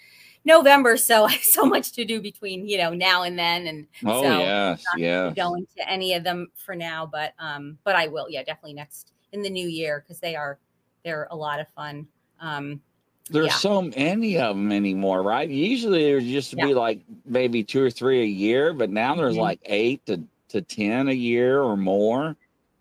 November, 0.46 0.98
so 0.98 1.26
I 1.26 1.32
have 1.32 1.44
so 1.44 1.66
much 1.66 1.92
to 1.94 2.06
do 2.06 2.22
between, 2.22 2.68
you 2.68 2.78
know, 2.78 2.94
now 2.94 3.24
and 3.24 3.38
then 3.38 3.68
and 3.68 3.88
oh 4.06 4.22
so 4.24 4.40
yes, 4.40 4.84
yeah, 4.98 5.32
going 5.36 5.66
to 5.78 5.90
any 5.90 6.14
of 6.14 6.24
them 6.24 6.48
for 6.56 6.76
now, 6.76 7.06
but 7.06 7.34
um 7.40 7.78
but 7.84 7.96
I 7.96 8.08
will, 8.08 8.28
yeah, 8.30 8.44
definitely 8.44 8.74
next 8.74 9.14
in 9.32 9.42
the 9.42 9.50
new 9.50 9.68
year 9.68 10.04
because 10.06 10.20
they 10.20 10.36
are 10.36 10.60
they're 11.04 11.28
a 11.32 11.36
lot 11.36 11.60
of 11.60 11.68
fun. 11.70 12.08
Um 12.42 12.82
There's 13.30 13.48
yeah. 13.48 13.54
so 13.54 13.82
many 13.84 14.38
of 14.38 14.56
them 14.56 14.72
anymore, 14.72 15.22
right? 15.24 15.48
Usually 15.48 16.04
there 16.04 16.20
used 16.20 16.50
to 16.50 16.56
be 16.56 16.74
like 16.74 17.02
maybe 17.26 17.64
two 17.64 17.82
or 17.82 17.92
three 17.92 18.22
a 18.22 18.26
year, 18.26 18.74
but 18.74 18.90
now 18.90 19.16
there's 19.16 19.36
Mhm. 19.36 19.42
like 19.42 19.60
eight 19.66 20.06
to, 20.08 20.22
to 20.50 20.62
10 20.62 21.10
a 21.10 21.14
year 21.14 21.62
or 21.62 21.78
more. 21.78 22.36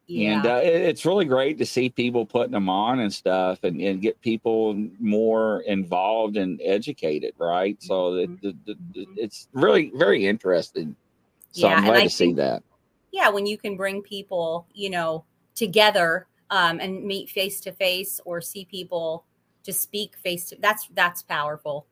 Yeah. 0.08 0.38
And 0.38 0.46
uh, 0.46 0.60
it, 0.62 0.74
it's 0.74 1.04
really 1.04 1.26
great 1.26 1.58
to 1.58 1.66
see 1.66 1.90
people 1.90 2.24
putting 2.24 2.52
them 2.52 2.68
on 2.68 3.00
and 3.00 3.12
stuff 3.12 3.62
and, 3.62 3.80
and 3.80 4.00
get 4.00 4.20
people 4.22 4.74
more 4.98 5.60
involved 5.62 6.36
and 6.36 6.60
educated, 6.64 7.34
right? 7.38 7.80
So 7.82 8.14
it, 8.14 8.30
Mhm. 8.30 8.40
the, 8.40 8.56
the, 8.94 9.00
Mhm. 9.00 9.14
it's 9.16 9.48
really, 9.52 9.92
very 9.94 10.26
interesting. 10.26 10.96
So 11.52 11.68
Yeah, 11.68 11.76
I'm 11.76 11.84
glad 11.84 12.00
I 12.00 12.04
to 12.04 12.10
see 12.10 12.32
that. 12.34 12.62
yeah 13.10 13.28
when 13.28 13.46
you 13.46 13.56
can 13.58 13.76
bring 13.76 14.02
people 14.02 14.66
you 14.74 14.90
know 14.90 15.24
together 15.54 16.26
um, 16.50 16.78
and 16.80 17.04
meet 17.04 17.30
face 17.30 17.60
to 17.62 17.72
face 17.72 18.20
or 18.24 18.40
see 18.40 18.64
people 18.64 19.24
just 19.64 19.80
speak 19.80 20.16
face 20.16 20.46
to 20.48 20.56
that's 20.60 20.88
that's 20.94 21.22
powerful 21.22 21.86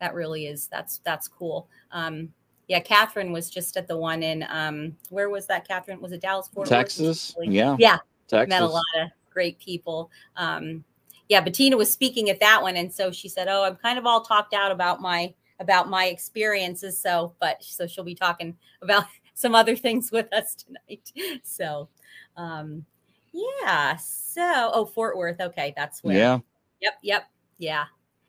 that 0.00 0.14
really 0.14 0.46
is 0.46 0.66
that's 0.68 0.98
that's 1.04 1.28
cool 1.28 1.68
um 1.92 2.32
yeah 2.68 2.80
catherine 2.80 3.32
was 3.32 3.50
just 3.50 3.76
at 3.76 3.88
the 3.88 3.96
one 3.96 4.22
in 4.22 4.44
um 4.48 4.96
where 5.10 5.30
was 5.30 5.46
that 5.46 5.66
catherine 5.66 6.00
was 6.00 6.12
it 6.12 6.20
dallas 6.20 6.48
Fort 6.48 6.66
Worth? 6.66 6.70
Texas. 6.70 7.34
Yeah. 7.42 7.76
yeah 7.78 7.98
Texas. 8.28 8.48
met 8.50 8.62
a 8.62 8.66
lot 8.66 8.82
of 9.00 9.08
great 9.32 9.58
people 9.58 10.10
um 10.36 10.84
yeah 11.28 11.40
bettina 11.40 11.76
was 11.76 11.90
speaking 11.90 12.30
at 12.30 12.40
that 12.40 12.62
one 12.62 12.76
and 12.76 12.92
so 12.92 13.10
she 13.10 13.28
said 13.28 13.48
oh 13.48 13.64
i'm 13.64 13.76
kind 13.76 13.98
of 13.98 14.06
all 14.06 14.20
talked 14.22 14.54
out 14.54 14.70
about 14.70 15.00
my 15.00 15.32
about 15.60 15.88
my 15.88 16.06
experiences 16.06 16.98
so 16.98 17.34
but 17.40 17.62
so 17.62 17.86
she'll 17.86 18.04
be 18.04 18.14
talking 18.14 18.56
about 18.82 19.04
some 19.34 19.54
other 19.54 19.74
things 19.74 20.10
with 20.12 20.32
us 20.32 20.54
tonight 20.54 21.12
so 21.42 21.88
um 22.36 22.84
yeah 23.32 23.96
so 23.96 24.70
oh 24.72 24.84
fort 24.84 25.16
worth 25.16 25.40
okay 25.40 25.74
that's 25.76 26.02
where 26.04 26.16
Yeah. 26.16 26.38
yep 26.80 26.94
yep 27.02 27.24
yeah 27.58 27.84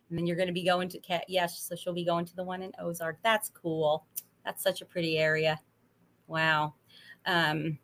and 0.10 0.18
then 0.18 0.26
you're 0.26 0.36
going 0.36 0.48
to 0.48 0.54
be 0.54 0.64
going 0.64 0.90
to 0.90 1.00
cat 1.00 1.26
yes 1.28 1.60
so 1.60 1.76
she'll 1.76 1.94
be 1.94 2.06
going 2.06 2.26
to 2.26 2.36
the 2.36 2.44
one 2.44 2.62
in 2.64 2.72
ozark 2.80 3.18
that's 3.24 3.50
cool 3.50 4.06
that's 4.46 4.64
such 4.64 4.82
a 4.82 4.86
pretty 4.86 5.18
area. 5.18 5.60
Wow. 6.28 6.76
Um 7.26 7.80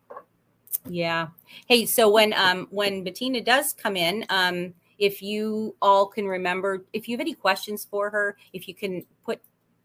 yeah. 0.88 1.28
Hey 1.66 1.84
so 1.86 2.08
when 2.08 2.32
um 2.32 2.68
when 2.70 3.04
bettina 3.04 3.40
does 3.42 3.72
come 3.72 3.96
in 3.96 4.24
um 4.30 4.72
if 4.98 5.20
you 5.20 5.74
all 5.82 6.06
can 6.06 6.26
remember 6.26 6.84
if 6.92 7.08
you 7.08 7.14
have 7.14 7.20
any 7.20 7.34
questions 7.34 7.84
for 7.84 8.08
her 8.10 8.36
if 8.52 8.68
you 8.68 8.74
can 8.74 9.04
put 9.24 9.40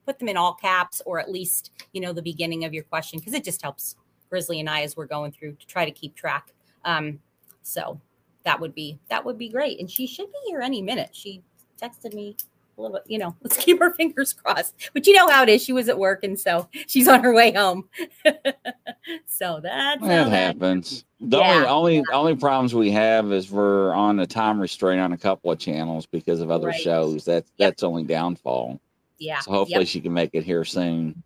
put 0.05 0.19
them 0.19 0.29
in 0.29 0.37
all 0.37 0.53
caps 0.53 1.01
or 1.05 1.19
at 1.19 1.29
least 1.29 1.71
you 1.91 1.99
know 1.99 2.13
the 2.13 2.21
beginning 2.21 2.63
of 2.63 2.73
your 2.73 2.83
question 2.83 3.19
because 3.19 3.33
it 3.33 3.43
just 3.43 3.61
helps 3.61 3.95
grizzly 4.29 4.59
and 4.59 4.69
i 4.69 4.81
as 4.81 4.95
we're 4.95 5.05
going 5.05 5.31
through 5.31 5.53
to 5.53 5.65
try 5.67 5.85
to 5.85 5.91
keep 5.91 6.15
track. 6.15 6.53
Um 6.85 7.19
so 7.63 7.99
that 8.43 8.59
would 8.61 8.73
be 8.73 8.97
that 9.09 9.25
would 9.25 9.37
be 9.37 9.49
great. 9.49 9.79
And 9.79 9.91
she 9.91 10.07
should 10.07 10.31
be 10.31 10.39
here 10.47 10.61
any 10.61 10.81
minute. 10.81 11.09
She 11.11 11.43
texted 11.81 12.13
me 12.13 12.37
a 12.77 12.81
little 12.81 12.95
bit 12.97 13.03
you 13.07 13.17
know 13.17 13.35
let's 13.41 13.57
keep 13.57 13.81
our 13.81 13.93
fingers 13.93 14.33
crossed 14.33 14.75
but 14.93 15.05
you 15.07 15.13
know 15.13 15.27
how 15.29 15.43
it 15.43 15.49
is 15.49 15.63
she 15.63 15.73
was 15.73 15.89
at 15.89 15.97
work 15.97 16.23
and 16.23 16.39
so 16.39 16.67
she's 16.87 17.07
on 17.07 17.23
her 17.23 17.33
way 17.33 17.51
home 17.51 17.87
so 19.25 19.59
that's 19.61 20.01
That 20.05 20.27
happens. 20.27 21.05
The 21.19 21.37
Yeah, 21.39 21.65
only 21.65 21.99
only 21.99 22.05
only 22.13 22.35
problems 22.35 22.75
we 22.75 22.91
have 22.91 23.31
is 23.31 23.49
we're 23.51 23.91
on 23.93 24.19
a 24.19 24.27
time 24.27 24.59
restraint 24.59 25.01
on 25.01 25.13
a 25.13 25.17
couple 25.17 25.51
of 25.51 25.57
channels 25.59 26.05
because 26.05 26.41
of 26.41 26.51
other 26.51 26.67
Right. 26.67 26.79
shows. 26.81 27.25
That's 27.25 27.49
Yep. 27.57 27.69
that's 27.71 27.83
only 27.83 28.03
downfall. 28.03 28.79
yeah 29.17 29.39
So 29.39 29.51
hopefully 29.51 29.79
yep. 29.81 29.87
she 29.87 30.01
can 30.01 30.13
make 30.13 30.31
it 30.33 30.43
here 30.43 30.63
soon. 30.63 31.23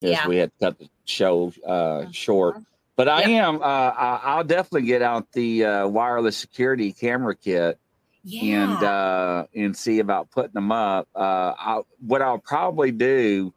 Because 0.00 0.12
yeah 0.12 0.26
we 0.28 0.36
had 0.36 0.50
to 0.58 0.66
cut 0.66 0.78
the 0.78 0.88
show 1.04 1.52
uh, 1.66 2.06
short. 2.10 2.56
Uh-huh. 2.56 2.64
But 2.96 3.08
I 3.08 3.20
Yep. 3.20 3.28
am. 3.28 3.56
Uh, 3.56 3.64
I, 3.64 4.20
I'll 4.24 4.44
definitely 4.44 4.86
get 4.86 5.02
out 5.02 5.30
the 5.32 5.64
uh, 5.64 5.88
wireless 5.88 6.36
security 6.36 6.92
camera 6.92 7.34
kit 7.36 7.78
yeah 8.24 8.74
and 8.74 8.82
uh, 8.82 9.46
and 9.54 9.76
see 9.76 10.00
about 10.00 10.30
putting 10.30 10.52
them 10.54 10.72
up. 10.72 11.08
Uh, 11.14 11.54
I, 11.58 11.82
what 12.00 12.22
I'll 12.22 12.38
probably 12.38 12.90
do 12.92 13.52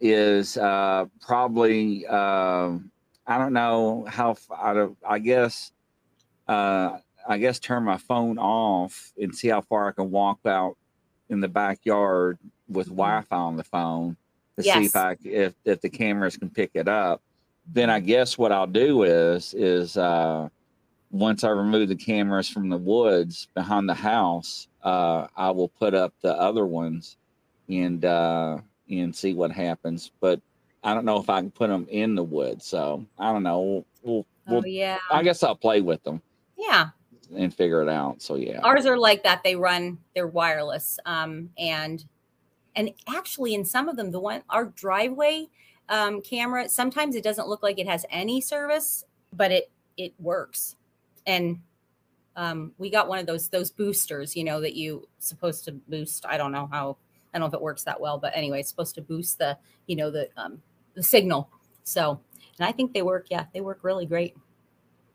is 0.00 0.56
uh, 0.56 1.06
probably 1.20 2.06
um 2.06 2.90
I 3.26 3.38
don't 3.38 3.54
know 3.54 4.04
how 4.08 4.32
f- 4.32 4.50
I, 4.54 4.74
don't- 4.74 4.98
I 5.08 5.18
guess 5.18 5.72
uh, 6.48 6.98
I 7.26 7.38
guess 7.38 7.58
turn 7.58 7.84
my 7.84 7.96
phone 7.96 8.38
off 8.38 9.12
and 9.18 9.34
see 9.34 9.48
how 9.48 9.62
far 9.62 9.88
I 9.88 9.92
can 9.92 10.10
walk 10.10 10.40
out 10.46 10.76
in 11.30 11.40
the 11.40 11.48
backyard 11.48 12.38
with 12.68 12.88
Mhm. 12.88 12.96
Wi-Fi 12.96 13.36
on 13.36 13.56
the 13.56 13.64
phone 13.64 14.16
to 14.58 14.62
see 14.62 14.70
if 14.86 14.96
I 14.96 15.16
if 15.24 15.54
if 15.64 15.80
the 15.80 15.88
cameras 15.88 16.36
can 16.36 16.50
pick 16.50 16.70
it 16.74 16.86
up. 16.88 17.22
Then 17.66 17.88
I 17.88 18.00
guess 18.00 18.36
what 18.36 18.52
I'll 18.52 18.66
do 18.66 19.04
is 19.04 19.54
is 19.54 19.96
uh, 19.96 20.50
once 21.14 21.44
I 21.44 21.50
remove 21.50 21.88
the 21.88 21.96
cameras 21.96 22.48
from 22.48 22.68
the 22.68 22.76
woods 22.76 23.46
behind 23.54 23.88
the 23.88 23.94
house, 23.94 24.66
uh, 24.82 25.28
I 25.36 25.52
will 25.52 25.68
put 25.68 25.94
up 25.94 26.12
the 26.22 26.34
other 26.34 26.66
ones 26.66 27.16
and 27.68 28.04
uh, 28.04 28.58
and 28.90 29.14
see 29.14 29.32
what 29.32 29.52
happens. 29.52 30.10
But 30.20 30.40
I 30.82 30.92
don't 30.92 31.04
know 31.04 31.20
if 31.20 31.30
I 31.30 31.40
can 31.40 31.52
put 31.52 31.68
them 31.68 31.86
in 31.88 32.16
the 32.16 32.24
wood. 32.24 32.60
So 32.60 33.06
I 33.16 33.32
don't 33.32 33.44
know. 33.44 33.60
We'll, 33.60 33.86
we'll, 34.02 34.26
Oh 34.46 34.54
we'll 34.56 34.66
yeah, 34.66 34.98
I 35.10 35.22
guess 35.22 35.42
I'll 35.42 35.54
play 35.54 35.80
with 35.80 36.02
them 36.02 36.20
yeah. 36.58 36.90
and 37.34 37.54
figure 37.54 37.80
it 37.80 37.88
out. 37.88 38.20
So 38.20 38.34
yeah. 38.34 38.60
Ours 38.62 38.84
are 38.84 38.98
like 38.98 39.22
that. 39.22 39.42
They 39.42 39.56
run. 39.56 39.98
They're 40.14 40.26
wireless. 40.26 40.98
Um, 41.06 41.50
and 41.56 42.04
and 42.74 42.90
actually, 43.08 43.54
in 43.54 43.64
some 43.64 43.88
of 43.88 43.96
them, 43.96 44.10
the 44.10 44.20
one 44.20 44.42
our 44.50 44.64
driveway 44.64 45.46
um, 45.88 46.20
camera 46.22 46.68
sometimes 46.68 47.14
it 47.14 47.22
doesn't 47.22 47.48
look 47.48 47.62
like 47.62 47.78
it 47.78 47.86
has 47.86 48.04
any 48.10 48.40
service, 48.40 49.04
but 49.32 49.52
it 49.52 49.70
it 49.96 50.12
works. 50.18 50.74
And 51.26 51.60
um, 52.36 52.72
we 52.78 52.90
got 52.90 53.08
one 53.08 53.18
of 53.18 53.26
those 53.26 53.48
those 53.48 53.70
boosters, 53.70 54.36
you 54.36 54.44
know, 54.44 54.60
that 54.60 54.74
you 54.74 55.08
supposed 55.18 55.64
to 55.66 55.72
boost. 55.72 56.26
I 56.26 56.36
don't 56.36 56.52
know 56.52 56.68
how. 56.70 56.96
I 57.32 57.38
don't 57.38 57.40
know 57.40 57.48
if 57.48 57.54
it 57.54 57.62
works 57.62 57.82
that 57.84 58.00
well, 58.00 58.18
but 58.18 58.32
anyway, 58.36 58.60
it's 58.60 58.68
supposed 58.68 58.94
to 58.96 59.02
boost 59.02 59.38
the 59.38 59.56
you 59.86 59.96
know 59.96 60.10
the 60.10 60.28
um, 60.36 60.60
the 60.94 61.02
signal. 61.02 61.50
So, 61.84 62.20
and 62.58 62.66
I 62.66 62.72
think 62.72 62.92
they 62.92 63.02
work. 63.02 63.26
Yeah, 63.30 63.46
they 63.52 63.60
work 63.60 63.80
really 63.82 64.06
great. 64.06 64.36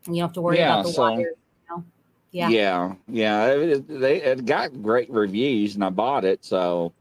And 0.06 0.16
you 0.16 0.20
don't 0.22 0.28
have 0.28 0.34
to 0.34 0.40
worry 0.40 0.58
Yeah, 0.58 0.74
about 0.80 0.86
the 0.86 0.92
so- 0.92 1.02
wires. 1.02 1.18
You 1.18 1.76
know? 1.76 1.84
Yeah. 2.32 2.48
yeah, 2.48 2.94
yeah. 3.08 3.46
It, 3.48 3.88
they 3.88 4.22
it 4.22 4.46
got 4.46 4.82
great 4.82 5.10
reviews, 5.10 5.74
and 5.74 5.84
I 5.84 5.90
bought 5.90 6.24
it. 6.24 6.44
So, 6.44 6.92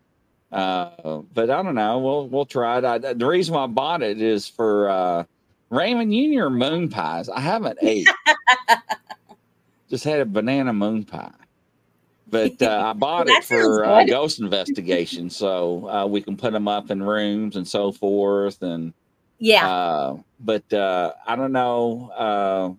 uh, 0.51 1.19
but 1.33 1.49
I 1.49 1.61
don't 1.61 1.75
know. 1.75 1.99
We'll 1.99 2.27
we'll 2.27 2.45
try 2.45 2.79
it. 2.79 2.85
I, 2.85 2.97
the 2.97 3.25
reason 3.25 3.53
why 3.55 3.63
I 3.65 3.67
bought 3.67 4.01
it 4.01 4.21
is 4.21 4.47
for 4.47 4.89
uh, 4.89 5.23
Raymond 5.69 6.11
Junior 6.11 6.49
moon 6.49 6.89
pies. 6.89 7.29
I 7.29 7.39
haven't 7.39 7.79
ate. 7.81 8.07
Just 9.89 10.03
had 10.03 10.19
a 10.19 10.25
banana 10.25 10.73
moon 10.73 11.03
pie. 11.03 11.31
But 12.27 12.61
uh, 12.61 12.83
I 12.87 12.93
bought 12.97 13.27
it 13.27 13.43
for 13.43 13.85
uh, 13.85 14.03
ghost 14.05 14.39
investigation, 14.39 15.29
so 15.29 15.89
uh, 15.89 16.05
we 16.07 16.21
can 16.21 16.37
put 16.37 16.53
them 16.53 16.67
up 16.67 16.91
in 16.91 17.01
rooms 17.03 17.55
and 17.55 17.67
so 17.67 17.91
forth. 17.91 18.61
And 18.61 18.93
Yeah. 19.39 19.67
uh, 19.67 20.17
but 20.39 20.71
uh, 20.73 21.13
I 21.27 21.35
don't 21.35 21.51
know. 21.51 22.11
Uh, 22.15 22.73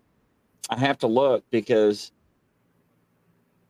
I 0.74 0.78
have 0.78 0.98
to 0.98 1.08
look 1.08 1.44
because 1.50 2.12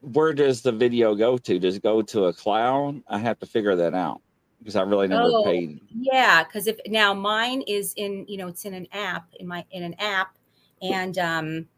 where 0.01 0.33
does 0.35 0.63
the 0.63 0.73
video 0.73 1.15
go 1.15 1.39
to? 1.39 1.59
Does 1.59 1.77
it 1.77 1.83
go 1.83 2.03
to 2.03 2.27
a 2.27 2.33
cloud? 2.33 3.03
I 3.09 3.19
have 3.19 3.39
to 3.41 3.47
figure 3.47 3.77
that 3.77 3.95
out 3.95 4.21
because 4.61 4.77
I 4.77 4.83
really 4.83 5.09
never 5.09 5.29
Oh. 5.29 5.45
paid. 5.45 5.81
Yeah, 5.99 6.45
because 6.45 6.67
if 6.67 6.79
now 6.87 7.13
mine 7.13 7.63
is 7.63 7.93
in, 7.97 8.25
you 8.29 8.37
know, 8.37 8.47
it's 8.47 8.65
in 8.65 8.75
an 8.75 8.87
app 8.93 9.27
in 9.41 9.47
my 9.47 9.65
in 9.73 9.83
an 9.83 9.95
app, 9.99 10.37
and 10.83 11.19
um, 11.19 11.69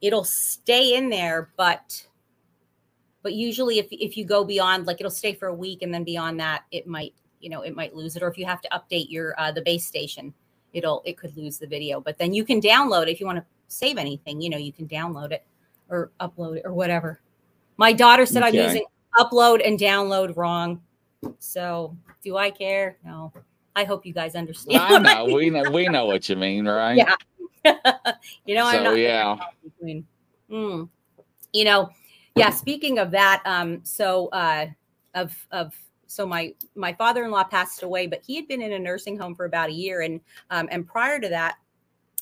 it'll 0.00 0.24
stay 0.24 0.94
in 0.94 1.08
there, 1.08 1.50
but 1.56 2.06
but 3.22 3.32
usually 3.32 3.78
if 3.78 3.88
if 3.90 4.16
you 4.16 4.24
go 4.24 4.44
beyond, 4.44 4.86
like 4.86 5.00
it'll 5.00 5.10
stay 5.10 5.34
for 5.34 5.48
a 5.48 5.54
week, 5.54 5.82
and 5.82 5.92
then 5.92 6.04
beyond 6.04 6.38
that, 6.40 6.64
it 6.70 6.86
might, 6.86 7.14
you 7.40 7.50
know, 7.50 7.62
it 7.62 7.74
might 7.74 7.94
lose 7.94 8.16
it, 8.16 8.22
or 8.22 8.28
if 8.28 8.38
you 8.38 8.44
have 8.44 8.60
to 8.60 8.68
update 8.68 9.10
your 9.10 9.34
uh, 9.40 9.50
the 9.50 9.62
base 9.62 9.86
station, 9.86 10.32
it'll 10.72 11.02
it 11.04 11.16
could 11.16 11.36
lose 11.36 11.58
the 11.58 11.66
video. 11.66 12.00
But 12.00 12.18
then 12.18 12.34
you 12.34 12.44
can 12.44 12.60
download 12.60 13.10
if 13.10 13.18
you 13.18 13.26
want 13.26 13.38
to 13.38 13.44
save 13.68 13.96
anything, 13.98 14.40
you 14.40 14.50
know, 14.50 14.58
you 14.58 14.72
can 14.72 14.86
download 14.86 15.32
it 15.32 15.44
or 15.88 16.12
upload 16.20 16.58
it 16.58 16.62
or 16.64 16.72
whatever. 16.72 17.20
My 17.76 17.92
daughter 17.92 18.26
said 18.26 18.42
I'm 18.42 18.54
using 18.54 18.84
upload 19.18 19.66
and 19.66 19.78
download 19.78 20.36
wrong. 20.36 20.80
So 21.38 21.96
do 22.22 22.36
I 22.36 22.50
care? 22.50 22.98
No. 23.04 23.32
I 23.76 23.84
hope 23.84 24.06
you 24.06 24.12
guys 24.12 24.34
understand. 24.34 24.80
I 24.80 24.98
know 24.98 25.24
we 25.34 25.50
know 25.50 25.70
we 25.70 25.88
know 25.88 26.06
what 26.06 26.28
you 26.28 26.36
mean, 26.36 26.66
right? 26.66 26.96
Yeah. 26.96 27.14
you 28.44 28.54
know, 28.54 28.66
I'm 28.66 28.76
So 28.76 28.84
not 28.84 28.98
yeah, 28.98 29.36
between. 29.62 30.06
Mm. 30.50 30.88
You 31.52 31.64
know, 31.64 31.90
yeah. 32.36 32.50
Speaking 32.50 32.98
of 32.98 33.10
that, 33.12 33.42
um, 33.44 33.80
so 33.84 34.28
uh, 34.28 34.66
of 35.14 35.34
of 35.50 35.74
so 36.06 36.26
my 36.26 36.54
my 36.76 36.92
father 36.92 37.24
in 37.24 37.30
law 37.30 37.44
passed 37.44 37.82
away, 37.82 38.06
but 38.06 38.22
he 38.24 38.36
had 38.36 38.46
been 38.46 38.62
in 38.62 38.72
a 38.72 38.78
nursing 38.78 39.18
home 39.18 39.34
for 39.34 39.46
about 39.46 39.70
a 39.70 39.72
year, 39.72 40.02
and 40.02 40.20
um, 40.50 40.68
and 40.70 40.86
prior 40.86 41.18
to 41.18 41.28
that, 41.30 41.56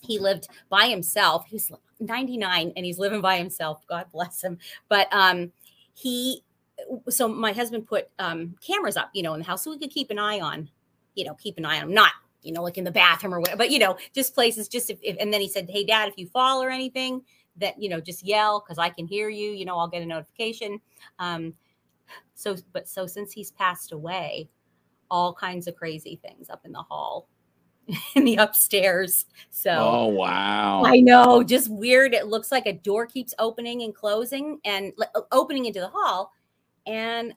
he 0.03 0.19
lived 0.19 0.49
by 0.71 0.87
himself. 0.87 1.45
He's 1.49 1.71
99 2.01 2.73
and 2.77 2.85
he's 2.85 2.99
living 2.99 3.21
by 3.21 3.39
himself. 3.39 3.87
God 3.87 4.07
bless 4.13 4.43
him. 4.43 4.59
But 4.89 5.09
um, 5.13 5.53
he, 5.95 6.43
so 7.09 7.29
my 7.29 7.53
husband 7.53 7.87
put 7.87 8.09
um, 8.19 8.55
cameras 8.67 8.97
up, 8.97 9.11
you 9.13 9.23
know, 9.23 9.35
in 9.35 9.41
the 9.41 9.47
house 9.47 9.65
so 9.65 9.71
we 9.71 9.79
could 9.79 9.91
keep 9.91 10.11
an 10.11 10.19
eye 10.19 10.41
on, 10.41 10.69
you 11.15 11.25
know, 11.25 11.35
keep 11.35 11.59
an 11.59 11.65
eye 11.65 11.77
on 11.77 11.85
him, 11.85 11.95
not, 11.95 12.13
you 12.43 12.53
know, 12.53 12.63
like 12.63 12.79
in 12.79 12.85
the 12.85 12.91
bathroom 12.91 13.35
or 13.35 13.41
whatever, 13.41 13.59
but, 13.59 13.71
you 13.71 13.79
know, 13.79 13.97
just 14.15 14.35
places, 14.35 14.69
just 14.69 14.91
if, 14.91 14.99
if 15.03 15.17
and 15.21 15.33
then 15.33 15.41
he 15.41 15.49
said, 15.49 15.69
Hey, 15.71 15.85
dad, 15.85 16.09
if 16.09 16.17
you 16.17 16.27
fall 16.27 16.63
or 16.63 16.71
anything, 16.71 17.23
that, 17.57 17.81
you 17.81 17.89
know, 17.89 18.01
just 18.01 18.25
yell 18.25 18.61
because 18.61 18.79
I 18.79 18.89
can 18.89 19.07
hear 19.07 19.29
you, 19.29 19.53
you 19.53 19.65
know, 19.65 19.79
I'll 19.79 19.89
get 19.89 20.03
a 20.03 20.07
notification. 20.07 20.81
Um, 21.19 21.55
so, 22.35 22.57
but 22.73 22.89
so 22.89 23.07
since 23.07 23.33
he's 23.33 23.51
passed 23.53 23.93
away, 23.93 24.49
all 25.11 25.35
kinds 25.35 25.69
of 25.69 25.77
crazy 25.77 26.19
things 26.23 26.49
up 26.49 26.65
in 26.65 26.73
the 26.73 26.83
hall, 26.83 27.29
in 28.15 28.25
the 28.25 28.37
upstairs. 28.37 29.27
So, 29.51 29.71
oh 29.71 30.07
wow, 30.09 30.83
I 30.85 31.01
know, 31.01 31.43
just 31.43 31.71
weird. 31.71 32.15
It 32.15 32.27
looks 32.27 32.51
like 32.51 32.67
a 32.67 32.73
door 32.73 33.07
keeps 33.07 33.35
opening 33.39 33.83
and 33.83 33.95
closing 33.95 34.59
and 34.65 34.93
opening 35.31 35.67
into 35.67 35.81
the 35.81 35.89
hall. 35.89 36.33
And 36.87 37.35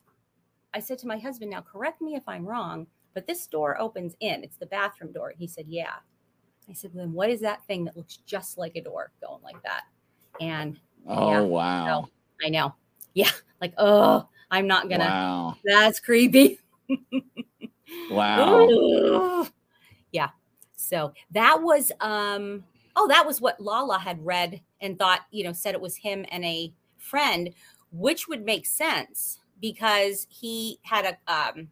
I 0.74 0.80
said 0.80 0.98
to 1.00 1.08
my 1.08 1.18
husband, 1.18 1.52
now 1.52 1.62
correct 1.62 2.02
me 2.02 2.16
if 2.16 2.24
I'm 2.28 2.46
wrong, 2.46 2.88
but 3.14 3.28
this 3.28 3.48
door 3.48 3.80
opens 3.80 4.16
in. 4.20 4.44
It's 4.44 4.58
the 4.58 4.66
bathroom 4.66 5.12
door. 5.12 5.34
He 5.38 5.48
said, 5.48 5.66
yeah. 5.68 5.94
I 6.70 6.74
said, 6.74 6.92
well, 6.94 7.06
then 7.06 7.14
what 7.14 7.30
is 7.30 7.42
that 7.42 7.66
thing 7.66 7.86
that 7.86 7.96
looks 7.96 8.18
just 8.18 8.58
like 8.58 8.76
a 8.76 8.82
door 8.82 9.12
going 9.22 9.42
like 9.44 9.62
that? 9.64 9.84
And 10.42 10.80
oh 11.08 11.32
yeah. 11.32 11.40
wow, 11.42 12.10
I 12.44 12.50
know, 12.50 12.74
yeah, 13.14 13.30
like, 13.62 13.74
oh, 13.78 14.28
I'm 14.52 14.68
not 14.68 14.90
gonna, 14.90 15.06
wow, 15.06 15.56
that's 15.64 16.00
creepy. 16.00 16.60
wow. 18.12 19.48
Yeah. 20.12 20.30
So 20.76 21.14
that 21.32 21.62
was 21.62 21.92
um 22.00 22.64
oh 22.96 23.08
that 23.08 23.26
was 23.26 23.42
what 23.42 23.60
Lala 23.60 24.00
had 24.00 24.26
read 24.26 24.62
and 24.82 24.98
thought, 24.98 25.22
you 25.32 25.44
know, 25.44 25.54
said 25.54 25.76
it 25.76 25.82
was 25.82 25.98
him 25.98 26.26
and 26.32 26.44
a 26.46 26.74
friend, 26.98 27.52
which 27.98 28.28
would 28.28 28.44
make 28.44 28.66
sense 28.66 29.40
because 29.62 30.28
he 30.30 30.80
had 30.84 31.06
a 31.06 31.32
um 31.32 31.68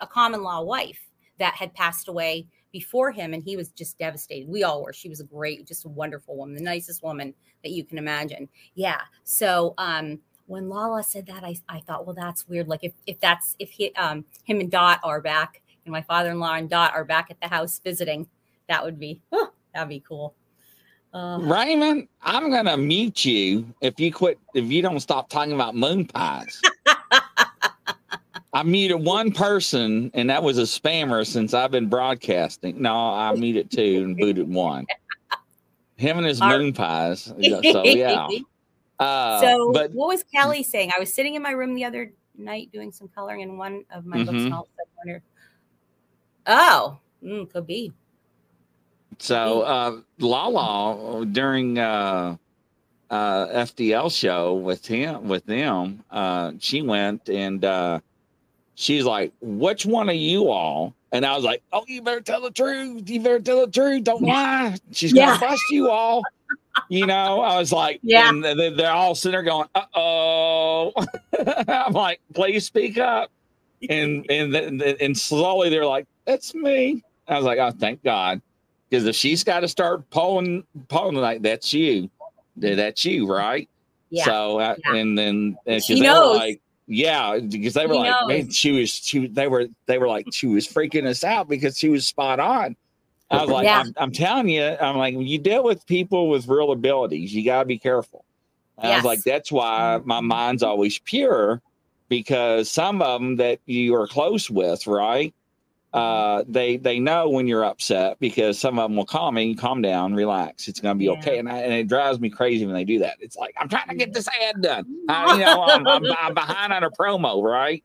a 0.00 0.06
common 0.06 0.42
law 0.42 0.62
wife 0.62 1.00
that 1.38 1.54
had 1.54 1.74
passed 1.74 2.08
away 2.08 2.46
before 2.72 3.10
him 3.10 3.32
and 3.32 3.42
he 3.42 3.56
was 3.56 3.70
just 3.70 3.98
devastated. 3.98 4.48
We 4.48 4.62
all 4.62 4.82
were. 4.82 4.92
She 4.92 5.08
was 5.08 5.20
a 5.20 5.24
great, 5.24 5.66
just 5.66 5.84
a 5.84 5.88
wonderful 5.88 6.36
woman, 6.36 6.54
the 6.54 6.62
nicest 6.62 7.02
woman 7.02 7.32
that 7.62 7.70
you 7.70 7.84
can 7.84 7.98
imagine. 7.98 8.48
Yeah. 8.74 9.00
So 9.24 9.74
um 9.78 10.18
when 10.46 10.68
Lala 10.68 11.02
said 11.02 11.26
that, 11.26 11.42
I, 11.42 11.56
I 11.68 11.80
thought, 11.80 12.06
well, 12.06 12.14
that's 12.14 12.48
weird. 12.48 12.68
Like 12.68 12.84
if 12.84 12.92
if 13.06 13.20
that's 13.20 13.56
if 13.58 13.70
he 13.70 13.94
um 13.94 14.24
him 14.44 14.60
and 14.60 14.70
Dot 14.70 15.00
are 15.02 15.20
back 15.20 15.60
and 15.84 15.92
my 15.92 16.02
father-in-law 16.02 16.54
and 16.54 16.70
Dot 16.70 16.94
are 16.94 17.04
back 17.04 17.30
at 17.30 17.40
the 17.40 17.48
house 17.48 17.80
visiting, 17.82 18.28
that 18.68 18.84
would 18.84 18.98
be 18.98 19.20
huh, 19.32 19.48
that'd 19.74 19.88
be 19.88 20.00
cool. 20.00 20.34
Uh, 21.16 21.38
Raymond, 21.40 22.08
I'm 22.20 22.50
gonna 22.50 22.76
mute 22.76 23.24
you 23.24 23.64
if 23.80 23.98
you 23.98 24.12
quit 24.12 24.38
if 24.54 24.66
you 24.66 24.82
don't 24.82 25.00
stop 25.00 25.30
talking 25.30 25.54
about 25.54 25.74
moon 25.74 26.04
pies. 26.04 26.60
I 28.52 28.62
muted 28.62 29.02
one 29.02 29.32
person, 29.32 30.10
and 30.12 30.28
that 30.28 30.42
was 30.42 30.58
a 30.58 30.62
spammer 30.62 31.26
since 31.26 31.54
I've 31.54 31.70
been 31.70 31.88
broadcasting. 31.88 32.82
No, 32.82 32.94
I 32.94 33.32
muted 33.34 33.70
two 33.70 34.02
and 34.04 34.14
booted 34.14 34.46
one. 34.52 34.86
Him 35.96 36.18
and 36.18 36.26
his 36.26 36.42
Our- 36.42 36.58
moon 36.58 36.74
pies. 36.74 37.22
So 37.22 37.84
yeah. 37.84 38.28
Uh, 38.98 39.38
so 39.42 39.72
but 39.74 39.90
what 39.92 40.08
was 40.08 40.22
Kelly 40.22 40.62
saying? 40.62 40.90
I 40.96 40.98
was 40.98 41.12
sitting 41.12 41.34
in 41.34 41.42
my 41.42 41.50
room 41.50 41.74
the 41.74 41.84
other 41.84 42.14
night 42.38 42.70
doing 42.72 42.90
some 42.90 43.08
coloring 43.08 43.42
in 43.42 43.58
one 43.58 43.84
of 43.90 44.06
my 44.06 44.16
books, 44.24 44.30
Mhm. 44.38 44.44
and 44.46 44.54
all 44.54 44.62
of 44.62 44.68
a 44.68 44.72
sudden 44.72 44.92
wondered, 44.96 45.22
oh, 46.46 46.98
mm, 47.22 47.50
could 47.52 47.66
be. 47.66 47.92
So 49.18 49.62
uh 49.62 50.00
Lala 50.18 51.26
during 51.26 51.78
uh 51.78 52.36
uh 53.10 53.46
FDL 53.48 54.14
show 54.16 54.54
with 54.54 54.86
him 54.86 55.28
with 55.28 55.46
them, 55.46 56.04
uh 56.10 56.52
she 56.58 56.82
went 56.82 57.28
and 57.28 57.64
uh 57.64 58.00
she's 58.74 59.04
like, 59.04 59.32
Which 59.40 59.86
one 59.86 60.08
of 60.08 60.16
you 60.16 60.48
all? 60.50 60.94
And 61.12 61.24
I 61.24 61.34
was 61.36 61.44
like, 61.44 61.62
Oh, 61.72 61.84
you 61.88 62.02
better 62.02 62.20
tell 62.20 62.40
the 62.42 62.50
truth. 62.50 63.08
You 63.08 63.20
better 63.20 63.40
tell 63.40 63.64
the 63.66 63.72
truth. 63.72 64.04
Don't 64.04 64.22
lie. 64.22 64.76
She's 64.92 65.12
gonna 65.12 65.38
bust 65.38 65.70
you 65.70 65.90
all. 65.90 66.22
You 66.88 67.06
know, 67.06 67.40
I 67.40 67.58
was 67.58 67.72
like, 67.72 68.00
Yeah. 68.02 68.28
and 68.28 68.44
they- 68.44 68.70
they're 68.70 68.90
all 68.92 69.14
sitting 69.14 69.32
there 69.32 69.42
going, 69.42 69.68
uh 69.74 69.86
oh. 69.94 70.92
I'm 71.68 71.92
like, 71.94 72.20
please 72.34 72.66
speak 72.66 72.98
up. 72.98 73.30
And 73.88 74.26
and 74.30 74.54
and 74.82 75.16
slowly 75.18 75.70
they're 75.70 75.86
like, 75.86 76.06
That's 76.26 76.54
me. 76.54 77.02
I 77.28 77.36
was 77.36 77.44
like, 77.44 77.58
Oh, 77.58 77.70
thank 77.72 78.02
God. 78.04 78.42
Because 78.88 79.06
if 79.06 79.16
she's 79.16 79.42
got 79.42 79.60
to 79.60 79.68
start 79.68 80.08
pulling, 80.10 80.64
pulling 80.88 81.16
like 81.16 81.42
that's 81.42 81.72
you, 81.72 82.08
that's 82.56 83.04
you, 83.04 83.26
right? 83.26 83.68
Yeah. 84.10 84.24
So 84.24 84.60
uh, 84.60 84.74
Yeah. 84.84 84.94
and 84.94 85.18
then 85.18 85.58
because 85.64 85.84
She 85.86 85.94
they 85.94 86.06
knows. 86.06 86.36
like, 86.36 86.60
yeah, 86.86 87.38
because 87.38 87.74
they 87.74 87.86
were 87.86 87.94
She 87.94 87.98
like, 87.98 88.26
man, 88.28 88.50
she 88.50 88.72
was 88.72 88.90
she 88.90 89.26
they 89.26 89.48
were 89.48 89.66
they 89.86 89.98
were 89.98 90.06
like 90.06 90.26
she 90.32 90.46
was 90.46 90.66
freaking 90.68 91.06
us 91.06 91.24
out 91.24 91.48
because 91.48 91.76
she 91.78 91.88
was 91.88 92.06
spot 92.06 92.38
on. 92.38 92.76
I 93.28 93.42
was 93.42 93.50
like, 93.50 93.64
Yeah. 93.64 93.80
I'm, 93.80 93.92
I'm 93.96 94.12
telling 94.12 94.48
you, 94.48 94.62
I'm 94.62 94.96
like, 94.96 95.14
you 95.18 95.38
deal 95.38 95.64
with 95.64 95.84
people 95.86 96.28
with 96.30 96.46
real 96.46 96.70
abilities, 96.70 97.34
you 97.34 97.44
got 97.44 97.60
to 97.60 97.64
be 97.64 97.78
careful. 97.78 98.24
And 98.78 98.92
I 98.92 98.96
was 98.96 99.04
like, 99.04 99.24
that's 99.24 99.50
why 99.50 100.00
my 100.04 100.20
mind's 100.20 100.62
always 100.62 101.00
pure 101.00 101.60
because 102.08 102.70
some 102.70 103.02
of 103.02 103.20
them 103.20 103.34
that 103.36 103.58
you 103.66 103.96
are 103.96 104.06
close 104.06 104.48
with, 104.48 104.86
right? 104.86 105.34
Uh, 105.96 106.44
they 106.46 106.76
they 106.76 106.98
know 106.98 107.28
when 107.30 107.46
you're 107.46 107.64
upset 107.64 108.18
because 108.20 108.58
some 108.58 108.78
of 108.78 108.90
them 108.90 108.96
will 108.96 109.06
call 109.06 109.32
me, 109.32 109.54
calm 109.54 109.80
down, 109.82 110.14
relax, 110.14 110.68
it's 110.68 110.80
gonna 110.80 110.94
be 110.94 111.06
Yeah. 111.06 111.12
okay, 111.12 111.38
and 111.38 111.48
I, 111.48 111.58
and 111.58 111.72
it 111.72 111.88
drives 111.88 112.20
me 112.20 112.30
crazy 112.30 112.66
when 112.66 112.74
they 112.74 112.84
do 112.84 112.98
that. 113.00 113.16
It's 113.20 113.36
like 113.36 113.54
I'm 113.58 113.68
trying 113.68 113.88
to 113.88 113.94
get 113.94 114.12
this 114.12 114.28
ad 114.42 114.60
done, 114.62 114.86
I, 115.08 115.32
you 115.34 115.40
know, 115.40 115.62
I'm, 115.62 115.86
I'm, 115.86 116.04
I'm 116.20 116.34
behind 116.34 116.72
on 116.72 116.84
a 116.84 116.90
promo, 116.90 117.42
right? 117.42 117.82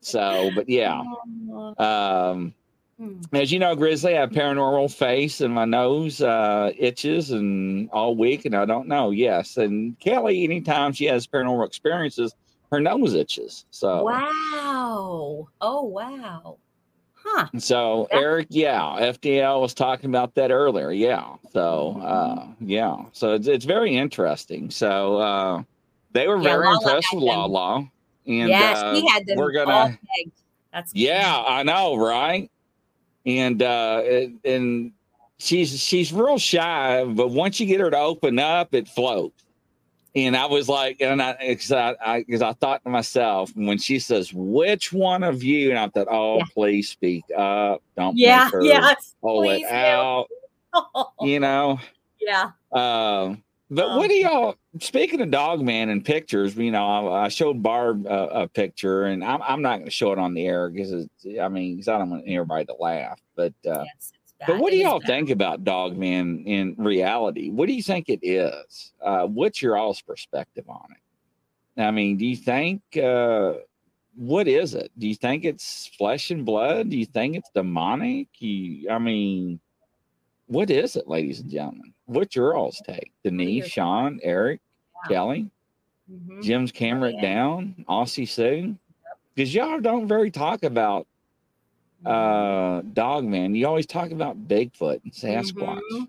So, 0.00 0.50
but 0.54 0.68
yeah, 0.68 1.02
um, 1.78 2.54
Hmm. 2.98 3.22
as 3.32 3.50
you 3.50 3.58
know, 3.58 3.74
Grizzly, 3.74 4.14
I 4.14 4.20
have 4.20 4.30
paranormal 4.30 4.94
face 4.94 5.40
and 5.40 5.54
my 5.54 5.64
nose 5.64 6.20
uh, 6.20 6.70
itches 6.76 7.30
and 7.30 7.88
all 7.92 8.14
week, 8.14 8.44
and 8.44 8.54
I 8.54 8.66
don't 8.66 8.88
know. 8.88 9.10
Yes, 9.10 9.56
and 9.56 9.98
Kelly, 10.00 10.44
anytime 10.44 10.92
she 10.92 11.06
has 11.06 11.26
paranormal 11.26 11.66
experiences, 11.66 12.34
her 12.70 12.78
nose 12.78 13.14
itches. 13.14 13.64
So, 13.70 14.04
Wow. 14.04 15.48
Oh 15.62 15.82
wow. 15.84 16.58
Huh. 17.32 17.46
so 17.58 18.08
That- 18.10 18.18
Eric, 18.18 18.46
yeah, 18.50 18.82
FDL 19.00 19.60
was 19.60 19.74
talking 19.74 20.10
about 20.10 20.34
that 20.34 20.50
earlier. 20.50 20.90
Yeah, 20.90 21.36
so 21.52 22.00
uh, 22.02 22.46
yeah, 22.60 22.96
so 23.12 23.34
it's 23.34 23.46
it's 23.46 23.64
very 23.64 23.96
interesting. 23.96 24.70
So 24.70 25.16
uh, 25.18 25.62
they 26.12 26.26
were 26.28 26.36
Yeah, 26.36 26.42
very 26.42 26.64
Lala 26.66 26.76
impressed 26.78 27.08
with 27.14 27.24
them. 27.24 27.28
Lala, 27.28 27.76
and 28.26 28.48
yes, 28.48 28.78
uh, 28.78 28.94
he 28.94 29.08
had 29.08 29.26
them 29.26 29.38
we're 29.38 29.52
gonna. 29.52 29.98
That's 30.72 30.92
Yeah, 30.94 31.42
I 31.46 31.62
know, 31.62 31.96
right? 31.96 32.50
And 33.26 33.62
uh 33.62 34.02
and 34.44 34.92
she's 35.38 35.80
she's 35.82 36.12
real 36.12 36.38
shy, 36.38 37.04
but 37.04 37.28
once 37.30 37.58
you 37.60 37.66
get 37.66 37.80
her 37.80 37.90
to 37.90 37.98
open 37.98 38.38
up, 38.38 38.74
it 38.74 38.88
floats. 38.88 39.42
And 40.16 40.36
I 40.36 40.46
was 40.46 40.68
like, 40.68 41.00
and 41.00 41.22
I 41.22 41.36
because 41.40 41.70
I, 41.70 41.94
I, 42.04 42.24
I 42.28 42.52
thought 42.54 42.82
to 42.82 42.90
myself 42.90 43.52
when 43.54 43.78
she 43.78 43.98
says, 44.00 44.32
"Which 44.34 44.92
one 44.92 45.22
of 45.22 45.44
you?" 45.44 45.70
and 45.70 45.78
I 45.78 45.88
thought, 45.88 46.08
"Oh, 46.10 46.38
Yeah. 46.38 46.44
please 46.52 46.88
speak 46.88 47.24
up! 47.36 47.80
Don't 47.96 48.16
Yeah. 48.16 48.44
make 48.44 48.52
her 48.52 48.62
Yes. 48.64 49.14
pull 49.22 49.48
it 49.50 49.64
out." 49.64 50.26
You 51.20 51.38
know, 51.40 51.78
yeah. 52.20 52.52
uh, 52.72 53.34
but 53.70 53.84
Oh. 53.86 53.98
what 53.98 54.08
do 54.08 54.14
y'all? 54.14 54.56
Speaking 54.80 55.20
of 55.20 55.30
Dog 55.30 55.60
Man 55.62 55.88
and 55.90 56.04
pictures, 56.04 56.56
you 56.56 56.70
know, 56.70 56.86
I, 57.08 57.24
I 57.24 57.28
showed 57.28 57.62
Barb 57.62 58.06
a, 58.06 58.42
a 58.42 58.48
picture, 58.48 59.04
and 59.04 59.22
I'm, 59.22 59.42
I'm 59.42 59.62
not 59.62 59.76
going 59.78 59.84
to 59.84 59.90
show 59.90 60.12
it 60.12 60.18
on 60.18 60.32
the 60.34 60.46
air 60.46 60.70
because 60.70 61.06
I 61.40 61.48
mean, 61.48 61.76
'cause 61.78 61.88
I 61.88 61.98
don't 61.98 62.08
want 62.10 62.24
everybody 62.26 62.64
to 62.66 62.74
laugh. 62.80 63.20
But 63.36 63.52
uh, 63.66 63.84
yes. 63.84 64.12
But 64.46 64.58
what 64.58 64.70
do 64.72 64.78
y'all 64.78 65.00
bad. 65.00 65.06
think 65.06 65.30
about 65.30 65.64
Dog 65.64 65.96
Man 65.96 66.44
in 66.46 66.74
reality? 66.78 67.50
What 67.50 67.66
do 67.66 67.74
you 67.74 67.82
think 67.82 68.08
it 68.08 68.20
is? 68.22 68.92
Uh, 69.02 69.26
what's 69.26 69.60
your 69.60 69.76
all's 69.76 70.00
perspective 70.00 70.64
on 70.68 70.86
it? 70.92 71.80
I 71.82 71.90
mean, 71.90 72.16
do 72.16 72.26
you 72.26 72.36
think 72.36 72.82
uh, 72.96 73.54
what 74.16 74.48
is 74.48 74.74
it? 74.74 74.90
Do 74.98 75.06
you 75.08 75.14
think 75.14 75.44
it's 75.44 75.86
flesh 75.98 76.30
and 76.30 76.44
blood? 76.44 76.90
Do 76.90 76.96
you 76.98 77.06
think 77.06 77.36
it's 77.36 77.50
demonic? 77.54 78.28
You, 78.38 78.90
I 78.90 78.98
mean, 78.98 79.60
what 80.46 80.70
is 80.70 80.96
it, 80.96 81.06
ladies 81.08 81.40
and 81.40 81.50
gentlemen? 81.50 81.92
What's 82.06 82.34
your 82.34 82.54
all's 82.56 82.82
take? 82.86 83.12
Denise, 83.22 83.68
Sean, 83.68 84.20
Eric, 84.22 84.60
Yeah. 85.04 85.14
Kelly, 85.14 85.50
Mhm. 86.10 86.42
Jim's 86.42 86.72
camera 86.72 87.12
yeah. 87.12 87.20
down, 87.20 87.84
Aussie 87.88 88.26
Sue, 88.28 88.76
Because 89.34 89.54
y'all 89.54 89.80
don't 89.80 90.08
very 90.08 90.30
talk 90.30 90.64
about 90.64 91.06
uh 92.06 92.82
dog 92.92 93.24
man. 93.24 93.54
You 93.54 93.66
always 93.66 93.86
talk 93.86 94.10
about 94.10 94.48
Bigfoot 94.48 95.02
and 95.04 95.12
Sasquatch. 95.12 95.80
Mhm. 95.92 96.08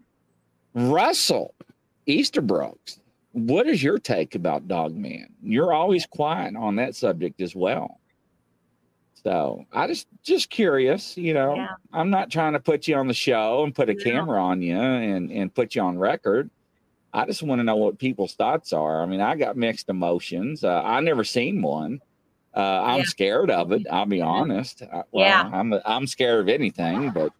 Russell 0.74 1.54
Easterbrooks, 2.08 3.00
what 3.34 3.68
is 3.68 3.84
your 3.84 4.00
take 4.00 4.36
about 4.36 4.68
dog 4.68 4.96
man? 4.96 5.34
You're 5.44 5.74
always 5.74 6.06
quiet 6.06 6.56
on 6.56 6.76
that 6.78 6.96
subject 6.96 7.42
as 7.42 7.56
well. 7.56 8.00
So 9.24 9.66
I 9.72 9.88
just 9.88 10.08
just 10.24 10.50
curious, 10.50 11.16
you 11.18 11.34
know. 11.34 11.56
Yeah. 11.56 11.68
I'm 11.94 12.10
not 12.10 12.32
trying 12.32 12.54
to 12.54 12.60
put 12.60 12.88
you 12.88 12.96
on 12.96 13.08
the 13.08 13.14
show 13.14 13.64
and 13.64 13.76
put 13.76 13.90
a 13.90 13.94
No. 13.94 14.04
camera 14.04 14.42
on 14.42 14.62
you 14.62 14.76
and 14.78 15.30
and 15.32 15.54
put 15.54 15.76
you 15.76 15.82
on 15.82 15.98
record. 15.98 16.50
I 17.14 17.26
just 17.26 17.44
want 17.44 17.60
to 17.60 17.64
know 17.64 17.76
what 17.76 18.00
people's 18.00 18.34
thoughts 18.36 18.72
are. 18.72 19.02
I 19.02 19.06
mean, 19.06 19.20
I 19.20 19.36
got 19.36 19.58
mixed 19.58 19.90
emotions. 19.90 20.64
Uh, 20.64 20.82
I 20.84 21.02
never 21.02 21.26
seen 21.26 21.62
one. 21.62 22.02
Uh, 22.56 22.82
I'm 22.84 23.00
Yeah. 23.00 23.06
scared 23.06 23.50
of 23.50 23.72
it. 23.72 23.88
I'll 23.90 24.06
be 24.06 24.22
honest. 24.22 24.82
I, 24.82 25.04
well, 25.12 25.26
Yeah. 25.26 25.50
I'm 25.54 25.74
I'm 25.86 26.08
scared 26.08 26.42
of 26.42 26.50
anything, 26.50 27.10
but 27.14 27.32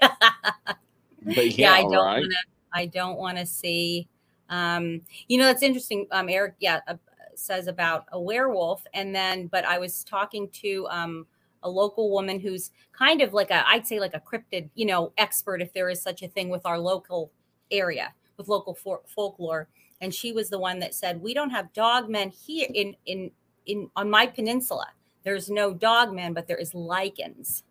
but 0.00 1.46
yeah, 1.58 1.70
yeah, 1.70 1.72
I 1.72 1.82
don't 1.82 1.92
right. 1.92 2.20
want 2.20 2.30
to. 2.32 2.38
I 2.74 2.86
don't 2.86 3.18
want 3.18 3.38
to 3.38 3.46
see. 3.46 4.08
Um, 4.50 5.02
you 5.26 5.38
know, 5.38 5.44
that's 5.46 5.62
interesting. 5.62 6.06
Um, 6.10 6.28
Eric, 6.28 6.54
yeah, 6.60 6.80
uh, 6.86 6.94
says 7.34 7.66
about 7.66 8.06
a 8.12 8.20
werewolf, 8.20 8.84
and 8.94 9.14
then, 9.14 9.46
but 9.46 9.64
I 9.64 9.78
was 9.78 10.04
talking 10.04 10.48
to 10.50 10.86
um 10.90 11.26
a 11.62 11.68
local 11.70 12.10
woman 12.10 12.38
who's 12.38 12.70
kind 12.92 13.20
of 13.20 13.32
like 13.34 13.50
a, 13.50 13.66
I'd 13.68 13.86
say 13.86 13.98
like 13.98 14.14
a 14.14 14.20
cryptid, 14.20 14.68
you 14.74 14.86
know, 14.86 15.12
expert 15.18 15.60
if 15.60 15.72
there 15.72 15.88
is 15.88 16.00
such 16.00 16.22
a 16.22 16.28
thing 16.28 16.50
with 16.50 16.64
our 16.66 16.78
local 16.78 17.32
area 17.70 18.12
with 18.36 18.48
local 18.48 18.74
for- 18.74 19.02
folklore, 19.06 19.68
and 20.00 20.14
she 20.14 20.32
was 20.32 20.48
the 20.50 20.58
one 20.58 20.78
that 20.78 20.94
said 20.94 21.20
we 21.20 21.34
don't 21.34 21.50
have 21.50 21.72
dogmen 21.72 22.32
here 22.32 22.68
in 22.74 22.94
in 23.06 23.30
in 23.68 23.88
on 23.94 24.10
my 24.10 24.26
peninsula. 24.26 24.86
There's 25.22 25.48
no 25.48 25.72
dogmen, 25.74 26.34
but 26.34 26.48
there 26.48 26.56
is 26.56 26.72
lycans, 26.72 27.62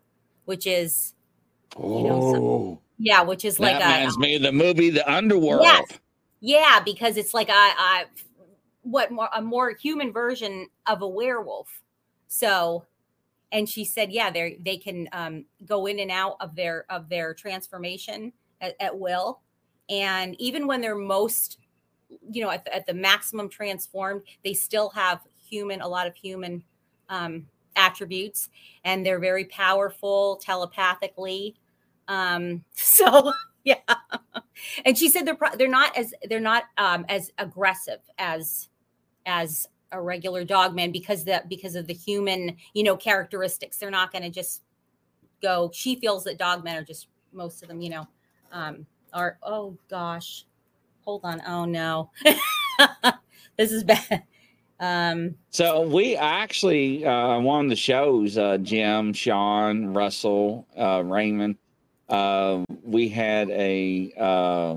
which 0.46 0.66
is 0.66 1.14
you 1.78 2.02
know, 2.02 2.32
some- 2.32 2.42
Oh, 2.42 2.80
yeah, 2.98 3.22
which 3.22 3.44
is 3.44 3.60
like 3.60 3.78
that 3.78 3.90
a 3.90 3.94
reminds 3.98 4.18
me 4.18 4.36
of 4.36 4.42
the 4.42 4.52
movie 4.52 4.90
The 4.90 5.08
Underworld. 5.10 5.62
Yes. 5.62 5.86
Yeah, 6.40 6.80
because 6.84 7.16
it's 7.16 7.34
like 7.34 7.48
a, 7.48 7.52
a 7.52 8.04
what 8.82 9.10
more 9.12 9.28
a 9.34 9.42
more 9.42 9.72
human 9.72 10.12
version 10.12 10.68
of 10.86 11.02
a 11.02 11.08
werewolf. 11.08 11.82
So, 12.28 12.84
and 13.52 13.68
she 13.68 13.84
said, 13.84 14.10
yeah, 14.12 14.30
they 14.30 14.58
they 14.62 14.76
can 14.76 15.08
um, 15.12 15.44
go 15.66 15.86
in 15.86 15.98
and 15.98 16.10
out 16.10 16.36
of 16.40 16.54
their 16.54 16.86
of 16.90 17.08
their 17.08 17.34
transformation 17.34 18.32
at, 18.60 18.74
at 18.80 18.96
will, 18.98 19.40
and 19.88 20.34
even 20.40 20.66
when 20.66 20.80
they're 20.80 20.94
most, 20.94 21.58
you 22.30 22.42
know, 22.42 22.50
at 22.50 22.64
the, 22.64 22.74
at 22.74 22.86
the 22.86 22.94
maximum 22.94 23.48
transformed, 23.48 24.22
they 24.44 24.54
still 24.54 24.90
have 24.90 25.20
human 25.48 25.80
a 25.80 25.88
lot 25.88 26.06
of 26.06 26.14
human 26.14 26.62
um, 27.08 27.46
attributes, 27.76 28.50
and 28.84 29.04
they're 29.04 29.18
very 29.20 29.44
powerful 29.46 30.36
telepathically. 30.42 31.56
Um, 32.08 32.64
so 32.74 33.32
yeah. 33.64 33.76
And 34.84 34.96
she 34.96 35.08
said 35.08 35.26
they're 35.26 35.34
pro- 35.36 35.56
they're 35.56 35.68
not 35.68 35.96
as 35.96 36.12
they're 36.28 36.40
not 36.40 36.64
um 36.78 37.04
as 37.08 37.30
aggressive 37.38 38.00
as 38.18 38.68
as 39.26 39.66
a 39.92 40.00
regular 40.00 40.44
dog 40.44 40.74
man 40.74 40.92
because 40.92 41.24
that 41.24 41.48
because 41.48 41.74
of 41.74 41.86
the 41.86 41.94
human 41.94 42.56
you 42.74 42.82
know 42.82 42.96
characteristics. 42.96 43.78
They're 43.78 43.90
not 43.90 44.12
going 44.12 44.24
to 44.24 44.30
just 44.30 44.62
go 45.42 45.70
she 45.72 45.96
feels 45.96 46.24
that 46.24 46.38
dog 46.38 46.64
men 46.64 46.76
are 46.76 46.84
just 46.84 47.08
most 47.32 47.62
of 47.62 47.68
them 47.68 47.80
you 47.80 47.90
know 47.90 48.08
um 48.50 48.84
are 49.12 49.38
oh 49.44 49.78
gosh 49.88 50.44
hold 51.02 51.20
on 51.24 51.40
oh 51.46 51.64
no. 51.64 52.10
This 53.56 53.72
is 53.72 53.82
bad 53.82 54.22
um 54.80 55.34
So 55.50 55.82
we 55.86 56.16
actually 56.16 57.04
uh, 57.04 57.40
one 57.40 57.66
of 57.66 57.70
the 57.70 57.76
shows, 57.76 58.38
uh, 58.38 58.58
Jim, 58.58 59.12
Sean, 59.12 59.92
Russell, 59.94 60.66
uh, 60.76 61.02
Raymond. 61.04 61.56
Uh, 62.08 62.64
we 62.84 63.08
had 63.08 63.50
a 63.50 64.12
uh, 64.16 64.76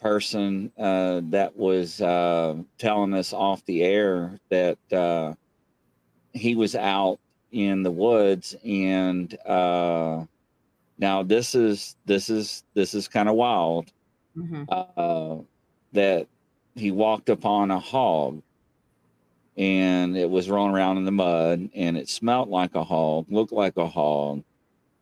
person 0.00 0.70
uh, 0.78 1.20
that 1.30 1.56
was 1.56 2.00
uh, 2.00 2.54
telling 2.78 3.14
us 3.14 3.32
off 3.32 3.64
the 3.66 3.82
air 3.82 4.38
that 4.50 4.78
uh, 4.92 5.34
he 6.32 6.54
was 6.54 6.74
out 6.76 7.18
in 7.52 7.82
the 7.82 7.90
woods, 7.90 8.54
and 8.64 9.36
uh, 9.46 10.24
now 10.98 11.22
this 11.22 11.54
is 11.54 11.96
this 12.06 12.28
is 12.30 12.62
this 12.74 12.94
is 12.94 13.08
kind 13.08 13.28
of 13.28 13.34
wild. 13.34 13.90
mhm. 14.36 14.66
Uh, 14.68 15.42
that 15.92 16.26
he 16.74 16.90
walked 16.90 17.28
upon 17.30 17.70
a 17.70 17.80
hog 17.80 18.42
and 19.56 20.16
it 20.16 20.28
was 20.28 20.50
rolling 20.50 20.74
around 20.74 20.98
in 20.98 21.04
the 21.04 21.12
mud 21.12 21.70
and 21.74 21.96
it 21.96 22.08
smelled 22.08 22.48
like 22.48 22.74
a 22.74 22.84
hog, 22.84 23.26
looked 23.28 23.52
like 23.52 23.76
a 23.76 23.86
hog, 23.86 24.42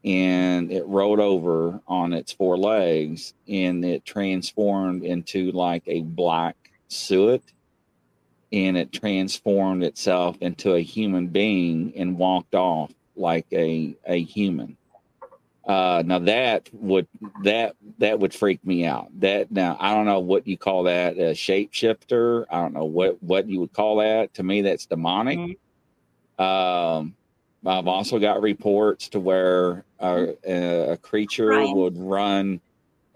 and 0.04 0.70
it 0.70 0.86
rolled 0.86 1.20
over 1.20 1.80
on 1.88 2.12
its 2.12 2.32
four 2.32 2.56
legs 2.56 3.34
and 3.48 3.84
it 3.84 4.04
transformed 4.04 5.02
into 5.02 5.50
like 5.52 5.82
a 5.86 6.02
black 6.02 6.56
suet 6.88 7.42
and 8.52 8.76
it 8.76 8.92
transformed 8.92 9.82
itself 9.82 10.36
into 10.40 10.74
a 10.74 10.80
human 10.80 11.26
being 11.26 11.92
and 11.96 12.18
walked 12.18 12.54
off 12.54 12.92
like 13.16 13.46
a 13.52 13.96
a 14.06 14.22
human. 14.22 14.76
Uh, 15.66 16.02
now 16.04 16.18
that 16.18 16.68
would 16.74 17.08
that 17.42 17.74
that 17.98 18.18
would 18.18 18.34
freak 18.34 18.64
me 18.66 18.84
out. 18.84 19.08
That 19.20 19.50
now 19.50 19.76
I 19.80 19.94
don't 19.94 20.04
know 20.04 20.20
what 20.20 20.46
you 20.46 20.58
call 20.58 20.82
that 20.84 21.16
a 21.16 21.32
shapeshifter. 21.32 22.44
I 22.50 22.60
don't 22.60 22.74
know 22.74 22.84
what 22.84 23.22
what 23.22 23.48
you 23.48 23.60
would 23.60 23.72
call 23.72 23.96
that. 23.96 24.34
To 24.34 24.42
me, 24.42 24.60
that's 24.60 24.84
demonic. 24.86 25.58
Um, 26.38 27.14
I've 27.64 27.86
also 27.86 28.18
got 28.18 28.42
reports 28.42 29.08
to 29.10 29.20
where 29.20 29.84
a, 29.98 30.34
a 30.92 30.96
creature 30.98 31.46
Brian? 31.46 31.74
would 31.76 31.96
run 31.96 32.60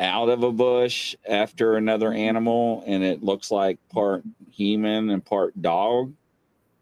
out 0.00 0.28
of 0.28 0.42
a 0.42 0.52
bush 0.52 1.16
after 1.28 1.76
another 1.76 2.12
animal, 2.12 2.82
and 2.86 3.02
it 3.02 3.22
looks 3.22 3.50
like 3.50 3.78
part 3.90 4.22
human 4.50 5.10
and 5.10 5.24
part 5.24 5.60
dog. 5.60 6.14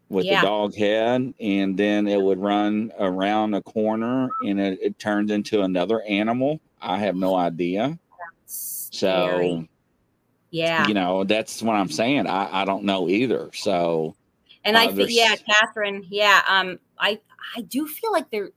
With 0.09 0.25
Yeah. 0.25 0.41
the 0.41 0.47
dog 0.47 0.75
head, 0.75 1.35
and 1.41 1.77
then 1.77 2.07
it 2.07 2.21
would 2.21 2.39
run 2.39 2.93
around 2.99 3.55
a 3.55 3.63
corner 3.63 4.29
and 4.45 4.61
it, 4.61 4.79
it 4.81 4.99
turns 4.99 5.31
into 5.31 5.63
another 5.63 6.03
animal. 6.03 6.61
I 6.81 6.99
have 6.99 7.17
no 7.17 7.35
idea. 7.35 7.99
So, 8.47 9.27
Scary. 9.27 9.69
yeah. 10.51 10.87
you 10.87 10.95
know, 10.95 11.25
that's 11.25 11.63
what 11.63 11.75
I'm 11.75 11.91
saying. 11.91 12.27
I, 12.27 12.63
I 12.63 12.65
don't 12.65 12.85
know 12.85 13.09
either. 13.09 13.51
So, 13.53 14.15
And 14.65 14.79
I 14.79 14.87
Uh, 14.87 14.93
think, 14.93 15.11
yeah, 15.13 15.35
Catherine, 15.37 16.05
yeah, 16.09 16.43
um, 16.49 16.79
I 16.99 17.21
I 17.57 17.63
do 17.63 17.87
feel 17.87 18.13
like 18.13 18.31
they're, 18.31 18.51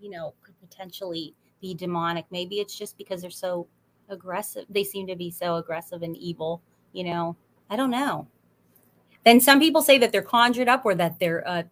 you 0.00 0.10
know, 0.10 0.34
could 0.42 0.58
potentially 0.60 1.34
be 1.60 1.74
demonic. 1.74 2.24
Maybe 2.30 2.60
it's 2.60 2.76
just 2.76 2.96
because 2.98 3.20
they're 3.22 3.30
so 3.30 3.66
aggressive. 4.08 4.64
They 4.68 4.84
seem 4.84 5.06
to 5.06 5.16
be 5.16 5.30
so 5.30 5.56
aggressive 5.56 6.02
and 6.02 6.16
evil. 6.16 6.60
You 6.92 7.04
know, 7.04 7.36
I 7.70 7.76
don't 7.76 7.90
know. 7.90 8.26
Then 9.24 9.40
some 9.40 9.58
people 9.58 9.82
say 9.82 9.98
that 9.98 10.12
they're 10.12 10.22
conjured 10.22 10.68
up, 10.68 10.84
or 10.84 10.94
that 10.94 11.18
they're, 11.18 11.46
uh, 11.48 11.62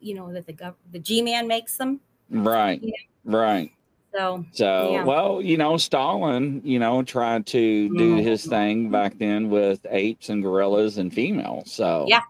you 0.00 0.14
know, 0.14 0.32
that 0.32 0.46
the 0.46 0.52
gov- 0.52 0.74
the 0.90 0.98
G 0.98 1.22
man 1.22 1.46
makes 1.46 1.76
them. 1.76 2.00
right, 2.30 2.82
right. 3.24 3.70
So 4.12 4.44
So, 4.52 4.92
Yeah. 4.92 5.04
well, 5.04 5.42
you 5.42 5.56
know, 5.58 5.76
Stalin, 5.76 6.62
you 6.64 6.78
know, 6.78 7.02
tried 7.02 7.46
to 7.46 7.88
do 7.90 8.16
Mhm. 8.16 8.22
his 8.22 8.46
thing 8.46 8.90
back 8.90 9.18
then 9.18 9.50
with 9.50 9.84
apes 9.90 10.30
and 10.30 10.42
gorillas 10.42 10.96
and 10.98 11.12
females. 11.12 11.70
So, 11.70 12.06
Yeah. 12.08 12.22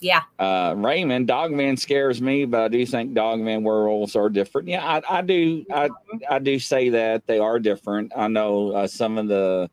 yeah, 0.00 0.22
uh, 0.40 0.74
Raymond, 0.76 1.28
Dogman 1.28 1.76
scares 1.76 2.20
me, 2.20 2.44
but 2.44 2.62
I 2.62 2.68
do 2.68 2.84
think 2.84 3.14
Dogman 3.14 3.62
werewolves 3.62 4.16
are 4.16 4.28
different. 4.28 4.68
Yeah, 4.68 4.84
I, 4.84 5.18
I 5.18 5.22
do, 5.22 5.64
I, 5.70 5.90
I 6.28 6.38
do 6.40 6.58
say 6.58 6.88
that 6.90 7.26
they 7.26 7.38
are 7.38 7.58
different. 7.60 8.12
I 8.16 8.26
know 8.28 8.72
uh, 8.72 8.86
some 8.88 9.16
of 9.16 9.28
the 9.28 9.70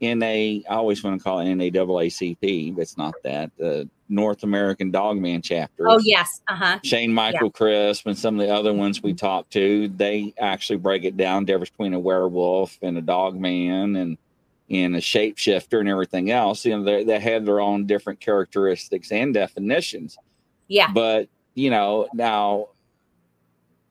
NA, 0.00 0.26
I 0.26 0.62
always 0.68 1.02
want 1.02 1.18
to 1.18 1.24
call 1.24 1.40
it 1.40 1.46
NAACP, 1.46 2.74
but 2.74 2.82
it's 2.82 2.98
not 2.98 3.14
that. 3.24 3.50
The 3.56 3.88
North 4.08 4.42
American 4.42 4.90
Dogman 4.90 5.42
chapter. 5.42 5.88
oh 5.88 5.98
yes, 6.04 6.40
uh 6.48 6.54
huh, 6.54 6.78
Shane 6.84 7.12
Michael 7.12 7.50
Crisp 7.50 8.06
and 8.06 8.16
some 8.16 8.38
of 8.38 8.46
the 8.46 8.54
other 8.54 8.72
ones 8.72 9.02
we 9.02 9.14
talked 9.14 9.52
to, 9.52 9.88
they 9.88 10.32
actually 10.38 10.76
break 10.76 11.04
it 11.04 11.16
down 11.16 11.44
difference 11.44 11.70
between 11.70 11.94
a 11.94 11.98
werewolf 11.98 12.78
and 12.82 12.96
a 12.98 13.02
dog 13.02 13.38
man 13.38 13.96
and 13.96 14.18
and 14.68 14.96
a 14.96 15.00
shapeshifter 15.00 15.80
and 15.80 15.88
everything 15.88 16.30
else. 16.30 16.64
You 16.64 16.76
know, 16.76 16.84
they, 16.84 17.04
they 17.04 17.20
have 17.20 17.44
their 17.44 17.60
own 17.60 17.86
different 17.86 18.20
characteristics 18.20 19.12
and 19.12 19.32
definitions. 19.32 20.18
yeah, 20.68 20.90
But, 20.92 21.28
you 21.54 21.70
know, 21.70 22.08
now 22.12 22.68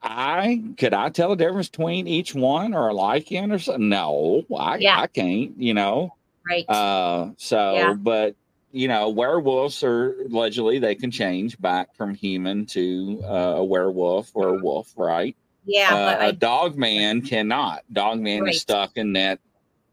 I 0.06 0.62
could 0.78 0.94
I 0.94 1.10
tell 1.10 1.30
the 1.30 1.36
difference 1.36 1.68
between 1.68 2.08
each 2.08 2.36
one 2.36 2.74
or 2.76 2.90
a 2.90 2.94
lycan 2.94 3.52
or 3.54 3.58
something? 3.60 3.90
No, 3.90 4.46
I, 4.56 4.78
Yeah. 4.78 5.00
I 5.02 5.08
can't, 5.08 5.58
you 5.58 5.74
know. 5.74 6.14
right, 6.48 6.64
Uh, 6.70 7.32
so, 7.38 7.74
Yeah. 7.74 7.94
but 7.94 8.36
you 8.72 8.88
know, 8.90 9.10
werewolves 9.10 9.82
are 9.84 10.22
allegedly 10.26 10.80
they 10.80 10.96
can 10.96 11.10
change 11.10 11.58
back 11.60 11.96
from 11.96 12.14
human 12.14 12.66
to 12.68 13.22
uh, 13.24 13.56
a 13.58 13.64
werewolf 13.64 14.32
or 14.36 14.50
a 14.50 14.54
wolf, 14.54 14.94
right? 14.96 15.36
yeah, 15.66 15.96
uh, 15.96 16.06
but 16.06 16.22
I, 16.22 16.26
a 16.28 16.32
dog 16.34 16.78
man 16.78 17.22
cannot. 17.22 17.84
Dog 17.92 18.20
man 18.20 18.44
Right. 18.44 18.54
is 18.54 18.62
stuck 18.62 18.98
in 18.98 19.14
that. 19.14 19.40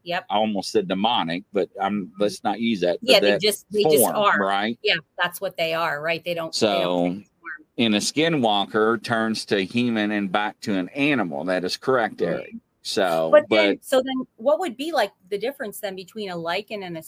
yep, 0.03 0.25
I 0.29 0.35
almost 0.35 0.71
said 0.71 0.87
demonic, 0.87 1.43
but 1.53 1.69
I'm 1.81 2.11
let's 2.19 2.43
not 2.43 2.59
use 2.59 2.81
that. 2.81 2.99
yeah, 3.01 3.19
they 3.21 3.37
just 3.39 3.65
they 3.71 3.83
just 3.83 4.03
are, 4.05 4.37
right. 4.37 4.77
yeah, 4.83 4.97
that's 5.17 5.39
what 5.41 5.55
they 5.57 5.73
are, 5.73 5.99
right? 6.01 6.23
They 6.23 6.33
don't. 6.35 6.53
they 6.53 6.57
So, 6.59 6.67
don't 6.67 7.11
transform. 7.13 7.25
In 7.77 7.95
a 7.95 7.97
skinwalker 7.97 9.01
turns 9.01 9.45
to 9.45 9.63
human 9.65 10.11
and 10.11 10.31
back 10.31 10.59
to 10.61 10.73
an 10.75 10.89
animal. 10.89 11.43
That 11.43 11.63
is 11.63 11.75
correct, 11.75 12.21
Right. 12.21 12.29
Eric. 12.29 12.55
So, 12.83 13.29
but, 13.31 13.45
but, 13.49 13.55
then, 13.55 13.79
so 13.81 14.01
then, 14.03 14.27
what 14.35 14.59
would 14.59 14.75
be 14.75 14.91
like 14.91 15.11
the 15.29 15.37
difference 15.37 15.79
then 15.79 15.95
between 15.95 16.29
a 16.29 16.35
lycan 16.35 16.83
and 16.85 16.97
a 16.97 17.03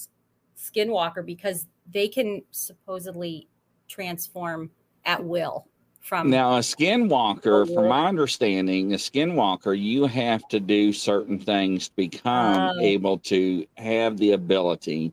skinwalker? 0.57 1.23
Because 1.25 1.67
they 1.91 2.07
can 2.07 2.41
supposedly 2.51 3.47
transform 3.89 4.71
at 5.03 5.23
will 5.23 5.67
from. 5.99 6.29
Now, 6.29 6.55
a 6.55 6.59
skinwalker, 6.59 7.71
from 7.71 7.89
my 7.89 8.07
understanding, 8.07 8.93
a 8.93 8.95
skinwalker, 8.95 9.77
you 9.77 10.05
have 10.05 10.47
to 10.47 10.59
do 10.59 10.93
certain 10.93 11.37
things 11.37 11.89
to 11.89 11.95
become 11.95 12.71
Oh. 12.77 12.79
able 12.81 13.17
to 13.19 13.67
have 13.75 14.17
the 14.17 14.31
ability 14.31 15.11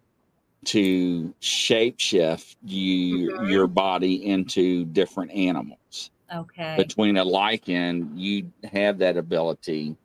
to 0.67 1.35
shapeshift 1.41 2.57
you 2.65 3.31
Mhm. 3.33 3.51
your 3.51 3.67
body 3.67 4.27
into 4.27 4.85
different 4.87 5.31
animals. 5.33 6.11
okay. 6.35 6.77
Between 6.77 7.17
a 7.19 7.25
lycan, 7.25 8.11
you 8.17 8.51
have 8.65 8.99
that 8.99 9.17
ability 9.17 9.97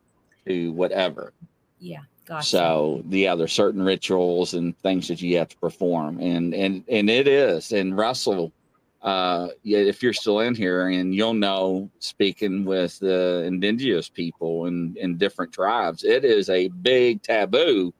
to 0.46 0.72
whatever. 0.72 1.32
yeah. 1.78 2.00
Gotcha. 2.26 2.44
So 2.46 3.02
the 3.06 3.26
other 3.28 3.48
certain 3.48 3.82
rituals 3.82 4.52
and 4.52 4.76
things 4.80 5.08
that 5.08 5.22
you 5.22 5.38
have 5.38 5.48
to 5.48 5.56
perform, 5.58 6.20
and 6.20 6.52
and 6.54 6.84
and 6.88 7.08
it 7.08 7.26
is. 7.26 7.72
And 7.72 7.96
Russell, 7.96 8.52
uh, 9.00 9.48
if 9.64 10.02
you're 10.02 10.12
still 10.12 10.40
in 10.40 10.54
here, 10.54 10.88
and 10.88 11.14
you'll 11.14 11.32
know, 11.34 11.90
speaking 12.00 12.64
with 12.66 12.98
the 12.98 13.44
indigenous 13.46 14.10
people 14.10 14.66
and 14.66 14.96
in 14.98 15.16
different 15.16 15.52
tribes, 15.54 16.04
it 16.04 16.24
is 16.24 16.50
a 16.50 16.68
big 16.68 17.22
taboo. 17.22 17.94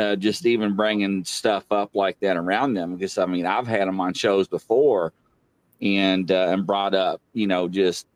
Uh, 0.00 0.16
just 0.16 0.46
even 0.46 0.74
bringing 0.74 1.24
stuff 1.24 1.70
up 1.70 1.94
like 1.94 2.18
that 2.20 2.38
around 2.38 2.72
them, 2.72 2.94
because 2.96 3.18
I 3.18 3.26
mean, 3.26 3.44
I've 3.44 3.66
had 3.66 3.86
them 3.86 4.00
on 4.00 4.14
shows 4.14 4.48
before, 4.48 5.12
and 5.82 6.30
uh, 6.30 6.48
and 6.48 6.66
brought 6.66 6.94
up, 6.94 7.20
you 7.34 7.46
know, 7.46 7.68
just 7.68 8.06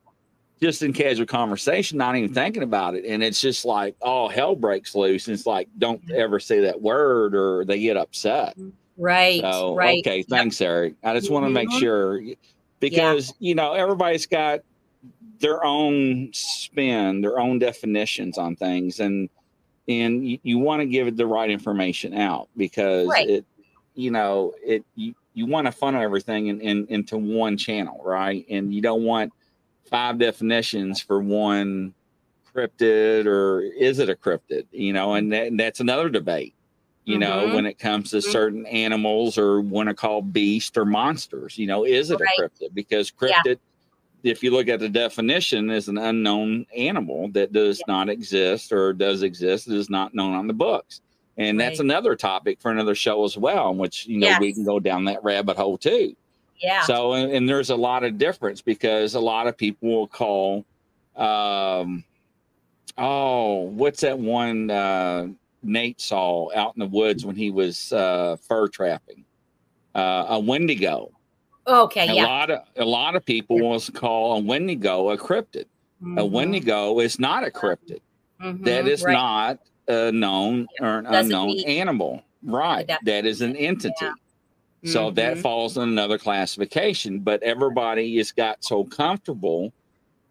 just 0.63 0.83
in 0.83 0.95
casual 0.95 1.27
conversation, 1.27 1.99
not 1.99 2.17
even 2.17 2.33
thinking 2.33 2.63
about 2.63 2.95
it. 2.95 3.05
And 3.05 3.23
it's 3.23 3.41
just 3.41 3.67
like, 3.67 3.97
oh, 4.01 4.29
hell 4.29 4.57
breaks 4.57 4.95
loose. 4.95 5.27
And 5.27 5.35
it's 5.35 5.47
like, 5.47 5.69
don't 5.77 6.01
ever 6.11 6.41
say 6.41 6.61
that 6.61 6.81
word 6.81 7.35
or 7.35 7.67
they 7.67 7.81
get 7.81 7.99
upset. 7.99 8.57
right. 8.97 9.43
So, 9.43 9.75
right. 9.75 9.99
okay, 9.99 10.23
thanks, 10.23 10.61
Eric. 10.61 10.95
I 11.05 11.13
just 11.15 11.31
want 11.31 11.45
to 11.45 11.51
make 11.51 11.71
sure 11.73 12.19
because, 12.81 13.35
you 13.41 13.55
know, 13.55 13.75
everybody's 13.75 14.27
got 14.27 14.61
their 15.39 15.63
own 15.65 16.31
spin, 16.33 17.21
their 17.21 17.39
own 17.39 17.59
definitions 17.59 18.39
on 18.39 18.57
things. 18.57 19.01
And, 19.01 19.29
and 19.89 20.27
you, 20.29 20.39
you 20.43 20.59
want 20.59 20.81
to 20.81 20.87
give 20.87 21.07
it 21.07 21.17
the 21.17 21.27
right 21.27 21.51
information 21.51 22.15
out 22.15 22.49
because 22.57 23.09
Right. 23.09 23.29
it, 23.29 23.45
you 23.95 24.11
know, 24.11 24.53
it, 24.65 24.85
you, 24.95 25.15
you 25.35 25.47
want 25.47 25.67
to 25.67 25.73
funnel 25.73 26.03
everything 26.03 26.47
in, 26.49 26.61
in, 26.61 26.87
into 26.89 27.17
one 27.19 27.57
channel, 27.57 28.01
right? 28.05 28.45
And 28.49 28.73
you 28.73 28.81
don't 28.81 29.05
want 29.05 29.33
five 29.91 30.19
definitions 30.19 31.01
for 31.01 31.21
one 31.21 31.95
cryptid 32.55 33.27
or 33.27 33.63
is 33.63 33.99
it 33.99 34.09
a 34.09 34.15
cryptid 34.15 34.65
you 34.71 34.93
know 34.93 35.15
and, 35.15 35.33
that, 35.33 35.49
and 35.49 35.59
that's 35.59 35.81
another 35.81 36.09
debate 36.09 36.55
you 37.05 37.19
know 37.19 37.47
Mhm. 37.49 37.53
when 37.53 37.67
it 37.67 37.81
comes 37.81 38.11
to 38.11 38.19
Mhm. 38.19 38.23
certain 38.31 38.67
animals 38.67 39.37
or 39.37 39.61
want 39.61 39.89
to 39.89 39.95
call 39.95 40.23
beast 40.23 40.79
or 40.79 40.85
monsters 40.85 41.59
you 41.59 41.67
know 41.67 41.85
is 41.85 42.11
it 42.13 42.21
Right. 42.21 42.29
a 42.39 42.43
cryptid 42.43 42.73
because 42.73 43.13
Yeah. 43.21 43.43
If 44.25 44.43
you 44.43 44.51
look 44.51 44.69
at 44.69 44.81
the 44.81 44.89
definition 44.89 45.71
is 45.71 45.89
an 45.89 45.99
unknown 45.99 46.67
animal 46.77 47.29
that 47.33 47.53
does 47.53 47.81
not 47.87 48.09
exist 48.09 48.73
or 48.73 48.93
does 48.93 49.23
exist 49.23 49.69
that 49.69 49.77
is 49.77 49.89
not 49.91 50.15
known 50.15 50.35
on 50.35 50.47
the 50.47 50.53
books 50.55 51.03
and 51.37 51.59
that's 51.61 51.79
another 51.81 52.17
topic 52.17 52.61
for 52.61 52.71
another 52.71 52.95
show 52.95 53.23
as 53.25 53.37
well 53.37 53.71
in 53.71 53.79
which 53.79 54.07
you 54.07 54.19
know 54.19 54.29
we 54.41 54.53
can 54.53 54.65
go 54.65 54.81
down 54.81 55.05
that 55.05 55.23
rabbit 55.23 55.57
hole 55.57 55.77
too 55.79 56.15
Yeah. 56.61 56.83
so, 56.83 57.13
and, 57.15 57.31
and 57.33 57.49
there's 57.49 57.71
a 57.71 57.77
lot 57.77 58.05
of 58.05 58.17
difference 58.19 58.63
because 58.63 59.15
a 59.15 59.21
lot 59.21 59.47
of 59.47 59.57
people 59.57 59.89
will 59.91 60.07
call, 60.07 60.65
um, 61.17 62.05
oh, 62.97 63.63
what's 63.75 64.01
that 64.01 64.19
one 64.19 64.71
uh, 64.71 65.27
Nate 65.63 66.01
saw 66.01 66.49
out 66.55 66.75
in 66.77 66.81
the 66.81 66.87
woods 66.87 67.27
when 67.27 67.37
he 67.37 67.51
was 67.51 67.93
uh, 67.93 68.37
fur 68.49 68.69
trapping? 68.69 69.25
Uh, 69.95 70.27
a 70.29 70.41
Wendigo. 70.41 71.11
Okay. 71.67 72.09
A 72.09 72.15
Yeah. 72.15 72.27
lot 72.27 72.51
of 72.51 72.61
a 72.77 72.85
lot 72.85 73.17
of 73.17 73.25
people 73.25 73.59
will 73.59 73.81
call 73.93 74.37
a 74.37 74.41
Wendigo 74.41 75.11
a 75.11 75.19
cryptid. 75.19 75.67
A 76.03 76.05
Mhm. 76.05 76.31
Wendigo 76.31 77.01
is 77.01 77.19
not 77.19 77.45
a 77.47 77.51
cryptid. 77.51 78.01
Mhm. 78.41 78.65
That 78.65 78.87
is 78.89 79.03
Right. 79.03 79.13
not 79.13 79.59
a 79.89 80.13
known 80.13 80.67
or 80.81 80.99
an 80.99 81.05
Doesn't 81.05 81.33
unknown 81.33 81.49
meet 81.49 81.67
animal. 81.67 82.23
Right. 82.43 82.87
the 82.87 82.99
That 83.05 83.25
is 83.27 83.41
an 83.41 83.57
entity. 83.57 83.95
Yeah. 84.03 84.13
So 84.93 85.11
that 85.13 85.37
Mhm. 85.39 85.41
falls 85.41 85.77
in 85.79 85.85
another 85.85 86.19
classification. 86.19 87.21
But 87.21 87.43
everybody 87.43 88.17
has 88.19 88.33
got 88.33 88.63
so 88.63 88.85
comfortable 88.85 89.73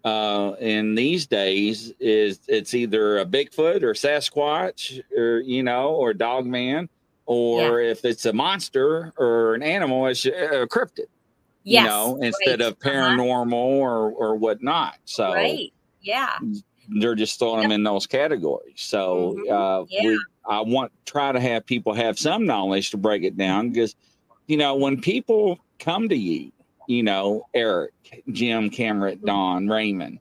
uh, 0.05 0.55
in 0.59 0.95
these 0.95 1.25
days 1.25 1.93
is 1.99 2.39
it's 2.49 2.73
either 2.73 3.19
a 3.19 3.25
Bigfoot 3.25 3.83
or 3.83 3.93
Sasquatch 3.93 5.01
or 5.17 5.39
you 5.39 5.63
know 5.63 5.91
or 5.95 6.13
Dog 6.13 6.45
Man, 6.45 6.89
or 7.25 7.79
if 7.79 8.03
it's 8.03 8.25
a 8.25 8.33
monster 8.33 9.13
or 9.17 9.55
an 9.55 9.63
animal, 9.63 10.05
it's 10.07 10.25
a 10.25 10.67
cryptid. 10.69 11.05
Yes. 11.63 11.83
You 11.83 11.89
know, 11.89 12.17
instead 12.21 12.59
right. 12.59 12.67
of 12.69 12.73
Uh-huh. 12.83 12.89
paranormal 12.89 13.53
or 13.53 14.11
or 14.11 14.35
whatnot. 14.35 14.95
So 15.05 15.33
Right. 15.33 15.71
Yeah. 16.01 16.37
they're 16.99 17.15
just 17.15 17.39
throwing 17.39 17.61
them 17.61 17.71
in 17.71 17.83
those 17.83 18.05
categories. 18.05 18.73
So 18.75 19.35
Mhm. 19.47 19.51
uh, 19.51 19.85
Yeah. 19.89 20.03
we, 20.09 20.19
I 20.45 20.61
want 20.61 20.91
try 21.05 21.31
to 21.31 21.39
have 21.39 21.65
people 21.65 21.93
have 21.93 22.19
some 22.19 22.45
knowledge 22.45 22.91
to 22.91 22.97
break 22.97 23.23
it 23.23 23.37
down 23.37 23.69
because 23.69 23.95
you 24.47 24.57
know 24.57 24.75
when 24.75 24.99
people 24.99 25.59
come 25.79 26.09
to 26.09 26.17
you, 26.17 26.51
you 26.87 27.01
know 27.03 27.45
Eric, 27.53 27.93
Jim, 28.31 28.69
Cameron, 28.69 29.21
Don, 29.25 29.69
Raymond, 29.69 30.19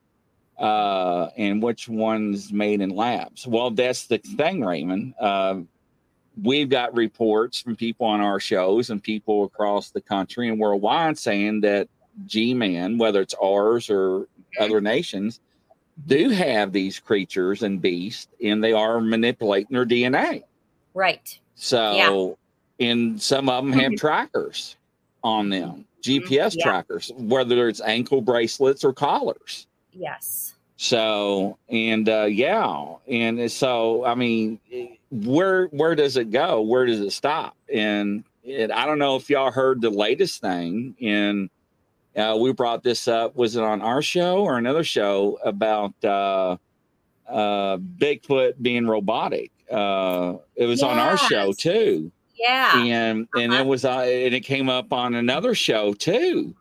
uh, 0.58 1.30
and 1.36 1.60
which 1.60 1.88
one's 1.88 2.52
made 2.52 2.80
in 2.80 2.90
labs. 2.90 3.44
Well, 3.46 3.70
that's 3.72 4.06
the 4.06 4.18
thing, 4.18 4.64
Raymond. 4.64 5.14
Uh, 5.18 5.62
we've 6.40 6.68
got 6.68 6.94
reports 6.94 7.60
from 7.60 7.76
people 7.76 8.06
on 8.06 8.20
our 8.20 8.40
shows 8.40 8.90
and 8.90 9.02
people 9.02 9.44
across 9.44 9.90
the 9.90 10.00
country 10.00 10.48
and 10.48 10.58
worldwide 10.58 11.18
saying 11.18 11.60
that 11.62 11.88
G-man, 12.26 12.98
whether 12.98 13.20
it's 13.20 13.34
ours 13.42 13.90
or 13.90 14.26
other 14.58 14.80
nations, 14.80 15.40
do 16.06 16.30
have 16.30 16.72
these 16.72 16.98
creatures 16.98 17.62
and 17.62 17.80
beasts, 17.80 18.28
and 18.42 18.62
they 18.62 18.72
are 18.72 19.00
manipulating 19.00 19.74
their 19.74 19.86
DNA. 19.86 20.42
Right. 20.94 21.38
So, 21.54 22.38
and 22.80 23.20
some 23.20 23.48
of 23.48 23.64
them 23.64 23.72
have 23.74 23.92
mm-hmm. 23.92 23.96
trackers 23.96 24.76
on 25.22 25.50
them, 25.50 25.86
mm-hmm. 26.02 26.26
GPS 26.26 26.56
Yeah. 26.56 26.64
trackers, 26.64 27.12
whether 27.16 27.68
it's 27.68 27.80
ankle 27.80 28.20
bracelets 28.20 28.84
or 28.84 28.92
collars. 28.92 29.66
Yes. 29.92 30.51
So, 30.76 31.58
and 31.68 32.08
uh, 32.08 32.24
yeah, 32.24 32.94
and 33.08 33.50
so 33.50 34.04
I 34.04 34.14
mean, 34.14 34.58
where 35.10 35.66
where 35.66 35.94
does 35.94 36.16
it 36.16 36.30
go? 36.30 36.60
Where 36.62 36.86
does 36.86 37.00
it 37.00 37.12
stop? 37.12 37.56
And 37.72 38.24
it, 38.42 38.70
I 38.72 38.86
don't 38.86 38.98
know 38.98 39.16
if 39.16 39.30
y'all 39.30 39.52
heard 39.52 39.80
the 39.80 39.90
latest 39.90 40.40
thing. 40.40 40.96
And 41.00 41.50
uh, 42.16 42.36
we 42.40 42.52
brought 42.52 42.82
this 42.82 43.06
up. 43.06 43.36
Was 43.36 43.54
it 43.56 43.62
on 43.62 43.80
our 43.80 44.02
show 44.02 44.38
or 44.42 44.58
another 44.58 44.82
show 44.82 45.38
about 45.44 45.94
uh, 46.04 46.56
uh, 47.28 47.76
Bigfoot 47.76 48.54
being 48.60 48.86
robotic? 48.86 49.50
Uh, 49.70 50.34
it 50.56 50.66
was 50.66 50.82
on 50.82 50.98
our 50.98 51.16
show 51.16 51.52
too 51.52 52.10
Yeah. 52.34 52.82
and 52.84 53.26
and 53.34 53.52
Uh-huh. 53.52 53.62
it 53.62 53.66
was 53.66 53.84
uh, 53.86 54.00
and 54.00 54.34
it 54.34 54.40
came 54.40 54.68
up 54.68 54.92
on 54.92 55.14
another 55.14 55.54
show 55.54 55.94
too 55.94 56.54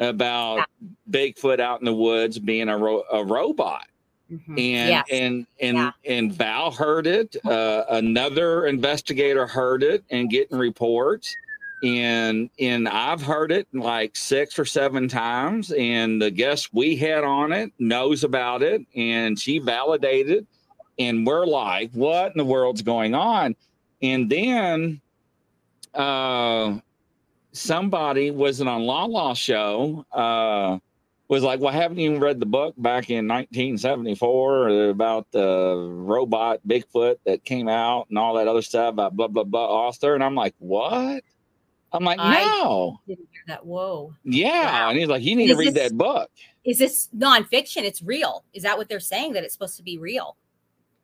about 0.00 0.66
Bigfoot 1.10 1.60
out 1.60 1.80
in 1.80 1.84
the 1.84 1.94
woods 1.94 2.38
being 2.38 2.68
a, 2.68 2.76
ro- 2.76 3.04
a 3.12 3.24
robot 3.24 3.86
Mhm. 4.32 4.48
and 4.48 4.58
Yes. 4.58 5.04
and 5.12 5.46
and 5.60 5.76
Yeah. 5.76 5.90
and 6.06 6.32
Val 6.32 6.70
heard 6.70 7.06
it 7.06 7.36
uh, 7.44 7.84
another 7.90 8.64
investigator 8.66 9.46
heard 9.46 9.82
it 9.82 10.02
and 10.10 10.30
getting 10.30 10.56
reports 10.56 11.34
and 11.84 12.48
and 12.58 12.88
I've 12.88 13.20
heard 13.20 13.52
it 13.52 13.68
like 13.74 14.16
six 14.16 14.58
or 14.58 14.64
seven 14.64 15.08
times 15.08 15.70
and 15.72 16.22
the 16.22 16.30
guest 16.30 16.70
we 16.72 16.96
had 16.96 17.22
on 17.22 17.52
it 17.52 17.70
knows 17.78 18.24
about 18.24 18.62
it 18.62 18.80
and 18.96 19.38
she 19.38 19.58
validated 19.58 20.46
and 20.98 21.26
we're 21.26 21.44
like 21.44 21.90
what 21.92 22.32
in 22.32 22.38
the 22.38 22.46
world's 22.46 22.80
going 22.80 23.14
on 23.14 23.54
and 24.00 24.30
then 24.30 25.02
uh 25.92 26.78
somebody 27.54 28.30
was 28.30 28.60
it 28.60 28.68
on 28.68 28.82
Lala 28.82 29.34
show 29.34 30.04
uh 30.12 30.78
was 31.28 31.42
like, 31.42 31.58
well, 31.58 31.72
haven't 31.72 31.96
you 31.98 32.18
read 32.18 32.38
the 32.38 32.46
book 32.46 32.74
back 32.76 33.08
in 33.08 33.26
1974 33.26 34.88
about 34.90 35.26
the 35.32 35.74
robot 35.90 36.60
Bigfoot 36.68 37.16
that 37.24 37.44
came 37.44 37.66
out 37.66 38.06
and 38.10 38.18
all 38.18 38.34
that 38.34 38.46
other 38.46 38.60
stuff 38.60 38.90
about 38.92 39.16
blah, 39.16 39.28
blah, 39.28 39.42
blah, 39.44 39.66
author? 39.66 40.14
And 40.14 40.22
I'm 40.22 40.34
like, 40.34 40.54
what? 40.58 41.24
I'm 41.92 42.04
like, 42.04 42.18
I- 42.20 42.44
no. 42.44 43.00
Didn't 43.08 43.26
hear 43.32 43.42
that. 43.48 43.64
Whoa. 43.64 44.12
Yeah. 44.22 44.64
Wow. 44.66 44.90
And 44.90 44.98
he's 44.98 45.08
like, 45.08 45.22
you 45.22 45.34
need 45.34 45.44
Is 45.50 45.56
to 45.56 45.56
read 45.56 45.74
this- 45.74 45.90
that 45.90 45.96
book. 45.96 46.30
Is 46.64 46.78
this 46.78 47.08
nonfiction? 47.16 47.84
It's 47.84 48.02
real. 48.02 48.44
Is 48.52 48.62
that 48.64 48.76
what 48.76 48.88
they're 48.90 49.00
saying? 49.00 49.32
That 49.32 49.44
it's 49.44 49.54
supposed 49.54 49.76
to 49.78 49.82
be 49.82 49.96
real? 49.98 50.36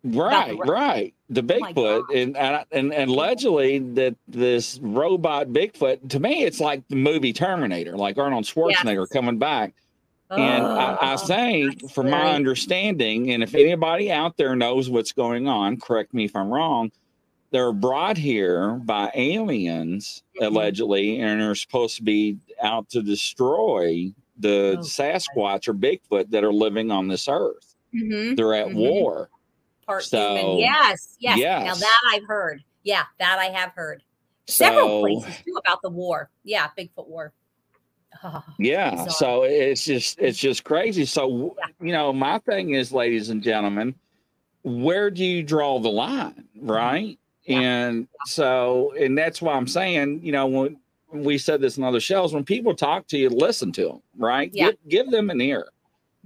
Right, 0.03 0.57
ro- 0.59 0.67
right. 0.67 1.15
The 1.29 1.41
Oh 1.43 1.45
Bigfoot, 1.45 2.07
gosh. 2.09 2.17
and, 2.17 2.37
and 2.37 2.65
and 2.73 2.95
and 2.95 3.11
allegedly 3.11 3.79
that 3.81 4.17
this 4.27 4.79
robot 4.83 5.49
Bigfoot. 5.49 6.09
To 6.11 6.21
me, 6.21 6.45
it's 6.45 6.59
like 6.61 6.83
the 6.89 6.97
movie 6.97 7.33
Terminator, 7.33 7.97
like 7.97 8.17
Arnold 8.19 8.45
Schwarzenegger 8.45 9.09
coming 9.11 9.39
back. 9.39 9.75
And 10.31 10.65
I, 10.65 10.95
I 10.95 11.13
Oh, 11.15 11.17
think, 11.17 11.81
that's 11.81 11.93
from 11.93 12.09
my 12.09 12.33
understanding, 12.35 13.33
and 13.33 13.43
if 13.43 13.53
anybody 13.55 14.13
out 14.13 14.37
there 14.37 14.55
knows 14.55 14.89
what's 14.89 15.11
going 15.13 15.49
on, 15.49 15.77
correct 15.79 16.15
me 16.15 16.25
if 16.25 16.37
I'm 16.37 16.51
wrong. 16.51 16.93
They're 17.51 17.73
brought 17.73 18.17
here 18.17 18.75
by 18.85 19.11
aliens, 19.13 20.23
Mhm. 20.41 20.47
allegedly, 20.47 21.19
and 21.21 21.41
they're 21.41 21.57
supposed 21.57 21.97
to 21.97 22.05
be 22.05 22.39
out 22.63 22.89
to 22.91 23.03
destroy 23.03 24.13
the 24.39 24.77
Oh, 24.79 24.83
Sasquatch 24.83 25.67
or 25.67 25.75
Bigfoot 25.75 26.31
that 26.31 26.45
are 26.45 26.53
living 26.53 26.93
on 26.93 27.09
this 27.09 27.27
earth. 27.29 27.75
Mhm. 27.93 28.37
They're 28.37 28.55
at 28.55 28.69
Mhm. 28.69 28.75
war. 28.77 29.31
Part 29.91 30.05
So- 30.05 30.37
human. 30.37 30.59
Yes, 30.59 31.17
yes. 31.19 31.39
Now 31.67 31.75
that 31.75 32.01
I've 32.13 32.25
heard. 32.27 32.63
Yeah, 32.83 33.03
that 33.19 33.39
I 33.39 33.47
have 33.47 33.73
heard. 33.73 34.03
Several 34.47 35.01
places 35.01 35.35
too 35.45 35.55
about 35.59 35.83
the 35.83 35.91
war. 35.91 36.31
Yeah, 36.45 36.69
Bigfoot 36.79 37.07
war. 37.09 37.33
Oh, 38.25 38.43
Yeah, 38.59 39.07
so 39.07 39.45
it's 39.45 39.85
just 39.85 40.19
it's 40.19 40.39
just 40.39 40.65
crazy. 40.65 41.05
So 41.05 41.57
you 41.81 41.93
know, 41.93 42.13
my 42.13 42.39
thing 42.41 42.71
is, 42.75 42.93
ladies 42.93 43.29
and 43.31 43.43
gentlemen, 43.43 43.95
where 44.63 45.11
do 45.11 45.25
you 45.25 45.43
draw 45.43 45.79
the 45.79 45.89
line, 45.91 46.45
right? 46.61 47.19
Yeah. 47.45 47.61
And 47.61 48.09
so, 48.27 48.93
and 48.99 49.17
that's 49.17 49.41
why 49.41 49.55
I'm 49.55 49.67
saying, 49.67 50.21
you 50.23 50.33
know, 50.33 50.47
when 50.47 50.77
we 51.13 51.39
said 51.39 51.61
this 51.61 51.79
in 51.79 51.85
other 51.85 52.01
shows, 52.01 52.33
when 52.35 52.45
people 52.45 52.75
talk 52.75 53.07
to 53.09 53.19
you, 53.19 53.29
listen 53.31 53.73
to 53.73 53.87
them, 53.89 54.03
right? 54.17 54.51
Yeah. 54.53 54.67
Give, 54.67 54.77
give 54.89 55.11
them 55.11 55.31
an 55.31 55.41
ear. 55.41 55.67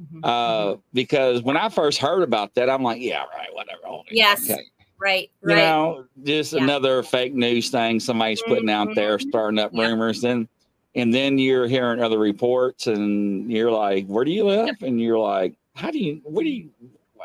Mhm, 0.00 0.20
Uh, 0.24 0.76
because 0.92 1.42
when 1.42 1.56
I 1.56 1.68
first 1.68 1.98
heard 1.98 2.22
about 2.22 2.54
that, 2.54 2.68
I'm 2.68 2.82
like, 2.82 3.00
yeah, 3.00 3.24
right, 3.36 3.52
whatever. 3.54 3.80
okay, 3.86 4.08
Yes, 4.10 4.50
okay. 4.50 4.62
right, 4.98 5.30
You 5.42 5.54
know, 5.54 6.04
just 6.24 6.52
Yeah. 6.52 6.62
another 6.62 7.02
fake 7.02 7.34
news 7.34 7.70
thing 7.70 8.00
somebody's 8.00 8.42
putting 8.42 8.70
out 8.70 8.94
there, 8.94 9.18
starting 9.18 9.58
up 9.58 9.70
Yeah. 9.72 9.86
rumors. 9.88 10.24
And 10.24 10.48
and 10.96 11.12
then 11.12 11.38
you're 11.38 11.66
hearing 11.66 12.00
other 12.00 12.18
reports, 12.20 12.86
and 12.86 13.50
you're 13.50 13.72
like, 13.72 14.06
"Where 14.06 14.24
do 14.24 14.30
you 14.30 14.44
live?" 14.44 14.76
And 14.80 15.00
you're 15.00 15.18
like, 15.18 15.54
"How 15.74 15.90
do 15.90 15.98
you? 15.98 16.20
What 16.22 16.44
do 16.44 16.48
you? 16.50 16.70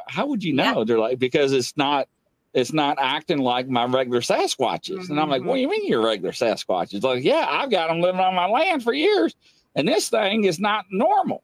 How 0.08 0.26
would 0.26 0.44
you 0.44 0.56
Yeah. 0.56 0.74
know?" 0.74 0.84
They're 0.84 0.98
like, 1.00 1.20
"Because 1.20 1.52
it's 1.54 1.76
not." 1.78 2.08
It's 2.56 2.74
not 2.74 2.98
acting 3.00 3.38
like 3.38 3.68
my 3.70 3.86
regular 3.86 4.22
Sasquatches. 4.22 5.12
And 5.12 5.20
I'm 5.20 5.30
like, 5.30 5.44
what 5.44 5.54
do 5.54 5.62
you 5.62 5.70
mean 5.70 5.86
you're 5.86 6.02
regular 6.04 6.32
Sasquatches? 6.32 7.04
Like, 7.04 7.24
yeah, 7.24 7.46
I've 7.48 7.70
got 7.70 7.90
them 7.90 8.02
living 8.02 8.20
on 8.20 8.34
my 8.34 8.48
land 8.48 8.84
for 8.84 8.92
years. 8.92 9.36
And 9.76 9.88
this 9.88 10.10
thing 10.10 10.46
is 10.46 10.60
not 10.60 10.86
normal. 10.90 11.44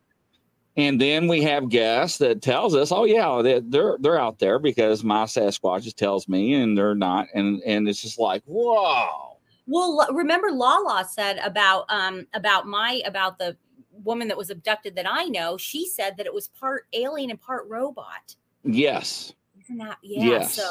And 0.78 0.99
then 0.99 1.28
we 1.28 1.41
have 1.43 1.69
guests 1.69 2.17
that 2.17 2.41
tells 2.41 2.76
us, 2.76 2.91
oh 2.91 3.05
yeah, 3.05 3.41
they- 3.41 3.61
they're 3.61 3.97
they're 3.99 4.19
out 4.19 4.39
there 4.39 4.59
because 4.59 5.03
my 5.03 5.23
Sasquatches 5.23 5.93
tells 5.95 6.28
me, 6.28 6.53
and 6.53 6.78
they're 6.78 6.95
not. 6.95 7.28
And 7.34 7.61
and 7.65 7.88
it's 7.88 8.01
just 8.01 8.19
like, 8.19 8.43
whoa, 8.45 9.38
Well, 9.67 10.05
remember 10.11 10.51
Lala 10.51 11.05
said 11.09 11.38
about 11.38 11.86
um 11.89 12.28
about 12.34 12.67
my 12.67 13.01
about 13.05 13.38
the 13.39 13.55
woman 14.03 14.28
that 14.28 14.38
was 14.38 14.49
abducted 14.49 14.95
that 14.97 15.05
I 15.09 15.26
know. 15.26 15.55
She 15.57 15.88
said 15.88 16.17
that 16.17 16.26
it 16.26 16.34
was 16.34 16.49
part 16.49 16.88
alien 16.93 17.30
and 17.30 17.39
part 17.41 17.65
robot. 17.69 18.36
yes, 18.63 19.34
Isn't 19.63 19.78
that 19.78 19.97
yeah? 20.03 20.23
Yes. 20.26 20.55
So 20.55 20.69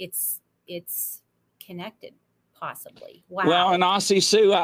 it's 0.00 0.40
it's 0.66 1.22
connected, 1.64 2.14
possibly. 2.60 3.24
Wow. 3.28 3.44
Well, 3.46 3.72
and 3.72 3.82
Aussie 3.82 4.22
Sue, 4.22 4.52
I, 4.52 4.62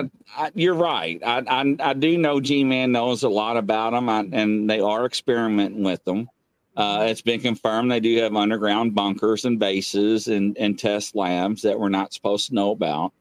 I, 0.00 0.10
I, 0.36 0.50
you're 0.54 0.74
right. 0.74 1.20
I, 1.24 1.42
I, 1.48 1.76
I 1.80 1.92
do 1.94 2.18
know 2.18 2.40
G-Man 2.40 2.92
knows 2.92 3.22
a 3.22 3.28
lot 3.28 3.56
about 3.56 3.92
them, 3.92 4.08
I, 4.08 4.20
and 4.32 4.68
they 4.68 4.80
are 4.80 5.06
experimenting 5.06 5.82
with 5.82 6.04
them. 6.04 6.28
Uh, 6.76 7.06
it's 7.08 7.22
been 7.22 7.40
confirmed 7.40 7.90
they 7.90 7.98
do 7.98 8.16
have 8.18 8.36
underground 8.36 8.94
bunkers 8.94 9.44
and 9.44 9.58
bases 9.58 10.28
and, 10.28 10.56
and 10.58 10.78
test 10.78 11.16
labs 11.16 11.62
that 11.62 11.78
we're 11.78 11.88
not 11.88 12.12
supposed 12.12 12.48
to 12.48 12.54
know 12.54 12.70
about. 12.70 13.12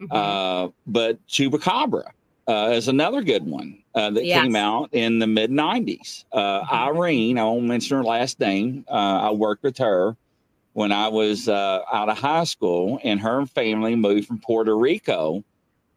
Mhm. 0.00 0.08
Uh, 0.10 0.70
but 0.88 1.24
Chupacabra 1.28 2.10
uh, 2.48 2.70
is 2.72 2.88
another 2.88 3.22
good 3.22 3.46
one 3.46 3.78
uh, 3.94 4.10
that 4.10 4.24
Yes. 4.24 4.42
came 4.42 4.56
out 4.56 4.88
in 4.92 5.20
the 5.20 5.26
mid 5.28 5.50
90s. 5.52 6.24
Uh, 6.32 6.62
Mhm. 6.64 6.72
Irene, 6.72 7.38
I 7.38 7.44
won't 7.44 7.64
mention 7.66 7.96
her 7.98 8.02
last 8.02 8.40
name. 8.40 8.84
Uh, 8.88 8.92
I 9.28 9.30
worked 9.30 9.62
with 9.62 9.78
her 9.78 10.16
when 10.74 10.92
I 10.92 11.08
was 11.08 11.48
uh, 11.48 11.80
out 11.92 12.08
of 12.08 12.18
high 12.18 12.44
school, 12.44 13.00
and 13.02 13.20
her 13.20 13.46
family 13.46 13.96
moved 13.96 14.28
from 14.28 14.38
Puerto 14.40 14.76
Rico 14.76 15.42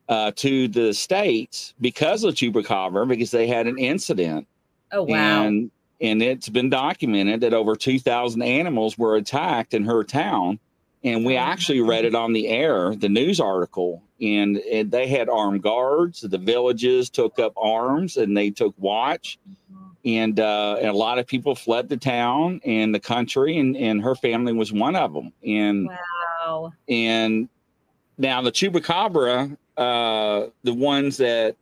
uh, 0.10 0.32
to 0.38 0.68
the 0.70 0.94
States 0.94 1.74
because 1.82 2.24
of 2.24 2.34
Chupacabra, 2.36 3.08
because 3.08 3.32
they 3.32 3.48
had 3.48 3.68
an 3.68 3.78
incident. 3.78 4.48
oh 4.92 5.04
wow. 5.04 5.44
And 5.44 5.70
and 6.00 6.22
it's 6.22 6.48
been 6.50 6.70
documented 6.70 7.42
that 7.42 7.54
over 7.56 7.76
2,000 7.76 8.42
animals 8.44 8.98
were 9.00 9.16
attacked 9.16 9.74
in 9.74 9.84
her 9.86 10.04
town. 10.04 10.60
And 11.04 11.26
we 11.26 11.36
Oh, 11.36 11.40
actually 11.40 11.82
read 11.82 12.06
it 12.06 12.14
on 12.16 12.34
the 12.34 12.48
air, 12.48 12.96
the 12.96 13.10
news 13.10 13.40
article, 13.40 14.04
and 14.22 14.58
it, 14.58 14.92
they 14.92 15.08
had 15.08 15.28
armed 15.30 15.64
guards. 15.64 16.22
The 16.22 16.38
villages 16.38 17.10
took 17.10 17.40
up 17.40 17.54
arms 17.58 18.18
and 18.18 18.36
they 18.38 18.50
took 18.52 18.76
watch. 18.78 19.40
And, 20.08 20.40
uh, 20.40 20.78
and 20.80 20.88
a 20.88 20.94
lot 20.94 21.20
of 21.20 21.28
people 21.28 21.54
fled 21.54 21.90
the 21.90 21.98
town 21.98 22.62
and 22.64 22.96
the 22.96 23.00
country, 23.00 23.58
and, 23.58 23.76
and 23.76 24.02
her 24.02 24.16
family 24.16 24.54
was 24.54 24.72
one 24.72 24.96
of 24.96 25.14
them. 25.14 25.34
And 25.46 25.88
wow. 25.90 26.72
and 26.88 27.50
now 28.18 28.42
the 28.42 28.52
chupacabra, 28.52 29.58
uh, 29.76 30.48
the 30.64 30.74
ones 30.74 31.18
that 31.18 31.56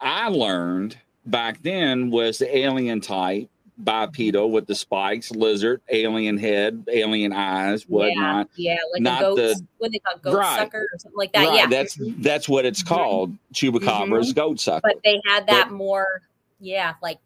I 0.00 0.28
learned 0.28 0.96
back 1.26 1.62
then 1.62 2.10
was 2.10 2.38
the 2.38 2.56
alien 2.56 3.00
type 3.02 3.50
bipedal 3.78 4.50
with 4.50 4.66
the 4.66 4.74
spikes, 4.74 5.30
lizard, 5.32 5.82
alien 5.90 6.38
head, 6.38 6.82
alien 6.90 7.34
eyes, 7.34 7.82
whatnot. 7.82 8.48
Yeah, 8.56 8.72
yeah, 8.72 8.78
like 8.94 9.02
Not 9.02 9.20
a 9.20 9.24
goat. 9.24 9.36
the- 9.36 9.66
what 9.76 9.92
they 9.92 9.98
call 9.98 10.16
goat 10.18 10.38
Right. 10.38 10.58
sucker 10.60 10.80
or 10.80 10.98
something 10.98 11.18
like 11.18 11.32
that. 11.34 11.46
Right, 11.46 11.56
yeah, 11.58 11.66
that's 11.66 11.98
that's 12.20 12.48
what 12.48 12.64
it's 12.64 12.82
Mhm. 12.82 12.86
called. 12.88 13.36
Chupacabra 13.52 14.20
is 14.20 14.32
goat 14.32 14.60
sucker. 14.60 14.80
but 14.82 15.00
they 15.04 15.20
had 15.26 15.46
that 15.48 15.72
more, 15.72 16.22
yeah, 16.58 16.94
like 17.02 17.18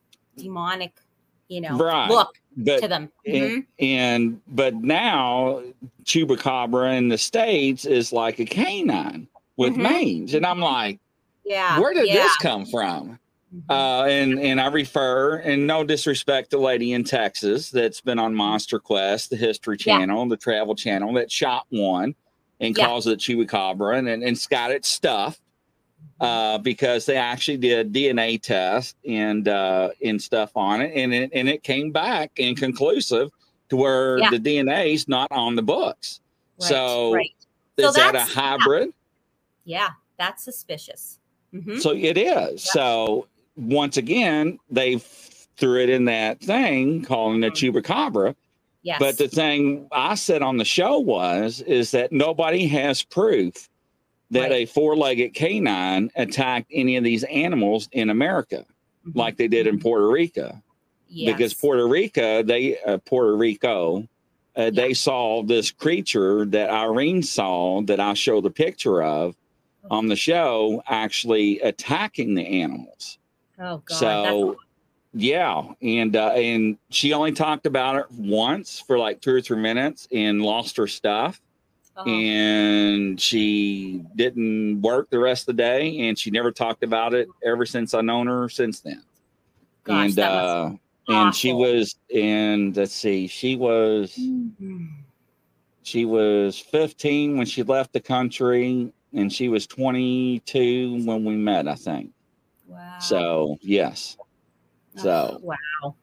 demonic, 0.42 0.92
you 1.48 1.60
know, 1.60 1.76
Right. 1.76 2.08
look 2.08 2.38
but 2.56 2.80
to 2.82 2.88
them. 2.88 3.10
and, 3.26 3.34
Mhm. 3.36 3.66
and 3.78 4.40
but 4.48 4.74
now 4.74 5.62
chupacabra 6.04 6.96
in 6.96 7.08
the 7.08 7.18
states 7.18 7.84
is 7.84 8.12
like 8.12 8.38
a 8.40 8.44
canine 8.44 9.28
with 9.56 9.74
Mhm. 9.74 9.82
mange, 9.82 10.34
and 10.34 10.44
I'm 10.46 10.60
like. 10.60 10.98
Yeah. 11.44 11.80
where 11.80 11.92
did 11.92 12.06
yeah. 12.06 12.14
this 12.14 12.36
come 12.36 12.64
from? 12.64 13.18
Mhm. 13.52 13.62
Uh, 13.68 14.04
and 14.04 14.38
and 14.38 14.60
I 14.60 14.66
refer, 14.68 15.38
and 15.38 15.66
no 15.66 15.82
disrespect 15.82 16.50
to 16.50 16.58
lady 16.58 16.92
in 16.92 17.02
Texas 17.02 17.70
that's 17.70 18.00
been 18.00 18.20
on 18.20 18.36
Monster 18.36 18.78
Quest, 18.78 19.30
the 19.30 19.36
History 19.36 19.76
Yeah. 19.84 19.98
Channel, 19.98 20.28
the 20.28 20.36
Travel 20.36 20.76
Channel, 20.76 21.12
that 21.14 21.32
shot 21.32 21.66
one 21.70 22.14
and 22.60 22.76
Yeah. 22.78 22.86
calls 22.86 23.08
it 23.08 23.18
Chupacabra, 23.18 23.98
and 23.98 24.06
and 24.08 24.22
and 24.22 24.36
it's 24.36 24.46
got 24.46 24.70
it 24.70 24.84
stuffed 24.84 25.40
uh, 26.20 26.58
because 26.58 27.06
they 27.06 27.16
actually 27.16 27.56
did 27.56 27.92
DNA 27.92 28.40
test 28.40 28.96
and 29.06 29.48
uh, 29.48 29.90
and 30.04 30.20
stuff 30.20 30.52
on 30.56 30.82
it, 30.82 30.92
and 30.94 31.14
it 31.14 31.30
and 31.32 31.48
it 31.48 31.62
came 31.62 31.92
back 31.92 32.32
inconclusive 32.36 33.30
to 33.70 33.76
where 33.76 34.18
Yeah. 34.18 34.30
the 34.30 34.38
DNA 34.38 34.92
is 34.94 35.08
not 35.08 35.30
on 35.32 35.56
the 35.56 35.62
books. 35.62 36.20
Right, 36.60 36.68
so 36.68 37.14
right. 37.14 37.30
So 37.78 37.88
is 37.88 37.94
that 37.94 38.14
a 38.14 38.20
hybrid? 38.20 38.92
Yeah, 39.64 39.90
that's 40.18 40.44
suspicious. 40.44 41.18
hmm 41.52 41.78
So 41.78 41.92
it 41.92 42.18
is. 42.18 42.62
So 42.62 43.26
once 43.56 43.96
again, 43.96 44.58
they 44.68 44.98
threw 44.98 45.80
it 45.80 45.88
in 45.88 46.04
that 46.06 46.40
thing 46.40 47.02
calling 47.04 47.42
it 47.44 47.54
chupacabra. 47.54 48.34
Yes. 48.82 48.98
But 48.98 49.18
the 49.18 49.28
thing 49.28 49.86
I 49.92 50.14
said 50.16 50.42
on 50.42 50.58
the 50.58 50.64
show 50.64 50.98
was 50.98 51.60
is 51.62 51.92
that 51.92 52.12
nobody 52.12 52.66
has 52.66 53.02
proof 53.02 53.69
that 54.30 54.50
Right. 54.50 54.52
a 54.52 54.66
four-legged 54.66 55.34
canine 55.34 56.10
attacked 56.16 56.70
any 56.72 56.96
of 56.96 57.04
these 57.04 57.24
animals 57.24 57.88
in 57.92 58.10
America 58.10 58.64
Mhm. 59.06 59.16
like 59.16 59.36
they 59.36 59.48
did 59.48 59.66
in 59.66 59.78
Puerto 59.78 60.08
Rico. 60.08 60.62
Because 61.26 61.52
Puerto 61.54 61.88
Rico, 61.88 62.42
they 62.42 62.78
uh, 62.86 62.98
Puerto 62.98 63.36
Rico, 63.36 64.06
uh, 64.54 64.70
they 64.70 64.94
saw 64.94 65.42
this 65.42 65.70
creature 65.72 66.44
that 66.46 66.70
Irene 66.70 67.22
saw 67.22 67.82
that 67.82 67.98
I 67.98 68.14
showed 68.14 68.44
the 68.44 68.50
picture 68.50 69.02
of 69.02 69.34
on 69.90 70.06
the 70.06 70.14
show 70.16 70.82
actually 70.86 71.58
attacking 71.60 72.34
the 72.34 72.46
animals. 72.62 73.18
Oh 73.58 73.82
God. 73.84 73.96
so 73.96 74.56
yeah, 75.12 75.64
and 75.82 76.14
uh, 76.14 76.28
and 76.36 76.76
she 76.90 77.12
only 77.12 77.32
talked 77.32 77.66
about 77.66 77.96
it 77.96 78.06
once 78.12 78.78
for 78.78 78.96
like 78.98 79.20
two 79.20 79.34
or 79.34 79.40
three 79.40 79.58
minutes 79.58 80.06
and 80.12 80.40
lost 80.42 80.76
her 80.76 80.86
stuff, 80.86 81.40
oh, 82.06 82.10
and 82.10 83.20
she 83.20 84.04
didn't 84.16 84.80
work 84.82 85.10
the 85.10 85.18
rest 85.18 85.42
of 85.42 85.56
the 85.56 85.62
day, 85.62 85.98
and 86.08 86.18
she 86.18 86.30
never 86.30 86.50
talked 86.52 86.82
about 86.82 87.14
it 87.14 87.28
ever 87.44 87.64
since 87.66 87.94
I 87.94 88.00
known 88.00 88.26
her 88.26 88.48
since 88.48 88.80
then. 88.80 89.02
gosh, 89.84 90.10
and 90.10 90.18
uh, 90.18 90.70
and 91.08 91.34
she 91.34 91.52
was 91.52 91.96
and 92.14 92.76
let's 92.76 92.92
see, 92.94 93.26
she 93.26 93.56
was 93.56 94.14
Mhm. 94.18 94.88
she 95.82 96.04
was 96.04 96.58
15 96.58 97.36
when 97.36 97.46
she 97.46 97.62
left 97.62 97.92
the 97.92 98.00
country, 98.00 98.92
and 99.12 99.32
she 99.32 99.48
was 99.48 99.66
22 99.66 101.02
when 101.04 101.24
we 101.24 101.34
met, 101.36 101.66
I 101.66 101.74
think. 101.74 102.12
Wow. 102.68 102.98
So 103.00 103.58
yes. 103.62 104.16
So 104.96 105.40
wow. 105.42 105.94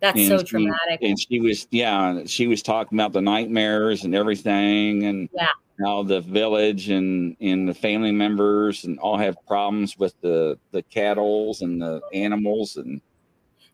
That's 0.00 0.18
and 0.18 0.28
so 0.28 0.38
she- 0.38 0.44
traumatic. 0.44 1.00
and 1.02 1.18
she 1.20 1.40
was 1.40 1.66
yeah, 1.70 2.22
she 2.26 2.46
was 2.46 2.62
talking 2.62 2.96
about 2.98 3.12
the 3.12 3.20
nightmares 3.22 4.04
and 4.04 4.14
everything, 4.14 5.04
and 5.04 5.28
Yeah. 5.34 5.48
how 5.84 6.02
the 6.02 6.20
village 6.20 6.88
and 6.90 7.36
and 7.40 7.68
the 7.68 7.74
family 7.74 8.12
members 8.12 8.84
and 8.84 8.98
all 8.98 9.16
have 9.18 9.36
problems 9.46 9.98
with 9.98 10.14
the 10.22 10.58
the 10.72 10.82
cattles 10.84 11.62
and 11.62 11.80
the 11.80 12.00
animals 12.14 12.76
and. 12.76 13.00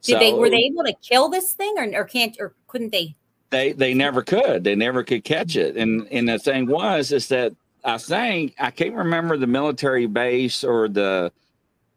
Did 0.02 0.20
they 0.20 0.32
were 0.32 0.48
they 0.50 0.58
able 0.72 0.84
to 0.84 0.94
kill 1.02 1.28
this 1.28 1.52
thing 1.54 1.74
or, 1.78 2.00
or 2.00 2.04
can't 2.04 2.36
or 2.38 2.54
couldn't 2.68 2.92
they? 2.92 3.16
they 3.50 3.72
they 3.72 3.94
never 3.94 4.22
could 4.22 4.62
they 4.64 4.74
never 4.74 5.02
could 5.04 5.22
catch 5.24 5.54
it 5.56 5.76
and 5.76 6.06
and 6.10 6.28
the 6.28 6.36
thing 6.38 6.66
was 6.66 7.12
is 7.12 7.28
that 7.28 7.52
i 7.84 7.96
think 7.96 8.52
i 8.58 8.72
can't 8.72 8.94
remember 8.94 9.36
the 9.36 9.46
military 9.46 10.06
base 10.06 10.64
or 10.64 10.88
the 10.88 11.30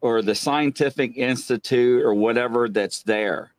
or 0.02 0.22
the 0.22 0.36
scientific 0.36 1.18
institute 1.18 2.04
or 2.04 2.14
whatever 2.14 2.70
that's 2.70 3.02
there 3.02 3.52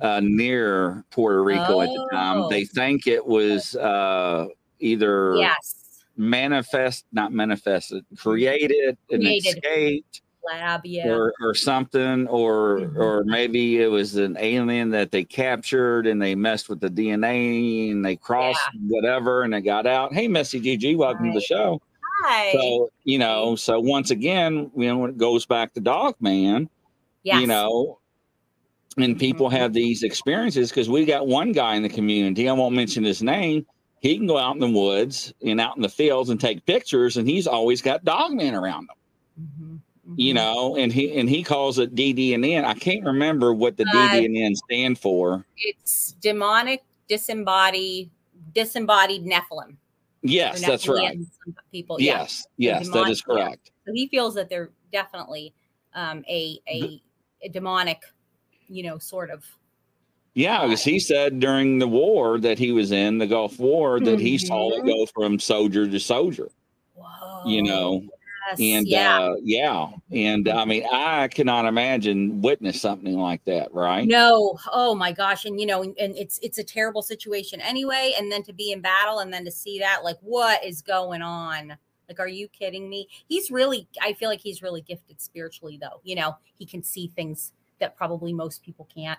uh, 0.00 0.20
near 0.20 1.04
puerto 1.10 1.42
rico 1.44 1.80
at 1.80 1.88
the 1.88 2.08
time 2.12 2.38
Oh. 2.42 2.48
they 2.48 2.64
think 2.64 3.06
it 3.06 3.24
was 3.24 3.76
uh, 3.76 4.46
either 4.80 5.36
Yes. 5.36 6.04
manifest 6.16 7.04
not 7.12 7.32
manifested 7.32 8.04
created 8.16 8.96
and 9.10 9.22
Created. 9.22 9.56
escaped 9.58 10.22
Lab, 10.44 10.82
yeah. 10.86 11.08
or 11.08 11.32
or 11.40 11.54
something 11.54 12.26
or 12.28 12.78
Mhm. 12.80 12.96
or 12.96 13.24
maybe 13.24 13.82
it 13.82 13.88
was 13.88 14.14
an 14.14 14.36
alien 14.38 14.90
that 14.90 15.10
they 15.10 15.24
captured 15.24 16.06
and 16.06 16.22
they 16.22 16.36
messed 16.36 16.68
with 16.68 16.78
the 16.80 16.88
DNA 16.88 17.90
and 17.90 18.04
they 18.04 18.14
crossed 18.14 18.60
whatever 18.88 19.42
and 19.42 19.52
they 19.52 19.60
got 19.60 19.88
out. 19.88 20.14
Hey, 20.14 20.28
Messy 20.28 20.60
GG, 20.60 20.94
welcome 20.96 21.32
to 21.32 21.38
the 21.38 21.44
show. 21.44 21.80
Hi. 22.24 22.52
So 22.52 22.90
you 23.02 23.18
know, 23.18 23.56
so 23.56 23.80
once 23.80 24.12
again, 24.12 24.70
you 24.76 24.86
know, 24.86 24.98
when 24.98 25.10
it 25.10 25.18
goes 25.18 25.46
back 25.46 25.74
to 25.74 25.80
Dog 25.80 26.14
Man, 26.20 26.68
yes. 27.24 27.40
you 27.40 27.48
know, 27.48 27.98
and 28.96 29.18
people 29.18 29.48
have 29.50 29.72
these 29.72 30.02
experiences 30.02 30.70
because 30.70 30.88
we 30.88 31.04
got 31.04 31.26
one 31.26 31.52
guy 31.52 31.74
in 31.74 31.82
the 31.82 31.88
community. 31.88 32.48
I 32.48 32.52
won't 32.52 32.74
mention 32.74 33.04
his 33.04 33.22
name. 33.22 33.66
He 34.00 34.16
can 34.16 34.26
go 34.26 34.38
out 34.38 34.54
in 34.54 34.60
the 34.60 34.68
woods 34.68 35.32
and 35.44 35.60
out 35.60 35.76
in 35.76 35.82
the 35.82 35.88
fields 35.88 36.30
and 36.30 36.40
take 36.40 36.64
pictures, 36.66 37.16
and 37.16 37.28
he's 37.28 37.46
always 37.46 37.82
got 37.82 38.04
Dog 38.04 38.32
Man 38.32 38.54
around 38.54 38.88
him 38.88 38.96
Mhm, 39.38 39.80
you 40.16 40.32
mhm. 40.32 40.36
know, 40.36 40.76
and 40.76 40.92
he 40.92 41.18
and 41.18 41.28
he 41.28 41.42
calls 41.42 41.78
it 41.78 41.94
DD&N. 41.94 42.64
I 42.64 42.74
can't 42.74 43.04
remember 43.04 43.52
what 43.52 43.76
the 43.76 43.84
Uh, 43.84 43.92
DD&N 43.92 44.54
stand 44.54 44.98
for. 44.98 45.44
it's 45.58 46.12
demonic 46.20 46.82
disembodied 47.08 48.10
disembodied 48.54 49.24
Nephilim. 49.24 49.76
Yes, 50.22 50.60
that's 50.60 50.88
right. 50.88 51.18
People, 51.70 52.00
yeah. 52.00 52.20
Yes, 52.20 52.46
yes, 52.56 52.88
that 52.90 53.08
is 53.10 53.20
correct. 53.22 53.70
So 53.86 53.92
he 53.92 54.08
feels 54.08 54.34
that 54.34 54.48
they're 54.48 54.70
definitely 54.90 55.52
um, 55.94 56.24
a, 56.28 56.58
a 56.68 57.00
a 57.42 57.48
demonic, 57.48 58.02
you 58.68 58.82
know, 58.82 58.98
sort 58.98 59.30
of. 59.30 59.44
Yeah, 60.34 60.64
because 60.64 60.84
he 60.84 60.98
said 60.98 61.40
during 61.40 61.78
the 61.78 61.88
war 61.88 62.38
that 62.40 62.58
he 62.58 62.70
was 62.72 62.92
in 62.92 63.16
the 63.18 63.26
Gulf 63.26 63.58
War 63.58 64.00
that 64.00 64.20
he 64.20 64.36
saw 64.36 64.70
it 64.72 64.82
Mhm. 64.82 64.86
go 64.86 65.06
from 65.06 65.38
soldier 65.38 65.88
to 65.88 65.98
soldier. 65.98 66.50
Whoa. 66.94 67.42
You 67.46 67.62
know, 67.62 68.04
Yes, 68.48 68.60
and 68.60 68.86
yeah. 68.86 69.18
uh, 69.18 69.34
yeah, 69.42 69.88
and 70.12 70.48
I 70.48 70.64
mean, 70.66 70.84
I 70.92 71.26
cannot 71.28 71.64
imagine 71.64 72.42
witness 72.42 72.80
something 72.80 73.18
like 73.18 73.44
that, 73.46 73.74
right? 73.74 74.06
No, 74.06 74.56
oh 74.72 74.94
my 74.94 75.10
gosh, 75.10 75.46
and 75.46 75.58
you 75.58 75.66
know, 75.66 75.82
and 75.82 75.96
it's 75.98 76.38
it's 76.42 76.58
a 76.58 76.64
terrible 76.64 77.02
situation 77.02 77.60
anyway. 77.60 78.12
And 78.18 78.30
then 78.30 78.42
to 78.44 78.52
be 78.52 78.70
in 78.72 78.80
battle, 78.80 79.18
and 79.20 79.32
then 79.32 79.44
to 79.46 79.50
see 79.50 79.78
that, 79.80 80.04
like, 80.04 80.18
what 80.20 80.62
is 80.64 80.80
going 80.82 81.22
on? 81.22 81.76
Like, 82.08 82.20
are 82.20 82.28
you 82.28 82.46
kidding 82.46 82.88
me? 82.88 83.08
He's 83.26 83.50
really, 83.50 83.88
I 84.00 84.12
feel 84.12 84.28
like 84.28 84.40
he's 84.40 84.62
really 84.62 84.80
gifted 84.80 85.20
spiritually, 85.20 85.76
though. 85.80 86.00
You 86.04 86.14
know, 86.14 86.36
he 86.56 86.64
can 86.66 86.84
see 86.84 87.08
things 87.08 87.52
that 87.80 87.96
probably 87.96 88.32
most 88.32 88.62
people 88.62 88.88
can't. 88.94 89.18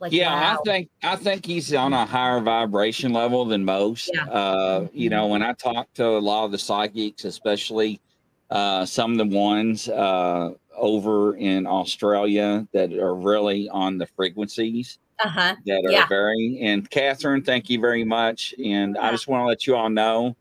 Like, 0.00 0.12
yeah, 0.12 0.32
wow. 0.32 0.58
I 0.60 0.62
think 0.64 0.90
I 1.02 1.16
think 1.16 1.44
he's 1.44 1.74
on 1.74 1.92
a 1.92 2.06
higher 2.06 2.40
vibration 2.40 3.12
level 3.12 3.44
than 3.44 3.64
most. 3.64 4.10
Yeah. 4.14 4.26
Uh, 4.26 4.86
you 4.92 5.10
know, 5.10 5.26
when 5.26 5.42
I 5.42 5.54
talk 5.54 5.92
to 5.94 6.06
a 6.06 6.20
lot 6.20 6.44
of 6.44 6.52
the 6.52 6.58
psychics, 6.58 7.24
especially 7.24 8.00
uh, 8.50 8.86
some 8.86 9.12
of 9.12 9.18
the 9.18 9.36
ones 9.36 9.88
uh, 9.88 10.52
over 10.76 11.36
in 11.36 11.66
Australia 11.66 12.66
that 12.72 12.92
are 12.92 13.14
really 13.14 13.68
on 13.70 13.98
the 13.98 14.06
frequencies 14.06 14.98
uh 15.18 15.28
huh. 15.28 15.56
that 15.66 15.84
are 15.84 15.90
Yeah. 15.90 16.06
very. 16.06 16.60
And 16.62 16.88
Catherine, 16.88 17.42
thank 17.42 17.68
you 17.68 17.80
very 17.80 18.04
much. 18.04 18.54
And 18.64 18.96
I 18.96 19.10
just 19.10 19.26
want 19.26 19.42
to 19.42 19.46
let 19.46 19.66
you 19.66 19.74
all 19.74 19.90
know, 19.90 20.36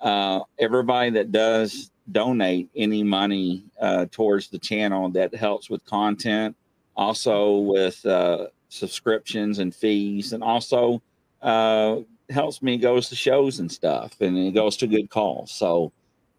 uh, 0.00 0.40
everybody 0.58 1.10
that 1.10 1.30
does 1.30 1.92
donate 2.10 2.68
any 2.74 3.04
money 3.04 3.64
uh, 3.80 4.06
towards 4.10 4.48
the 4.48 4.58
channel 4.58 5.08
that 5.10 5.32
helps 5.34 5.70
with 5.70 5.84
content, 5.84 6.56
also 6.96 7.58
with 7.58 8.04
uh, 8.06 8.46
subscriptions 8.68 9.58
and 9.58 9.74
fees, 9.74 10.32
and 10.32 10.42
also 10.42 11.02
uh, 11.42 11.98
helps 12.30 12.62
me 12.62 12.76
goes 12.76 13.08
to 13.10 13.16
shows 13.16 13.60
and 13.60 13.70
stuff, 13.70 14.20
and 14.20 14.36
it 14.36 14.52
goes 14.52 14.76
to 14.78 14.86
good 14.86 15.10
calls. 15.10 15.50
So, 15.50 15.92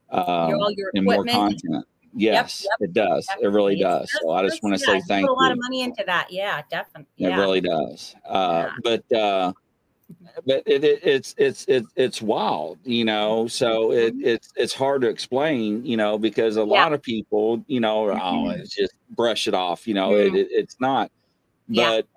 um, 0.10 0.50
your 0.76 0.92
and 0.94 1.06
more 1.06 1.24
content. 1.26 1.86
Yes, 2.14 2.66
yep, 2.66 2.90
it 2.90 2.94
does. 2.94 3.28
It 3.42 3.48
really 3.48 3.78
does. 3.78 4.12
So 4.22 4.32
I 4.32 4.42
just 4.48 4.64
want 4.64 4.76
to 4.76 4.82
yeah, 4.82 4.94
say 4.94 4.96
you 4.96 5.04
thank 5.08 5.28
put 5.28 5.34
a 5.34 5.36
lot 5.36 5.48
you. 5.48 5.54
of 5.54 5.60
money 5.60 5.82
into 5.82 6.04
that. 6.08 6.32
Yeah, 6.32 6.64
definitely. 6.70 7.06
It 7.18 7.30
Yeah. 7.30 7.40
really 7.40 7.62
does. 7.62 8.16
Uh, 8.26 8.70
Yeah. 8.70 8.72
But 8.84 9.16
uh, 9.16 9.54
but 10.46 10.64
it, 10.66 10.84
it, 10.84 11.00
it's 11.04 11.36
it's 11.38 11.66
it, 11.68 11.86
it's 11.96 12.22
wild, 12.22 12.80
you 12.84 13.06
know. 13.06 13.48
So 13.48 13.92
it, 13.92 14.16
Mhm. 14.16 14.22
it's 14.22 14.50
it's 14.56 14.74
hard 14.74 15.02
to 15.02 15.10
explain, 15.10 15.86
you 15.86 15.98
know, 15.98 16.18
because 16.18 16.58
a 16.58 16.64
Yeah. 16.70 16.86
lot 16.86 16.94
of 16.94 17.02
people, 17.02 17.64
you 17.68 17.80
know, 17.80 18.12
oh, 18.12 18.50
Mhm. 18.50 18.60
it's 18.60 18.76
just 18.76 18.94
brush 19.10 19.48
it 19.48 19.54
off, 19.54 19.88
you 19.88 19.94
know. 19.94 20.16
It, 20.16 20.34
Mhm. 20.34 20.36
it 20.36 20.48
it's 20.52 20.76
not. 20.80 21.12
Yeah. 21.72 21.92
But 21.92 22.08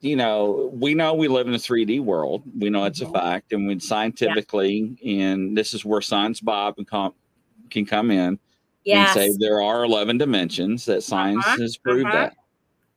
you 0.00 0.16
know, 0.16 0.70
we 0.74 0.94
know 0.94 1.14
we 1.14 1.28
live 1.28 1.48
in 1.48 1.54
a 1.54 1.58
3D 1.58 2.00
world. 2.00 2.44
We 2.58 2.70
know 2.70 2.84
it's 2.86 3.00
a 3.02 3.06
Mhm. 3.06 3.08
fact, 3.08 3.52
and 3.52 3.66
when 3.68 3.80
scientifically, 3.80 4.98
and 5.06 5.56
this 5.56 5.74
is 5.74 5.84
where 5.84 6.02
Science 6.02 6.40
Bob 6.40 6.76
can 6.76 6.86
come 6.86 7.14
can 7.70 7.86
come 7.86 8.10
in 8.10 8.38
Yes. 8.84 8.92
and 8.92 9.08
say 9.08 9.32
there 9.38 9.62
are 9.62 9.84
11 9.84 10.18
dimensions 10.18 10.86
that 10.86 11.02
science 11.04 11.46
Uh-huh, 11.46 11.58
has 11.58 11.78
proved 11.78 12.12
uh-huh. 12.12 12.12
that 12.12 12.34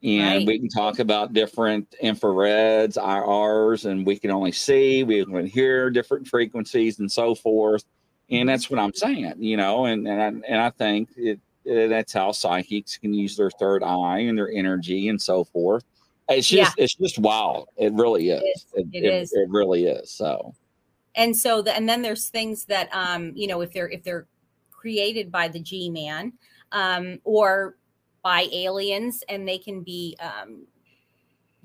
and 0.04 0.40
Right. 0.40 0.48
we 0.48 0.60
can 0.60 0.70
talk 0.70 1.00
about 1.00 1.34
different 1.34 1.94
infrareds 2.04 2.98
IRs, 2.98 3.86
and 3.86 4.06
we 4.06 4.18
can 4.18 4.32
only 4.32 4.52
see 4.52 5.04
we 5.04 5.26
can 5.26 5.46
hear 5.46 5.90
different 5.90 6.28
frequencies 6.28 7.00
and 7.00 7.12
so 7.12 7.34
forth 7.36 7.84
and 8.30 8.50
that's 8.50 8.70
what 8.70 8.78
i'm 8.78 8.94
saying 8.94 9.34
you 9.38 9.56
know 9.56 9.86
and 9.86 10.06
and 10.06 10.22
i, 10.22 10.28
and 10.28 10.62
I 10.62 10.70
think 10.72 11.10
it 11.16 11.40
uh, 11.70 11.88
that's 11.88 12.12
how 12.14 12.32
psychics 12.34 12.98
can 12.98 13.14
use 13.14 13.38
their 13.38 13.50
third 13.52 13.84
eye 13.84 14.20
and 14.20 14.38
their 14.38 14.52
energy 14.52 15.08
and 15.10 15.22
so 15.22 15.44
forth. 15.46 15.84
It's 16.30 16.48
just 16.48 16.76
it's 16.78 16.94
just 16.96 17.18
wild. 17.20 17.70
It 17.78 17.94
really 17.94 18.30
is. 18.32 18.42
It 18.42 18.46
is. 18.46 18.66
It, 18.74 18.88
It 18.94 19.04
it- 19.06 19.14
is. 19.22 19.34
it 19.34 19.50
really 19.50 19.86
is. 19.86 20.12
So 20.12 20.54
and 21.16 21.36
so 21.36 21.62
the, 21.62 21.74
and 21.76 21.88
then 21.88 22.02
there's 22.02 22.28
things 22.28 22.66
that 22.66 22.90
um 22.94 23.32
you 23.34 23.48
know 23.48 23.62
if 23.62 23.72
they're 23.72 23.90
if 23.90 24.04
they're 24.04 24.28
created 24.72 25.32
by 25.32 25.48
the 25.48 25.60
g-man 25.60 26.34
um 26.74 27.18
or 27.24 27.77
by 28.28 28.46
aliens 28.52 29.24
and 29.30 29.48
they 29.48 29.58
can 29.58 29.84
be 29.84 30.14
um 30.20 30.68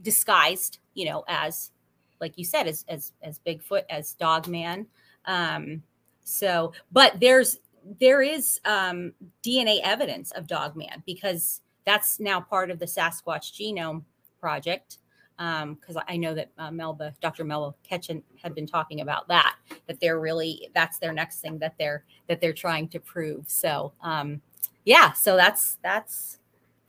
disguised 0.00 0.78
you 0.94 1.04
know 1.04 1.24
as 1.26 1.72
like 2.20 2.38
you 2.38 2.44
said 2.44 2.68
as 2.68 2.84
as 2.88 3.10
as 3.20 3.40
bigfoot 3.44 3.82
as 3.90 4.14
dogman 4.14 4.86
um 5.26 5.82
so 6.22 6.72
but 6.92 7.18
there's 7.18 7.58
there 7.98 8.22
is 8.22 8.60
um 8.64 9.12
dna 9.44 9.80
evidence 9.82 10.30
of 10.30 10.46
dogman 10.46 11.02
because 11.04 11.62
that's 11.84 12.20
now 12.20 12.40
part 12.40 12.70
of 12.70 12.78
the 12.78 12.86
sasquatch 12.86 13.50
genome 13.58 14.04
project 14.38 14.98
because 15.36 15.96
I 16.06 16.18
know 16.18 16.34
that 16.34 16.50
uh, 16.56 16.70
Melba, 16.70 17.14
Dr. 17.20 17.42
Melba 17.42 17.74
Ketchum 17.82 18.22
had 18.40 18.54
been 18.54 18.66
talking 18.66 19.00
about 19.00 19.26
that. 19.26 19.56
That 19.88 19.98
they're 19.98 20.20
really 20.20 20.68
that's 20.72 20.98
their 20.98 21.12
next 21.12 21.40
thing 21.40 21.58
that 21.58 21.74
they're 21.78 22.04
that 22.28 22.40
they're 22.40 22.52
trying 22.52 22.86
to 22.88 23.00
prove. 23.00 23.46
So 23.48 23.92
um, 24.02 24.40
yeah, 24.84 25.10
so 25.12 25.36
that's 25.36 25.78
that's 25.82 26.38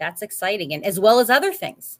that's 0.03 0.21
exciting, 0.21 0.73
and 0.73 0.85
as 0.85 0.99
well 0.99 1.19
as 1.19 1.29
other 1.29 1.53
things. 1.53 1.99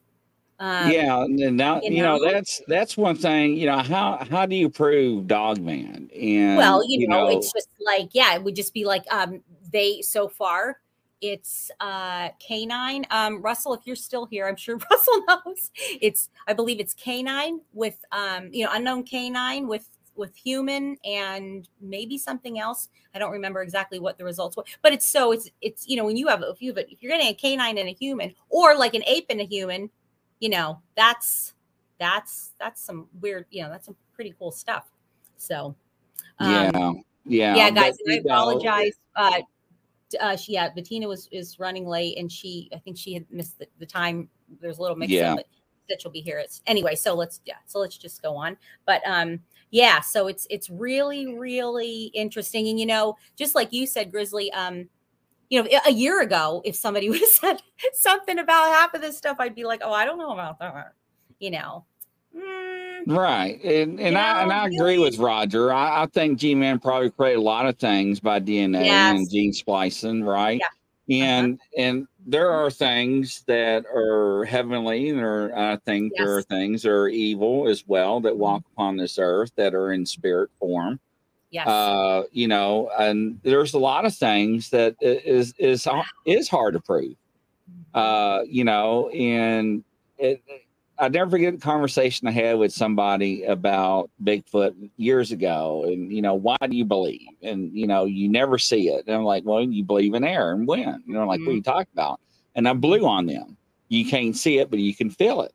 Um, 0.60 0.92
yeah, 0.92 1.24
and 1.24 1.58
now 1.58 1.82
you 1.82 1.92
you 1.92 2.04
know, 2.04 2.18
know? 2.18 2.32
that's 2.32 2.62
that's 2.68 2.96
one 2.96 3.16
thing. 3.16 3.58
You 3.58 3.66
know 3.66 3.80
how 3.80 4.26
how 4.30 4.46
do 4.46 4.56
you 4.56 4.70
prove 4.70 5.28
Dogman? 5.28 6.10
And 6.16 6.58
well, 6.58 6.84
you, 6.88 7.08
know, 7.08 7.28
it's 7.28 7.52
just 7.52 7.70
like 7.86 8.10
yeah, 8.14 8.36
it 8.36 8.44
would 8.44 8.56
just 8.56 8.74
be 8.74 8.86
like 8.86 9.04
um, 9.12 9.42
they 9.72 10.02
so 10.02 10.28
far. 10.28 10.78
It's 11.22 11.72
uh 11.80 12.30
canine. 12.46 13.06
Um, 13.10 13.42
Russell, 13.42 13.74
if 13.74 13.82
you're 13.86 13.96
still 13.96 14.26
here, 14.26 14.48
I'm 14.48 14.56
sure 14.56 14.78
Russell 14.92 15.24
knows. 15.28 15.72
It's 16.02 16.30
I 16.48 16.54
believe 16.54 16.80
it's 16.80 16.94
canine 16.94 17.62
with 17.74 17.98
um, 18.12 18.50
you 18.52 18.64
know, 18.64 18.72
unknown 18.74 19.04
canine 19.04 19.68
with 19.68 19.90
with 20.16 20.36
human 20.36 20.98
and 21.06 21.68
maybe 21.82 22.18
something 22.18 22.60
else. 22.60 22.90
I 23.14 23.20
don't 23.20 23.32
remember 23.32 23.62
exactly 23.62 24.00
what 24.00 24.18
the 24.18 24.24
results 24.24 24.58
were, 24.58 24.64
but 24.82 24.94
it's 24.94 25.08
so 25.08 25.32
it's 25.32 25.50
it's 25.62 25.88
you 25.88 25.96
know 25.96 26.06
when 26.06 26.18
you 26.18 26.28
have 26.28 26.42
a 26.42 26.50
if 26.50 26.62
you 26.62 26.74
have 26.74 26.86
if 26.90 27.02
you're 27.02 27.12
getting 27.12 27.28
a 27.28 27.34
canine 27.34 27.78
and 27.78 27.90
a 27.90 27.94
human 27.94 28.34
or 28.50 28.78
like 28.78 28.94
an 28.94 29.04
ape 29.06 29.28
and 29.30 29.42
a 29.42 29.46
human, 29.46 29.90
you 30.40 30.50
know 30.50 30.82
that's 30.96 31.54
that's 32.00 32.54
that's 32.60 32.82
some 32.84 33.08
weird 33.22 33.46
you 33.50 33.64
know 33.64 33.70
that's 33.70 33.86
some 33.86 33.96
pretty 34.14 34.34
cool 34.38 34.52
stuff. 34.52 34.92
So 35.38 35.76
um, 36.40 36.50
yeah, 36.50 36.92
yeah, 37.26 37.56
yeah, 37.56 37.70
guys, 37.72 37.98
but, 38.06 38.14
I 38.14 38.18
apologize. 38.18 38.94
Uh, 39.16 39.42
uh, 40.20 40.36
she, 40.36 40.54
yeah, 40.54 40.70
Bettina 40.70 41.08
was 41.08 41.28
is 41.32 41.60
running 41.60 41.88
late, 41.88 42.18
and 42.18 42.32
she, 42.32 42.70
I 42.74 42.78
think 42.78 42.98
she 42.98 43.14
had 43.14 43.26
missed 43.32 43.58
the, 43.60 43.68
the 43.80 43.86
time. 43.86 44.30
There's 44.62 44.78
a 44.78 44.82
little 44.82 44.98
mix 44.98 45.12
Yeah. 45.12 45.32
up, 45.32 45.38
but 45.38 45.48
that 45.90 46.02
she'll 46.02 46.12
be 46.12 46.22
here. 46.22 46.40
It's 46.40 46.62
anyway. 46.68 46.96
So 46.96 47.14
let's 47.14 47.42
yeah. 47.46 47.56
So 47.66 47.80
let's 47.80 47.98
just 47.98 48.22
go 48.22 48.36
on. 48.36 48.58
But 48.86 49.02
um, 49.06 49.40
yeah. 49.74 50.02
So 50.02 50.28
it's 50.28 50.46
it's 50.52 50.70
really 50.70 51.36
really 51.36 52.12
interesting, 52.14 52.70
and 52.70 52.80
you 52.80 52.86
know, 52.86 53.18
just 53.36 53.56
like 53.56 53.74
you 53.74 53.88
said, 53.88 54.12
Grizzly. 54.12 54.52
Um, 54.54 54.88
you 55.50 55.62
know, 55.62 55.70
a 55.86 55.92
year 55.92 56.22
ago, 56.22 56.62
if 56.66 56.76
somebody 56.76 57.10
would 57.12 57.20
have 57.20 57.30
said 57.30 57.62
something 57.94 58.40
about 58.40 58.74
half 58.74 58.94
of 58.94 59.02
this 59.02 59.18
stuff, 59.18 59.38
I'd 59.40 59.54
be 59.54 59.66
like, 59.66 59.82
oh, 59.84 59.92
I 59.92 60.06
don't 60.06 60.18
know 60.18 60.32
about 60.32 60.58
that. 60.60 60.94
You 61.40 61.52
know. 61.52 61.86
Mm, 62.36 63.06
Right, 63.08 63.62
and 63.64 64.00
and 64.00 64.18
I 64.18 64.42
and 64.42 64.50
know, 64.50 64.56
I 64.56 64.68
agree 64.68 64.98
with 65.00 65.18
Roger. 65.18 65.74
I, 65.74 66.04
I 66.04 66.06
think 66.08 66.40
G 66.40 66.56
Man 66.56 66.80
probably 66.80 67.10
created 67.12 67.38
a 67.40 67.42
lot 67.42 67.66
of 67.66 67.78
things 67.78 68.20
by 68.20 68.40
DNA 68.40 68.86
Yes. 68.86 69.18
and 69.18 69.30
gene 69.30 69.54
splicing, 69.54 70.24
right? 70.24 70.60
Yeah. 70.60 70.68
Uh-huh. 71.10 71.22
And 71.22 71.60
and 71.78 72.08
there 72.26 72.50
are 72.50 72.72
things 72.72 73.44
that 73.48 73.86
are 73.94 74.46
heavenly, 74.46 75.10
and 75.10 75.20
there 75.20 75.58
I 75.58 75.76
think 75.78 76.14
there 76.16 76.38
are 76.38 76.42
things 76.42 76.84
that 76.84 76.92
are 76.92 77.10
evil 77.10 77.68
as 77.68 77.86
well 77.86 78.22
that 78.22 78.38
walk 78.38 78.64
upon 78.74 78.98
this 78.98 79.20
earth 79.20 79.52
that 79.58 79.74
are 79.74 79.92
in 79.92 80.06
spirit 80.06 80.50
form. 80.60 81.00
yes. 81.52 81.68
Uh, 81.68 82.24
you 82.32 82.48
know, 82.48 82.90
and 82.98 83.40
there's 83.44 83.74
a 83.74 83.80
lot 83.80 84.06
of 84.06 84.16
things 84.16 84.70
that 84.70 84.96
is 85.02 85.54
is 85.58 85.86
is 85.86 85.88
is 86.26 86.48
hard 86.48 86.74
to 86.74 86.80
prove 86.80 87.16
uh, 87.94 88.42
you 88.48 88.64
know, 88.64 89.10
and 89.10 89.84
it, 90.18 90.42
I 91.04 91.10
never 91.10 91.32
forget 91.32 91.54
the 91.54 91.60
conversation 91.60 92.28
I 92.28 92.32
had 92.32 92.58
with 92.58 92.72
somebody 92.72 93.44
about 93.44 94.10
Bigfoot 94.24 94.90
years 94.96 95.32
ago, 95.32 95.84
and 95.86 96.12
you 96.12 96.22
know, 96.22 96.34
why 96.34 96.56
do 96.62 96.76
you 96.76 96.86
believe? 96.86 97.28
And 97.42 97.72
you 97.74 97.88
know, 97.88 98.06
you 98.06 98.30
never 98.30 98.58
see 98.58 98.88
it. 98.88 99.06
And 99.06 99.16
I'm 99.16 99.24
like, 99.24 99.44
well, 99.46 99.62
you 99.62 99.84
believe 99.84 100.14
in 100.14 100.24
air 100.24 100.54
and 100.54 100.66
wind. 100.68 101.04
You 101.06 101.14
know, 101.14 101.28
like 101.28 101.42
what 101.42 101.48
are 101.48 101.50
mm-hmm. 101.50 101.56
you 101.58 101.62
talking 101.62 101.92
about? 101.94 102.22
And 102.56 102.68
I 102.68 102.74
blew 102.74 103.06
on 103.06 103.26
them. 103.26 103.58
You 103.90 104.06
can't 104.06 104.36
see 104.36 104.60
it, 104.60 104.70
but 104.70 104.80
you 104.80 104.96
can 104.96 105.10
feel 105.10 105.42
it. 105.42 105.54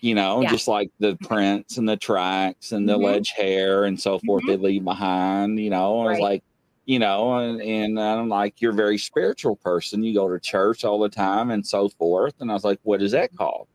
You 0.00 0.14
know, 0.14 0.42
Yeah. 0.42 0.50
just 0.50 0.66
like 0.66 0.90
the 0.98 1.12
mm-hmm. 1.12 1.26
prints 1.26 1.76
and 1.76 1.88
the 1.88 1.96
tracks 1.96 2.72
and 2.72 2.88
the 2.88 2.96
Mhm. 2.96 3.04
ledge 3.04 3.30
hair 3.30 3.84
and 3.84 4.00
so 4.00 4.18
forth 4.20 4.44
mm-hmm. 4.44 4.62
they 4.62 4.68
leave 4.68 4.84
behind. 4.84 5.58
You 5.58 5.70
know, 5.70 6.00
I 6.00 6.10
was 6.10 6.20
like, 6.20 6.42
you 6.86 6.98
know, 6.98 7.34
and, 7.34 7.60
and 7.60 8.00
I'm 8.00 8.28
like, 8.28 8.60
you're 8.60 8.72
a 8.72 8.74
very 8.74 8.98
spiritual 8.98 9.56
person. 9.56 10.02
You 10.04 10.14
go 10.14 10.28
to 10.28 10.40
church 10.40 10.84
all 10.84 11.00
the 11.00 11.08
time 11.08 11.50
and 11.50 11.66
so 11.66 11.88
forth. 11.88 12.34
And 12.40 12.50
I 12.50 12.54
was 12.54 12.64
like, 12.64 12.78
what 12.82 13.02
is 13.02 13.12
that 13.12 13.34
called? 13.36 13.68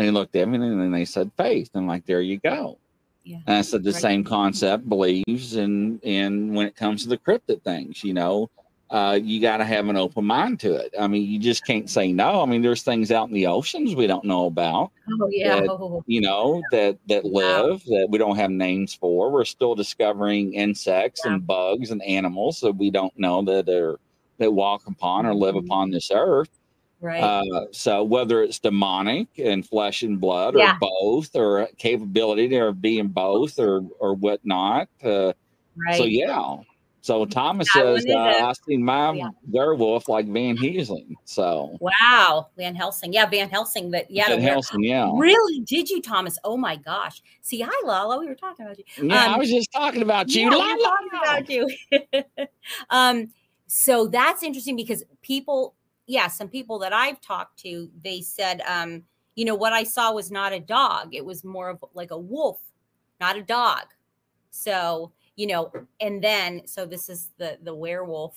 And 0.00 0.06
he 0.06 0.10
looked 0.12 0.34
at 0.34 0.48
me 0.48 0.56
and 0.56 0.80
then 0.80 0.92
they 0.92 1.04
said 1.04 1.30
faith. 1.36 1.68
I'm 1.74 1.86
like, 1.86 2.06
there 2.06 2.22
you 2.22 2.38
go. 2.38 2.78
Yeah. 3.22 3.40
And 3.46 3.56
I 3.58 3.60
said 3.60 3.84
the 3.84 3.92
Right. 3.92 4.00
same 4.00 4.24
concept 4.24 4.88
believes 4.88 5.56
and 5.56 6.02
in 6.02 6.54
when 6.54 6.66
it 6.66 6.74
comes 6.74 7.02
to 7.02 7.10
the 7.10 7.18
cryptid 7.18 7.60
things, 7.64 8.02
you 8.02 8.14
know, 8.14 8.48
uh, 8.88 9.18
you 9.22 9.42
got 9.42 9.58
to 9.58 9.64
have 9.66 9.86
an 9.90 9.98
open 9.98 10.24
mind 10.24 10.58
to 10.60 10.72
it. 10.74 10.94
I 10.98 11.06
mean, 11.06 11.30
you 11.30 11.38
just 11.38 11.66
can't 11.66 11.88
say 11.90 12.12
no. 12.12 12.40
I 12.40 12.46
mean, 12.46 12.62
there's 12.62 12.82
things 12.82 13.12
out 13.12 13.28
in 13.28 13.34
the 13.34 13.46
oceans 13.46 13.94
we 13.94 14.06
don't 14.06 14.24
know 14.24 14.46
about 14.46 14.90
oh 15.20 15.28
yeah. 15.30 15.60
that- 15.60 16.02
you 16.06 16.22
know 16.22 16.62
that 16.72 16.96
that 17.08 17.22
Wow. 17.26 17.66
live 17.66 17.84
that 17.84 18.06
we 18.08 18.16
don't 18.16 18.36
have 18.36 18.50
names 18.50 18.94
for 18.94 19.30
we're 19.30 19.44
still 19.44 19.74
discovering 19.74 20.54
insects 20.54 21.26
and 21.26 21.46
bugs 21.46 21.90
and 21.90 22.02
animals 22.04 22.58
that 22.60 22.72
we 22.72 22.90
don't 22.90 23.12
know 23.18 23.42
that 23.42 23.68
are 23.68 23.98
that 24.38 24.50
walk 24.50 24.86
upon 24.86 25.26
or 25.26 25.34
live 25.34 25.56
Mhm. 25.56 25.66
upon 25.66 25.90
this 25.90 26.10
earth 26.10 26.48
right. 27.00 27.22
uh, 27.22 27.66
so 27.72 28.02
whether 28.04 28.42
it's 28.42 28.58
demonic 28.58 29.28
and 29.38 29.66
flesh 29.66 30.02
and 30.02 30.20
blood 30.20 30.54
Yeah. 30.56 30.74
or 30.74 30.78
both 31.00 31.34
or 31.34 31.68
capability 31.78 32.46
there 32.48 32.68
of 32.68 32.80
being 32.80 33.08
both 33.08 33.58
or 33.58 33.82
or 33.98 34.14
whatnot 34.14 34.88
uh, 35.04 35.32
right. 35.76 35.96
so 35.96 36.04
yeah 36.04 36.56
so 37.02 37.24
thomas 37.24 37.66
That 37.74 38.02
says 38.02 38.06
uh, 38.08 38.18
a- 38.18 38.44
i 38.44 38.52
seen 38.66 38.84
my 38.84 39.12
yeah. 39.12 39.28
werewolf 39.50 40.08
like 40.08 40.26
van 40.28 40.56
helsing 40.56 41.16
so 41.24 41.78
Wow, 41.80 42.48
Van 42.58 42.74
Helsing. 42.74 43.12
Yeah, 43.14 43.24
Van 43.26 43.48
Helsing. 43.48 43.90
That 43.92 44.10
yeah, 44.10 44.26
Van 44.28 44.40
helsing 44.42 44.82
yeah 44.84 45.10
Really? 45.14 45.60
Did 45.60 45.88
you, 45.88 46.02
Thomas? 46.02 46.36
Oh 46.44 46.56
my 46.58 46.76
gosh. 46.76 47.22
See, 47.40 47.60
hi 47.60 47.70
Lala. 47.86 48.18
We 48.18 48.26
were 48.26 48.34
talking 48.34 48.66
about 48.66 48.78
you. 48.78 48.84
yeah 49.08 49.24
Um, 49.26 49.34
i 49.34 49.38
was 49.38 49.48
just 49.50 49.72
talking 49.72 50.02
about 50.02 50.28
you 50.34 50.42
Yeah, 50.42 50.50
we 50.50 50.74
were 50.74 50.82
talking 50.82 51.08
about 51.22 51.48
you. 51.50 52.46
um, 52.90 53.32
so 53.66 54.06
that's 54.08 54.42
interesting 54.42 54.76
because 54.76 55.02
people, 55.22 55.74
yeah, 56.10 56.26
some 56.26 56.48
people 56.48 56.80
that 56.80 56.92
I've 56.92 57.20
talked 57.20 57.60
to, 57.60 57.88
they 58.02 58.20
said, 58.20 58.62
um, 58.62 59.04
you 59.36 59.44
know, 59.44 59.54
what 59.54 59.72
I 59.72 59.84
saw 59.84 60.12
was 60.12 60.28
not 60.28 60.52
a 60.52 60.58
dog. 60.58 61.14
It 61.14 61.24
was 61.24 61.44
more 61.44 61.68
of 61.68 61.84
like 61.94 62.10
a 62.10 62.18
wolf, 62.18 62.58
not 63.20 63.36
a 63.36 63.42
dog. 63.42 63.84
So, 64.50 65.12
you 65.36 65.46
know, 65.46 65.72
and 66.00 66.22
then 66.22 66.66
so 66.66 66.84
this 66.84 67.08
is 67.08 67.30
the 67.38 67.58
the 67.62 67.72
werewolf 67.72 68.34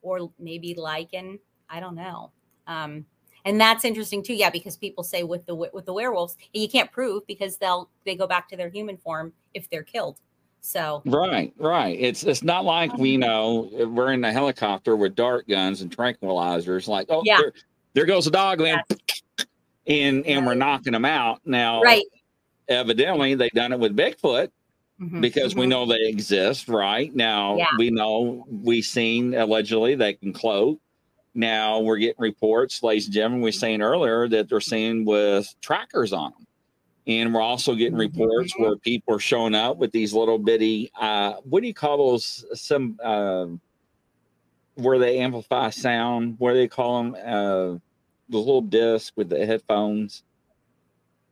or 0.00 0.32
maybe 0.38 0.74
lycan. 0.74 1.38
I 1.68 1.80
don't 1.80 1.96
know. 1.96 2.32
Um, 2.66 3.04
and 3.44 3.60
that's 3.60 3.84
interesting 3.84 4.22
too, 4.22 4.34
yeah, 4.34 4.48
because 4.48 4.78
people 4.78 5.04
say 5.04 5.22
with 5.22 5.44
the 5.44 5.54
with 5.54 5.84
the 5.84 5.92
werewolves, 5.92 6.38
you 6.54 6.66
can't 6.66 6.90
prove 6.90 7.26
because 7.26 7.58
they'll 7.58 7.90
they 8.06 8.16
go 8.16 8.26
back 8.26 8.48
to 8.48 8.56
their 8.56 8.70
human 8.70 8.96
form 8.96 9.34
if 9.52 9.68
they're 9.68 9.82
killed. 9.82 10.18
So 10.62 11.02
Right, 11.04 11.52
right. 11.58 11.96
It's 12.00 12.22
it's 12.22 12.42
not 12.42 12.64
like 12.64 12.96
we 12.96 13.16
know 13.16 13.68
we're 13.72 14.12
in 14.12 14.24
a 14.24 14.32
helicopter 14.32 14.96
with 14.96 15.14
dart 15.16 15.46
guns 15.48 15.82
and 15.82 15.94
tranquilizers. 15.94 16.86
Like, 16.86 17.08
oh, 17.10 17.22
Yeah. 17.24 17.38
there, 17.38 17.52
there 17.94 18.06
goes 18.06 18.28
a 18.28 18.30
dog, 18.30 18.60
man, 18.60 18.80
and 19.88 20.24
and 20.24 20.46
we're 20.46 20.54
knocking 20.54 20.92
them 20.92 21.04
out. 21.04 21.40
Now, 21.44 21.82
right. 21.82 22.04
evidently, 22.68 23.34
they've 23.34 23.50
done 23.50 23.72
it 23.72 23.80
with 23.80 23.96
Bigfoot 23.96 24.48
Mhm, 25.00 25.20
because 25.20 25.56
we 25.56 25.66
mhm. 25.66 25.70
know 25.70 25.86
they 25.86 26.06
exist. 26.06 26.68
Right 26.68 27.14
now, 27.14 27.56
Yeah. 27.56 27.66
we 27.76 27.90
know 27.90 28.46
we've 28.48 28.84
seen 28.84 29.34
allegedly 29.34 29.96
they 29.96 30.12
can 30.14 30.32
cloak. 30.32 30.78
Now 31.34 31.80
we're 31.80 31.96
getting 31.98 32.20
reports, 32.22 32.82
ladies 32.84 33.06
and 33.06 33.14
gentlemen. 33.14 33.40
We 33.40 33.48
were 33.48 33.52
saying 33.52 33.82
earlier 33.82 34.28
that 34.28 34.48
they're 34.48 34.60
seen 34.60 35.04
with 35.04 35.52
trackers 35.60 36.12
on 36.12 36.30
them. 36.32 36.46
And 37.06 37.34
we're 37.34 37.40
also 37.40 37.74
getting 37.74 37.96
reports 37.96 38.54
Mhm. 38.54 38.60
where 38.60 38.76
people 38.76 39.14
are 39.14 39.18
showing 39.20 39.54
up 39.54 39.76
with 39.76 39.90
these 39.90 40.14
little 40.14 40.38
bitty, 40.38 40.90
uh, 41.00 41.34
what 41.42 41.60
do 41.60 41.66
you 41.66 41.74
call 41.74 41.98
those? 41.98 42.44
Some 42.54 42.98
um 43.02 43.60
where 44.76 44.98
they 44.98 45.18
amplify 45.18 45.70
sound. 45.70 46.36
What 46.38 46.52
do 46.52 46.58
they 46.58 46.68
call 46.68 47.02
them? 47.02 47.14
Uh, 47.14 47.78
the 48.28 48.38
little 48.38 48.62
disc 48.62 49.12
with 49.16 49.28
the 49.28 49.44
headphones. 49.44 50.22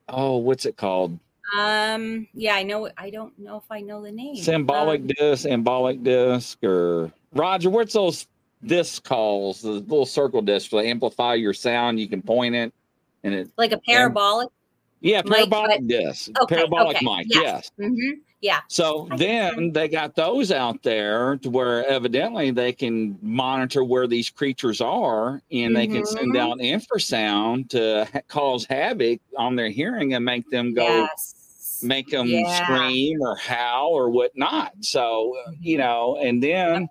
Oh, 0.09 0.37
what's 0.39 0.67
it 0.67 0.77
called? 0.77 1.19
Um. 1.57 2.27
Yeah, 2.35 2.55
I 2.55 2.63
know. 2.63 2.91
I 2.99 3.11
don't 3.11 3.37
know 3.39 3.57
if 3.57 3.65
I 3.71 3.81
know 3.81 4.03
the 4.03 4.13
name. 4.13 4.37
Symbolic 4.37 5.01
Um, 5.03 5.07
disc, 5.19 5.47
embolic 5.49 6.03
disc, 6.03 6.63
or 6.63 7.13
Roger. 7.33 7.71
What's 7.71 7.95
those 7.95 8.27
disc 8.65 9.03
calls, 9.05 9.63
the 9.63 9.71
little 9.71 10.05
circle 10.05 10.43
disc 10.43 10.71
to 10.71 10.79
amplify 10.79 11.35
your 11.35 11.55
sound. 11.55 11.99
You 11.99 12.09
can 12.09 12.23
point 12.23 12.55
it, 12.55 12.73
and 13.25 13.35
it 13.35 13.49
Like 13.57 13.73
a 13.73 13.79
parabolic. 13.79 14.49
Yeah, 15.01 15.23
Mic, 15.23 15.33
parabolic 15.51 15.87
disc, 15.87 16.31
Okay, 16.43 16.57
parabolic 16.57 16.97
okay, 16.97 17.07
mic. 17.07 17.27
yes. 17.29 17.71
Yes. 17.79 17.89
hmm 17.91 18.21
Yeah. 18.41 18.61
So 18.69 19.09
then 19.17 19.73
they 19.73 19.89
got 19.89 20.15
those 20.15 20.51
out 20.53 20.83
there 20.83 21.37
to 21.39 21.51
where 21.51 21.87
evidently 21.87 22.51
they 22.51 22.73
can 22.73 23.19
monitor 23.21 23.85
where 23.85 24.07
these 24.07 24.31
creatures 24.31 24.81
are 24.81 25.43
and 25.53 25.75
they 25.77 25.87
can 25.87 26.07
send 26.07 26.35
Mhm. 26.35 26.39
out 26.39 26.59
infrasound 26.59 27.69
to 27.71 28.09
ha- 28.13 28.21
cause 28.29 28.65
havoc 28.65 29.21
on 29.37 29.57
their 29.57 29.69
hearing 29.71 30.15
and 30.15 30.25
make 30.25 30.49
them 30.51 30.73
go 30.75 30.87
Yes. 30.87 31.35
make 31.83 32.11
them 32.11 32.27
Yeah. 32.29 32.63
scream 32.65 33.23
or 33.23 33.37
howl 33.37 33.89
or 33.93 34.11
whatnot. 34.11 34.73
So, 34.81 35.35
uh, 35.47 35.53
you 35.61 35.77
Mhm. 35.77 35.81
know, 35.81 36.17
and 36.21 36.43
then, 36.43 36.89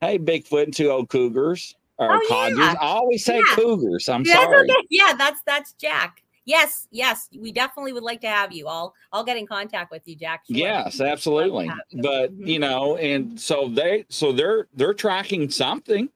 hey, 0.00 0.18
Bigfoot 0.18 0.64
and 0.64 0.74
two 0.74 0.90
old 0.90 1.08
cougars 1.08 1.74
or 1.98 2.16
Oh, 2.16 2.26
codgers. 2.28 2.58
yeah. 2.58 2.74
I 2.80 2.86
always 2.88 3.24
say 3.24 3.36
Yeah. 3.38 3.54
cougars. 3.54 4.08
I'm 4.08 4.24
Yeah, 4.24 4.34
sorry. 4.34 4.68
okay. 4.70 4.86
Yeah, 4.90 5.12
that's 5.16 5.40
that's 5.46 5.72
Jack. 5.74 6.22
Yes, 6.44 6.88
yes, 6.90 7.28
we 7.38 7.52
definitely 7.52 7.92
would 7.92 8.02
like 8.02 8.20
to 8.22 8.28
have 8.28 8.52
you. 8.52 8.66
I'll 8.66 8.94
I'll 9.12 9.24
get 9.24 9.36
in 9.36 9.46
contact 9.46 9.90
with 9.92 10.02
you, 10.06 10.16
Jack. 10.16 10.44
Sure. 10.46 10.56
Yes, 10.56 11.00
absolutely. 11.00 11.70
you. 11.90 12.02
But 12.02 12.36
Mhm. 12.36 12.46
you 12.48 12.58
know, 12.58 12.96
and 12.96 13.40
so 13.40 13.68
they 13.68 14.04
so 14.08 14.32
they're 14.32 14.66
they're 14.74 14.94
tracking 14.94 15.50
something 15.50 16.08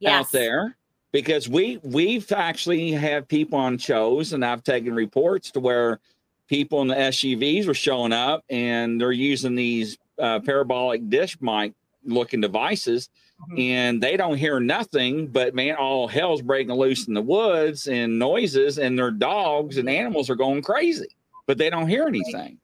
Yes. 0.00 0.26
out 0.26 0.32
there 0.32 0.76
because 1.12 1.48
we 1.48 1.78
we've 1.84 2.30
actually 2.32 2.90
have 2.92 3.28
people 3.28 3.58
on 3.58 3.78
shows 3.78 4.32
and 4.32 4.44
I've 4.44 4.64
taken 4.64 4.94
reports 4.94 5.50
to 5.52 5.60
where 5.60 6.00
people 6.48 6.82
in 6.82 6.88
the 6.88 6.96
SUVs 6.96 7.66
were 7.66 7.74
showing 7.74 8.12
up 8.12 8.44
and 8.50 9.00
they're 9.00 9.12
using 9.12 9.54
these 9.54 9.96
uh, 10.18 10.40
parabolic 10.40 11.08
dish 11.08 11.36
mic 11.40 11.72
looking 12.04 12.40
devices 12.40 13.10
Mhm. 13.50 13.58
and 13.60 14.02
they 14.02 14.16
don't 14.16 14.38
hear 14.38 14.58
nothing 14.60 15.26
but 15.26 15.54
man 15.54 15.74
all 15.76 16.08
hell's 16.08 16.40
breaking 16.40 16.72
loose 16.74 17.06
in 17.06 17.12
the 17.14 17.20
woods 17.20 17.86
and 17.86 18.18
noises 18.18 18.78
and 18.78 18.98
their 18.98 19.10
dogs 19.10 19.76
and 19.76 19.90
animals 19.90 20.30
are 20.30 20.34
going 20.36 20.62
crazy 20.62 21.14
but 21.46 21.58
they 21.58 21.68
don't 21.70 21.86
hear 21.88 22.06
anything. 22.08 22.58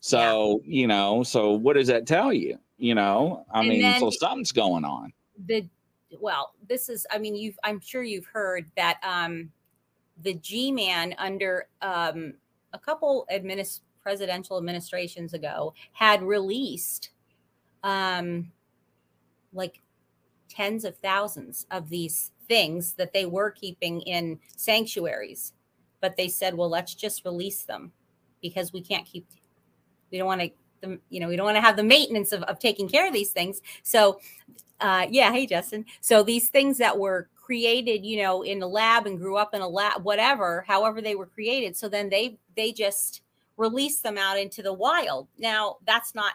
So 0.00 0.62
you 0.64 0.86
know 0.86 1.22
so 1.22 1.52
what 1.52 1.74
does 1.74 1.88
that 1.88 2.06
tell 2.06 2.32
you? 2.32 2.58
You 2.78 2.94
know 2.94 3.44
i 3.52 3.60
And 3.60 3.68
mean 3.68 3.82
then- 3.82 4.00
so 4.00 4.10
something's 4.10 4.52
going 4.52 4.84
on. 4.84 5.12
the 5.46 5.66
well 6.20 6.54
this 6.66 6.88
is 6.88 7.06
i 7.10 7.18
mean 7.18 7.34
you've 7.36 7.58
i'm 7.62 7.78
sure 7.80 8.02
you've 8.02 8.24
heard 8.26 8.70
that 8.76 8.98
um 9.02 9.52
the 10.22 10.32
g-man 10.34 11.14
under 11.18 11.68
um 11.82 12.32
a 12.72 12.78
couple 12.78 13.26
administ- 13.30 13.80
presidential 14.02 14.56
administrations 14.56 15.34
ago 15.34 15.74
had 15.92 16.22
released 16.22 17.10
um 17.84 18.50
like 19.52 19.80
tens 20.56 20.84
of 20.84 20.96
thousands 20.98 21.66
of 21.70 21.88
these 21.88 22.32
things 22.48 22.92
that 22.94 23.12
they 23.12 23.26
were 23.26 23.50
keeping 23.50 24.00
in 24.02 24.38
sanctuaries 24.56 25.52
but 26.00 26.16
they 26.16 26.28
said 26.28 26.54
well 26.54 26.70
let's 26.70 26.94
just 26.94 27.24
release 27.24 27.62
them 27.64 27.92
because 28.40 28.72
we 28.72 28.80
can't 28.80 29.06
keep 29.06 29.26
we 30.10 30.18
don't 30.18 30.26
want 30.26 30.40
to 30.40 30.50
you 31.08 31.20
know 31.20 31.28
we 31.28 31.36
don't 31.36 31.46
want 31.46 31.56
to 31.56 31.60
have 31.60 31.76
the 31.76 31.82
maintenance 31.82 32.30
of, 32.32 32.42
of 32.44 32.58
taking 32.58 32.88
care 32.88 33.06
of 33.06 33.12
these 33.12 33.32
things 33.32 33.60
so 33.82 34.20
uh, 34.80 35.06
yeah, 35.10 35.32
hey 35.32 35.46
Justin. 35.46 35.84
So 36.00 36.22
these 36.22 36.48
things 36.48 36.78
that 36.78 36.98
were 36.98 37.28
created, 37.34 38.04
you 38.04 38.22
know, 38.22 38.42
in 38.42 38.62
a 38.62 38.66
lab 38.66 39.06
and 39.06 39.18
grew 39.18 39.36
up 39.36 39.54
in 39.54 39.60
a 39.60 39.68
lab, 39.68 40.02
whatever, 40.02 40.64
however 40.66 41.00
they 41.00 41.14
were 41.14 41.26
created. 41.26 41.76
So 41.76 41.88
then 41.88 42.08
they 42.08 42.38
they 42.56 42.72
just 42.72 43.22
release 43.56 44.00
them 44.00 44.18
out 44.18 44.38
into 44.38 44.62
the 44.62 44.72
wild. 44.72 45.28
Now 45.38 45.76
that's 45.86 46.14
not 46.14 46.34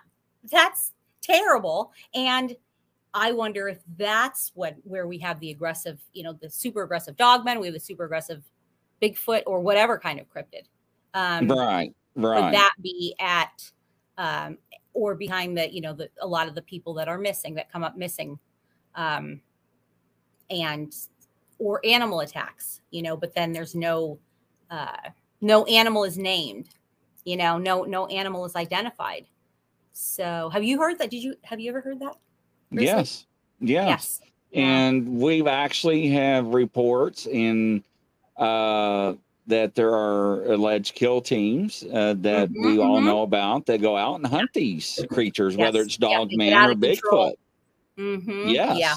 that's 0.52 0.94
terrible. 1.22 1.92
And 2.16 2.56
I 3.14 3.32
wonder 3.32 3.68
if 3.68 3.80
that's 3.98 4.52
what 4.56 4.76
where 4.84 5.08
we 5.08 5.18
have 5.20 5.40
the 5.40 5.52
aggressive, 5.52 6.00
you 6.14 6.24
know, 6.24 6.34
the 6.34 6.50
super 6.50 6.84
aggressive 6.84 7.16
dogmen, 7.18 7.60
we 7.60 7.68
have 7.68 7.74
the 7.74 7.80
super 7.80 8.06
aggressive 8.06 8.44
Bigfoot 9.02 9.44
or 9.48 9.60
whatever 9.60 9.98
kind 9.98 10.20
of 10.20 10.28
cryptid. 10.30 10.66
Um, 11.14 11.48
right 11.48 11.94
would 12.16 12.30
right. 12.30 12.52
that 12.52 12.74
be 12.82 13.16
at 13.20 13.72
um, 14.18 14.58
or 14.94 15.16
behind 15.16 15.58
the 15.58 15.74
you 15.74 15.82
know 15.82 15.94
the 15.94 16.10
a 16.22 16.28
lot 16.28 16.48
of 16.48 16.56
the 16.56 16.62
people 16.62 16.94
that 16.94 17.08
are 17.08 17.18
missing 17.18 17.54
that 17.56 17.72
come 17.72 17.84
up 17.84 17.98
missing 17.98 18.38
um, 18.96 19.40
and 20.50 20.94
or 21.60 21.80
animal 21.86 22.22
attacks 22.22 22.82
you 22.92 23.02
know 23.02 23.16
but 23.16 23.34
then 23.34 23.52
there's 23.52 23.76
no 23.76 24.20
uh, 24.70 25.10
no 25.40 25.66
animal 25.66 26.04
is 26.04 26.18
named 26.18 26.70
you 27.26 27.38
know 27.38 27.58
no 27.58 27.84
no 27.84 28.08
animal 28.08 28.46
is 28.46 28.56
identified. 28.56 29.26
So 29.94 30.50
have 30.54 30.64
you 30.64 30.80
heard 30.80 30.98
that? 31.00 31.12
Did 31.12 31.22
you 31.22 31.36
have 31.44 31.60
you 31.60 31.70
ever 31.70 31.82
heard 31.82 32.00
that 32.00 32.16
Grizzly? 32.72 32.86
yes 32.86 33.26
yes 33.60 34.22
yes 34.22 34.22
and 34.54 35.20
we've 35.20 35.48
actually 35.48 36.08
have 36.10 36.48
reports 36.48 37.26
in 37.28 37.84
uh 38.38 39.14
that 39.48 39.76
there 39.76 39.94
are 39.94 40.46
alleged 40.52 40.96
kill 40.96 41.20
teams 41.22 41.84
uh, 41.92 42.14
that 42.20 42.50
Mhm, 42.50 42.64
we 42.64 42.80
all 42.80 43.02
mhm. 43.02 43.06
know 43.06 43.22
about 43.24 43.66
that 43.66 43.82
go 43.82 43.98
out 43.98 44.16
and 44.16 44.26
hunt 44.28 44.50
these 44.54 45.04
creatures, 45.10 45.58
whether 45.58 45.82
it's 45.82 45.98
dog 45.98 46.32
man 46.32 46.70
or. 46.70 46.76
Bigfoot. 46.76 47.34
hmm 47.98 48.48
Yes. 48.48 48.78
yeah 48.78 48.96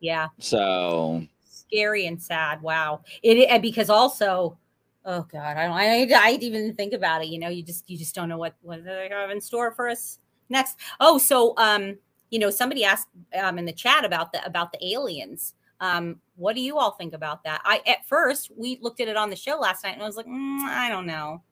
yeah 0.00 0.28
So 0.38 1.24
scary 1.48 2.06
and 2.06 2.20
sad. 2.20 2.62
Wow. 2.62 3.02
It 3.22 3.62
because 3.62 3.90
also, 3.90 4.58
oh 5.04 5.26
God, 5.32 5.56
I 5.56 5.66
don't 5.66 5.72
I 5.72 6.28
I 6.30 6.38
even 6.40 6.74
think 6.74 6.92
about 6.92 7.22
it. 7.22 7.28
You 7.28 7.38
know, 7.38 7.48
you 7.48 7.62
just 7.62 7.88
you 7.88 7.96
just 7.96 8.14
don't 8.14 8.28
know 8.28 8.38
what 8.38 8.54
what 8.62 8.84
they 8.84 9.08
have 9.10 9.30
in 9.30 9.40
store 9.40 9.72
for 9.72 9.88
us 9.88 10.18
next. 10.48 10.76
Oh, 11.00 11.16
so 11.18 11.54
um, 11.56 11.96
you 12.30 12.38
know, 12.38 12.50
somebody 12.50 12.84
asked 12.84 13.08
um 13.40 13.58
in 13.58 13.64
the 13.64 13.72
chat 13.72 14.04
about 14.04 14.32
the 14.32 14.44
about 14.44 14.72
the 14.72 14.92
aliens. 14.92 15.54
Um, 15.80 16.20
what 16.36 16.54
do 16.54 16.62
you 16.62 16.78
all 16.78 16.92
think 16.92 17.12
about 17.12 17.44
that? 17.44 17.60
I 17.64 17.82
at 17.86 18.06
first 18.06 18.50
we 18.56 18.78
looked 18.80 19.00
at 19.00 19.08
it 19.08 19.16
on 19.16 19.30
the 19.30 19.36
show 19.36 19.58
last 19.58 19.84
night 19.84 19.94
and 19.94 20.02
I 20.02 20.06
was 20.06 20.16
like, 20.16 20.26
mm, 20.26 20.60
I 20.60 20.88
don't 20.88 21.06
know. 21.06 21.42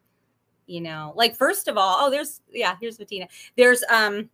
You 0.66 0.80
know, 0.80 1.12
like 1.14 1.36
first 1.36 1.68
of 1.68 1.76
all, 1.76 1.98
oh, 2.00 2.10
there's 2.10 2.40
yeah, 2.50 2.76
here's 2.80 2.96
Bettina. 2.96 3.28
There's 3.56 3.84
um, 3.90 4.30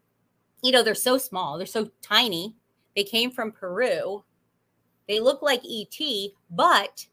you 0.63 0.73
know, 0.73 0.83
they're 0.83 0.95
so 0.95 1.19
small, 1.19 1.59
they're 1.59 1.67
so 1.67 1.91
tiny. 2.03 2.55
They 2.95 3.05
came 3.05 3.31
from 3.31 3.53
Peru. 3.53 4.25
They 5.09 5.21
look 5.21 5.43
like 5.43 5.63
ET, 5.65 5.99
but 6.51 7.07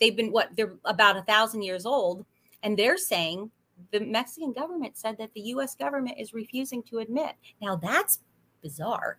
they've 0.00 0.16
been 0.16 0.32
what 0.32 0.50
they're 0.56 0.74
about 0.84 1.16
a 1.16 1.22
thousand 1.22 1.62
years 1.62 1.86
old, 1.86 2.24
and 2.62 2.76
they're 2.76 2.98
saying 2.98 3.50
the 3.92 4.00
Mexican 4.00 4.52
government 4.52 4.96
said 4.96 5.16
that 5.18 5.32
the 5.34 5.40
U.S. 5.42 5.74
government 5.74 6.16
is 6.18 6.34
refusing 6.34 6.82
to 6.84 6.98
admit. 6.98 7.32
Now 7.60 7.76
that's 7.76 8.20
bizarre. 8.66 9.18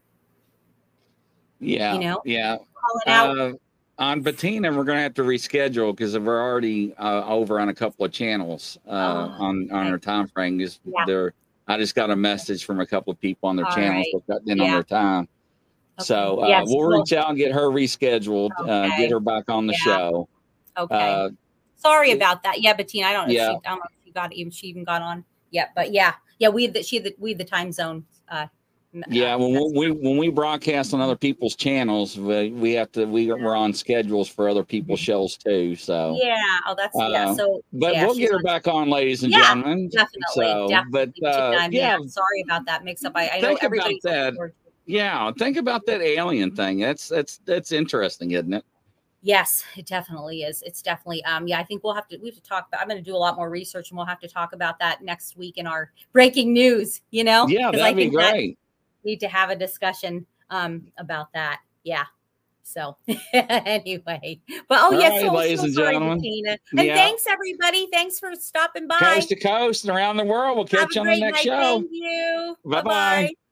yeah, 1.59 1.93
You 1.93 1.99
know? 2.01 2.21
yeah. 2.25 2.57
Uh, 3.05 3.53
on 3.97 4.21
Bettina, 4.21 4.69
we're 4.69 4.83
going 4.83 4.97
to 4.97 5.01
have 5.03 5.13
to 5.15 5.23
reschedule 5.23 5.95
because 5.95 6.17
we're 6.17 6.41
already 6.41 6.93
uh, 6.97 7.25
over 7.25 7.59
on 7.59 7.69
a 7.69 7.73
couple 7.73 8.05
of 8.05 8.11
channels 8.11 8.77
uh, 8.87 8.91
Oh, 8.91 9.43
on 9.45 9.71
on 9.71 9.79
okay. 9.85 9.89
our 9.91 9.97
time 9.97 10.27
frame. 10.27 10.59
Is 10.61 10.79
Yeah. 10.85 11.05
there? 11.05 11.33
I 11.67 11.77
just 11.77 11.95
got 11.95 12.09
a 12.11 12.15
message 12.15 12.63
from 12.65 12.79
a 12.79 12.85
couple 12.85 13.11
of 13.11 13.19
people 13.19 13.49
on 13.49 13.55
their 13.55 13.65
All 13.65 13.71
channels 13.75 14.05
right. 14.27 14.39
in 14.45 14.61
on 14.61 14.69
their 14.71 14.83
time. 14.83 15.27
So 15.99 16.15
uh, 16.15 16.41
Okay. 16.43 16.49
Yes, 16.49 16.65
we'll 16.67 16.87
well- 16.89 16.99
reach 16.99 17.13
out 17.13 17.29
and 17.29 17.37
get 17.37 17.51
her 17.53 17.67
rescheduled, 17.69 18.51
uh, 18.59 18.63
Okay. 18.63 18.97
get 18.97 19.11
her 19.11 19.19
back 19.19 19.49
on 19.49 19.65
the 19.67 19.73
Yeah. 19.73 19.79
show. 19.83 20.29
okay. 20.77 21.13
Uh, 21.13 21.29
Sorry 21.77 22.11
about 22.11 22.43
that. 22.43 22.61
Yeah, 22.61 22.73
Bettina, 22.73 23.07
I 23.07 23.13
don't 23.13 23.27
know. 23.27 23.33
Yeah. 23.33 23.51
If 23.51 23.59
she, 23.61 23.65
I 23.65 23.69
don't 23.69 23.79
know 23.79 23.85
if 23.89 24.05
she 24.05 24.11
got 24.11 24.33
even 24.33 24.51
she 24.51 24.67
even 24.67 24.83
got 24.83 25.01
on 25.01 25.23
yet, 25.51 25.71
but 25.75 25.91
yeah, 25.93 26.13
yeah. 26.39 26.49
We 26.49 26.63
had 26.65 26.73
the, 26.73 26.83
she 26.83 26.97
had 26.97 27.05
the, 27.05 27.15
we 27.19 27.31
had 27.31 27.37
the 27.39 27.45
time 27.45 27.71
zone. 27.71 28.05
Uh, 28.29 28.47
yeah, 29.09 29.35
uh, 29.35 29.37
when 29.37 29.53
that's- 29.53 29.71
we 29.75 29.91
when 29.91 30.17
we 30.17 30.29
broadcast 30.29 30.93
on 30.93 31.01
other 31.01 31.15
people's 31.15 31.55
channels, 31.55 32.17
we, 32.17 32.49
we 32.51 32.71
have 32.73 32.91
to 32.93 33.05
we 33.05 33.27
we're 33.31 33.55
on 33.55 33.73
schedules 33.73 34.27
for 34.27 34.47
other 34.49 34.63
people's 34.63 34.99
shows 34.99 35.37
too. 35.37 35.75
So, 35.75 36.17
yeah. 36.21 36.37
Oh, 36.65 36.73
that's 36.77 36.95
yeah. 36.95 37.29
Uh, 37.29 37.35
So 37.35 37.61
but 37.73 37.93
yeah, 37.93 38.05
we'll 38.05 38.15
get 38.15 38.31
her 38.31 38.37
on- 38.37 38.43
back 38.43 38.67
on, 38.67 38.89
ladies 38.89 39.23
and 39.23 39.31
Yeah, 39.31 39.41
gentlemen. 39.41 39.89
Definitely, 39.89 40.21
So, 40.33 40.67
definitely. 40.69 41.13
but 41.21 41.27
uh, 41.27 41.67
yeah, 41.71 41.97
Sorry 42.07 42.41
about 42.45 42.65
that 42.65 42.83
mix 42.83 43.03
up. 43.03 43.13
I, 43.15 43.29
I 43.29 43.39
know 43.41 43.55
about 43.55 43.91
that. 44.03 44.33
forward 44.35 44.53
to 44.63 44.67
it. 44.67 44.73
yeah. 44.85 45.31
Think 45.37 45.57
about 45.57 45.85
that 45.85 46.01
alien 46.01 46.55
thing. 46.55 46.79
That's 46.79 47.07
that's 47.09 47.39
that's 47.45 47.71
interesting, 47.71 48.31
isn't 48.31 48.53
it? 48.53 48.63
Yes, 49.23 49.65
it 49.75 49.85
definitely 49.87 50.43
is. 50.43 50.61
It's 50.61 50.81
definitely 50.81 51.23
um 51.25 51.47
yeah, 51.47 51.59
I 51.59 51.63
think 51.63 51.83
we'll 51.83 51.93
have 51.95 52.07
to 52.07 52.17
we 52.19 52.29
have 52.29 52.35
to 52.35 52.41
talk 52.41 52.67
about 52.69 52.81
I'm 52.81 52.87
going 52.87 53.03
to 53.03 53.03
do 53.03 53.15
a 53.15 53.17
lot 53.17 53.35
more 53.35 53.49
research 53.49 53.89
and 53.91 53.97
we'll 53.97 54.05
have 54.05 54.19
to 54.21 54.27
talk 54.27 54.53
about 54.53 54.79
that 54.79 55.03
next 55.03 55.35
week 55.35 55.57
in 55.57 55.67
our 55.67 55.91
breaking 56.13 56.53
news, 56.53 57.01
you 57.11 57.23
know? 57.25 57.47
Yeah, 57.47 57.71
that'd 57.71 57.97
be 57.97 58.05
that 58.05 58.11
great. 58.13 58.33
we 58.49 58.57
need 59.03 59.19
to 59.19 59.27
have 59.27 59.49
a 59.49 59.55
discussion 59.55 60.25
um 60.49 60.87
about 60.97 61.31
that. 61.33 61.61
Yeah. 61.83 62.05
So 62.63 62.97
anyway, 63.33 64.41
but 64.67 64.79
oh 64.81 64.93
All 64.93 64.99
yes, 64.99 65.11
right, 65.13 65.21
so, 65.21 65.33
ladies 65.33 65.59
so 65.59 65.65
and 65.65 65.73
sorry, 65.73 65.93
gentlemen. 65.93 66.17
Bettina. 66.17 66.57
And 66.77 66.87
Yeah. 66.87 66.95
thanks 66.95 67.23
everybody. 67.27 67.87
Thanks 67.93 68.19
for 68.19 68.35
stopping 68.35 68.87
by. 68.87 68.97
Coast 68.99 69.29
to 69.29 69.39
coast 69.39 69.85
and 69.85 69.95
around 69.95 70.17
the 70.17 70.25
world. 70.25 70.57
We'll 70.57 70.65
catch 70.67 70.95
you 70.95 71.01
on 71.01 71.07
the 71.07 71.17
next 71.17 71.37
night. 71.37 71.43
show. 71.43 71.79
Thank 71.79 71.87
you. 71.91 72.55
Bye-bye. 72.65 72.83
Bye-bye. 72.83 73.46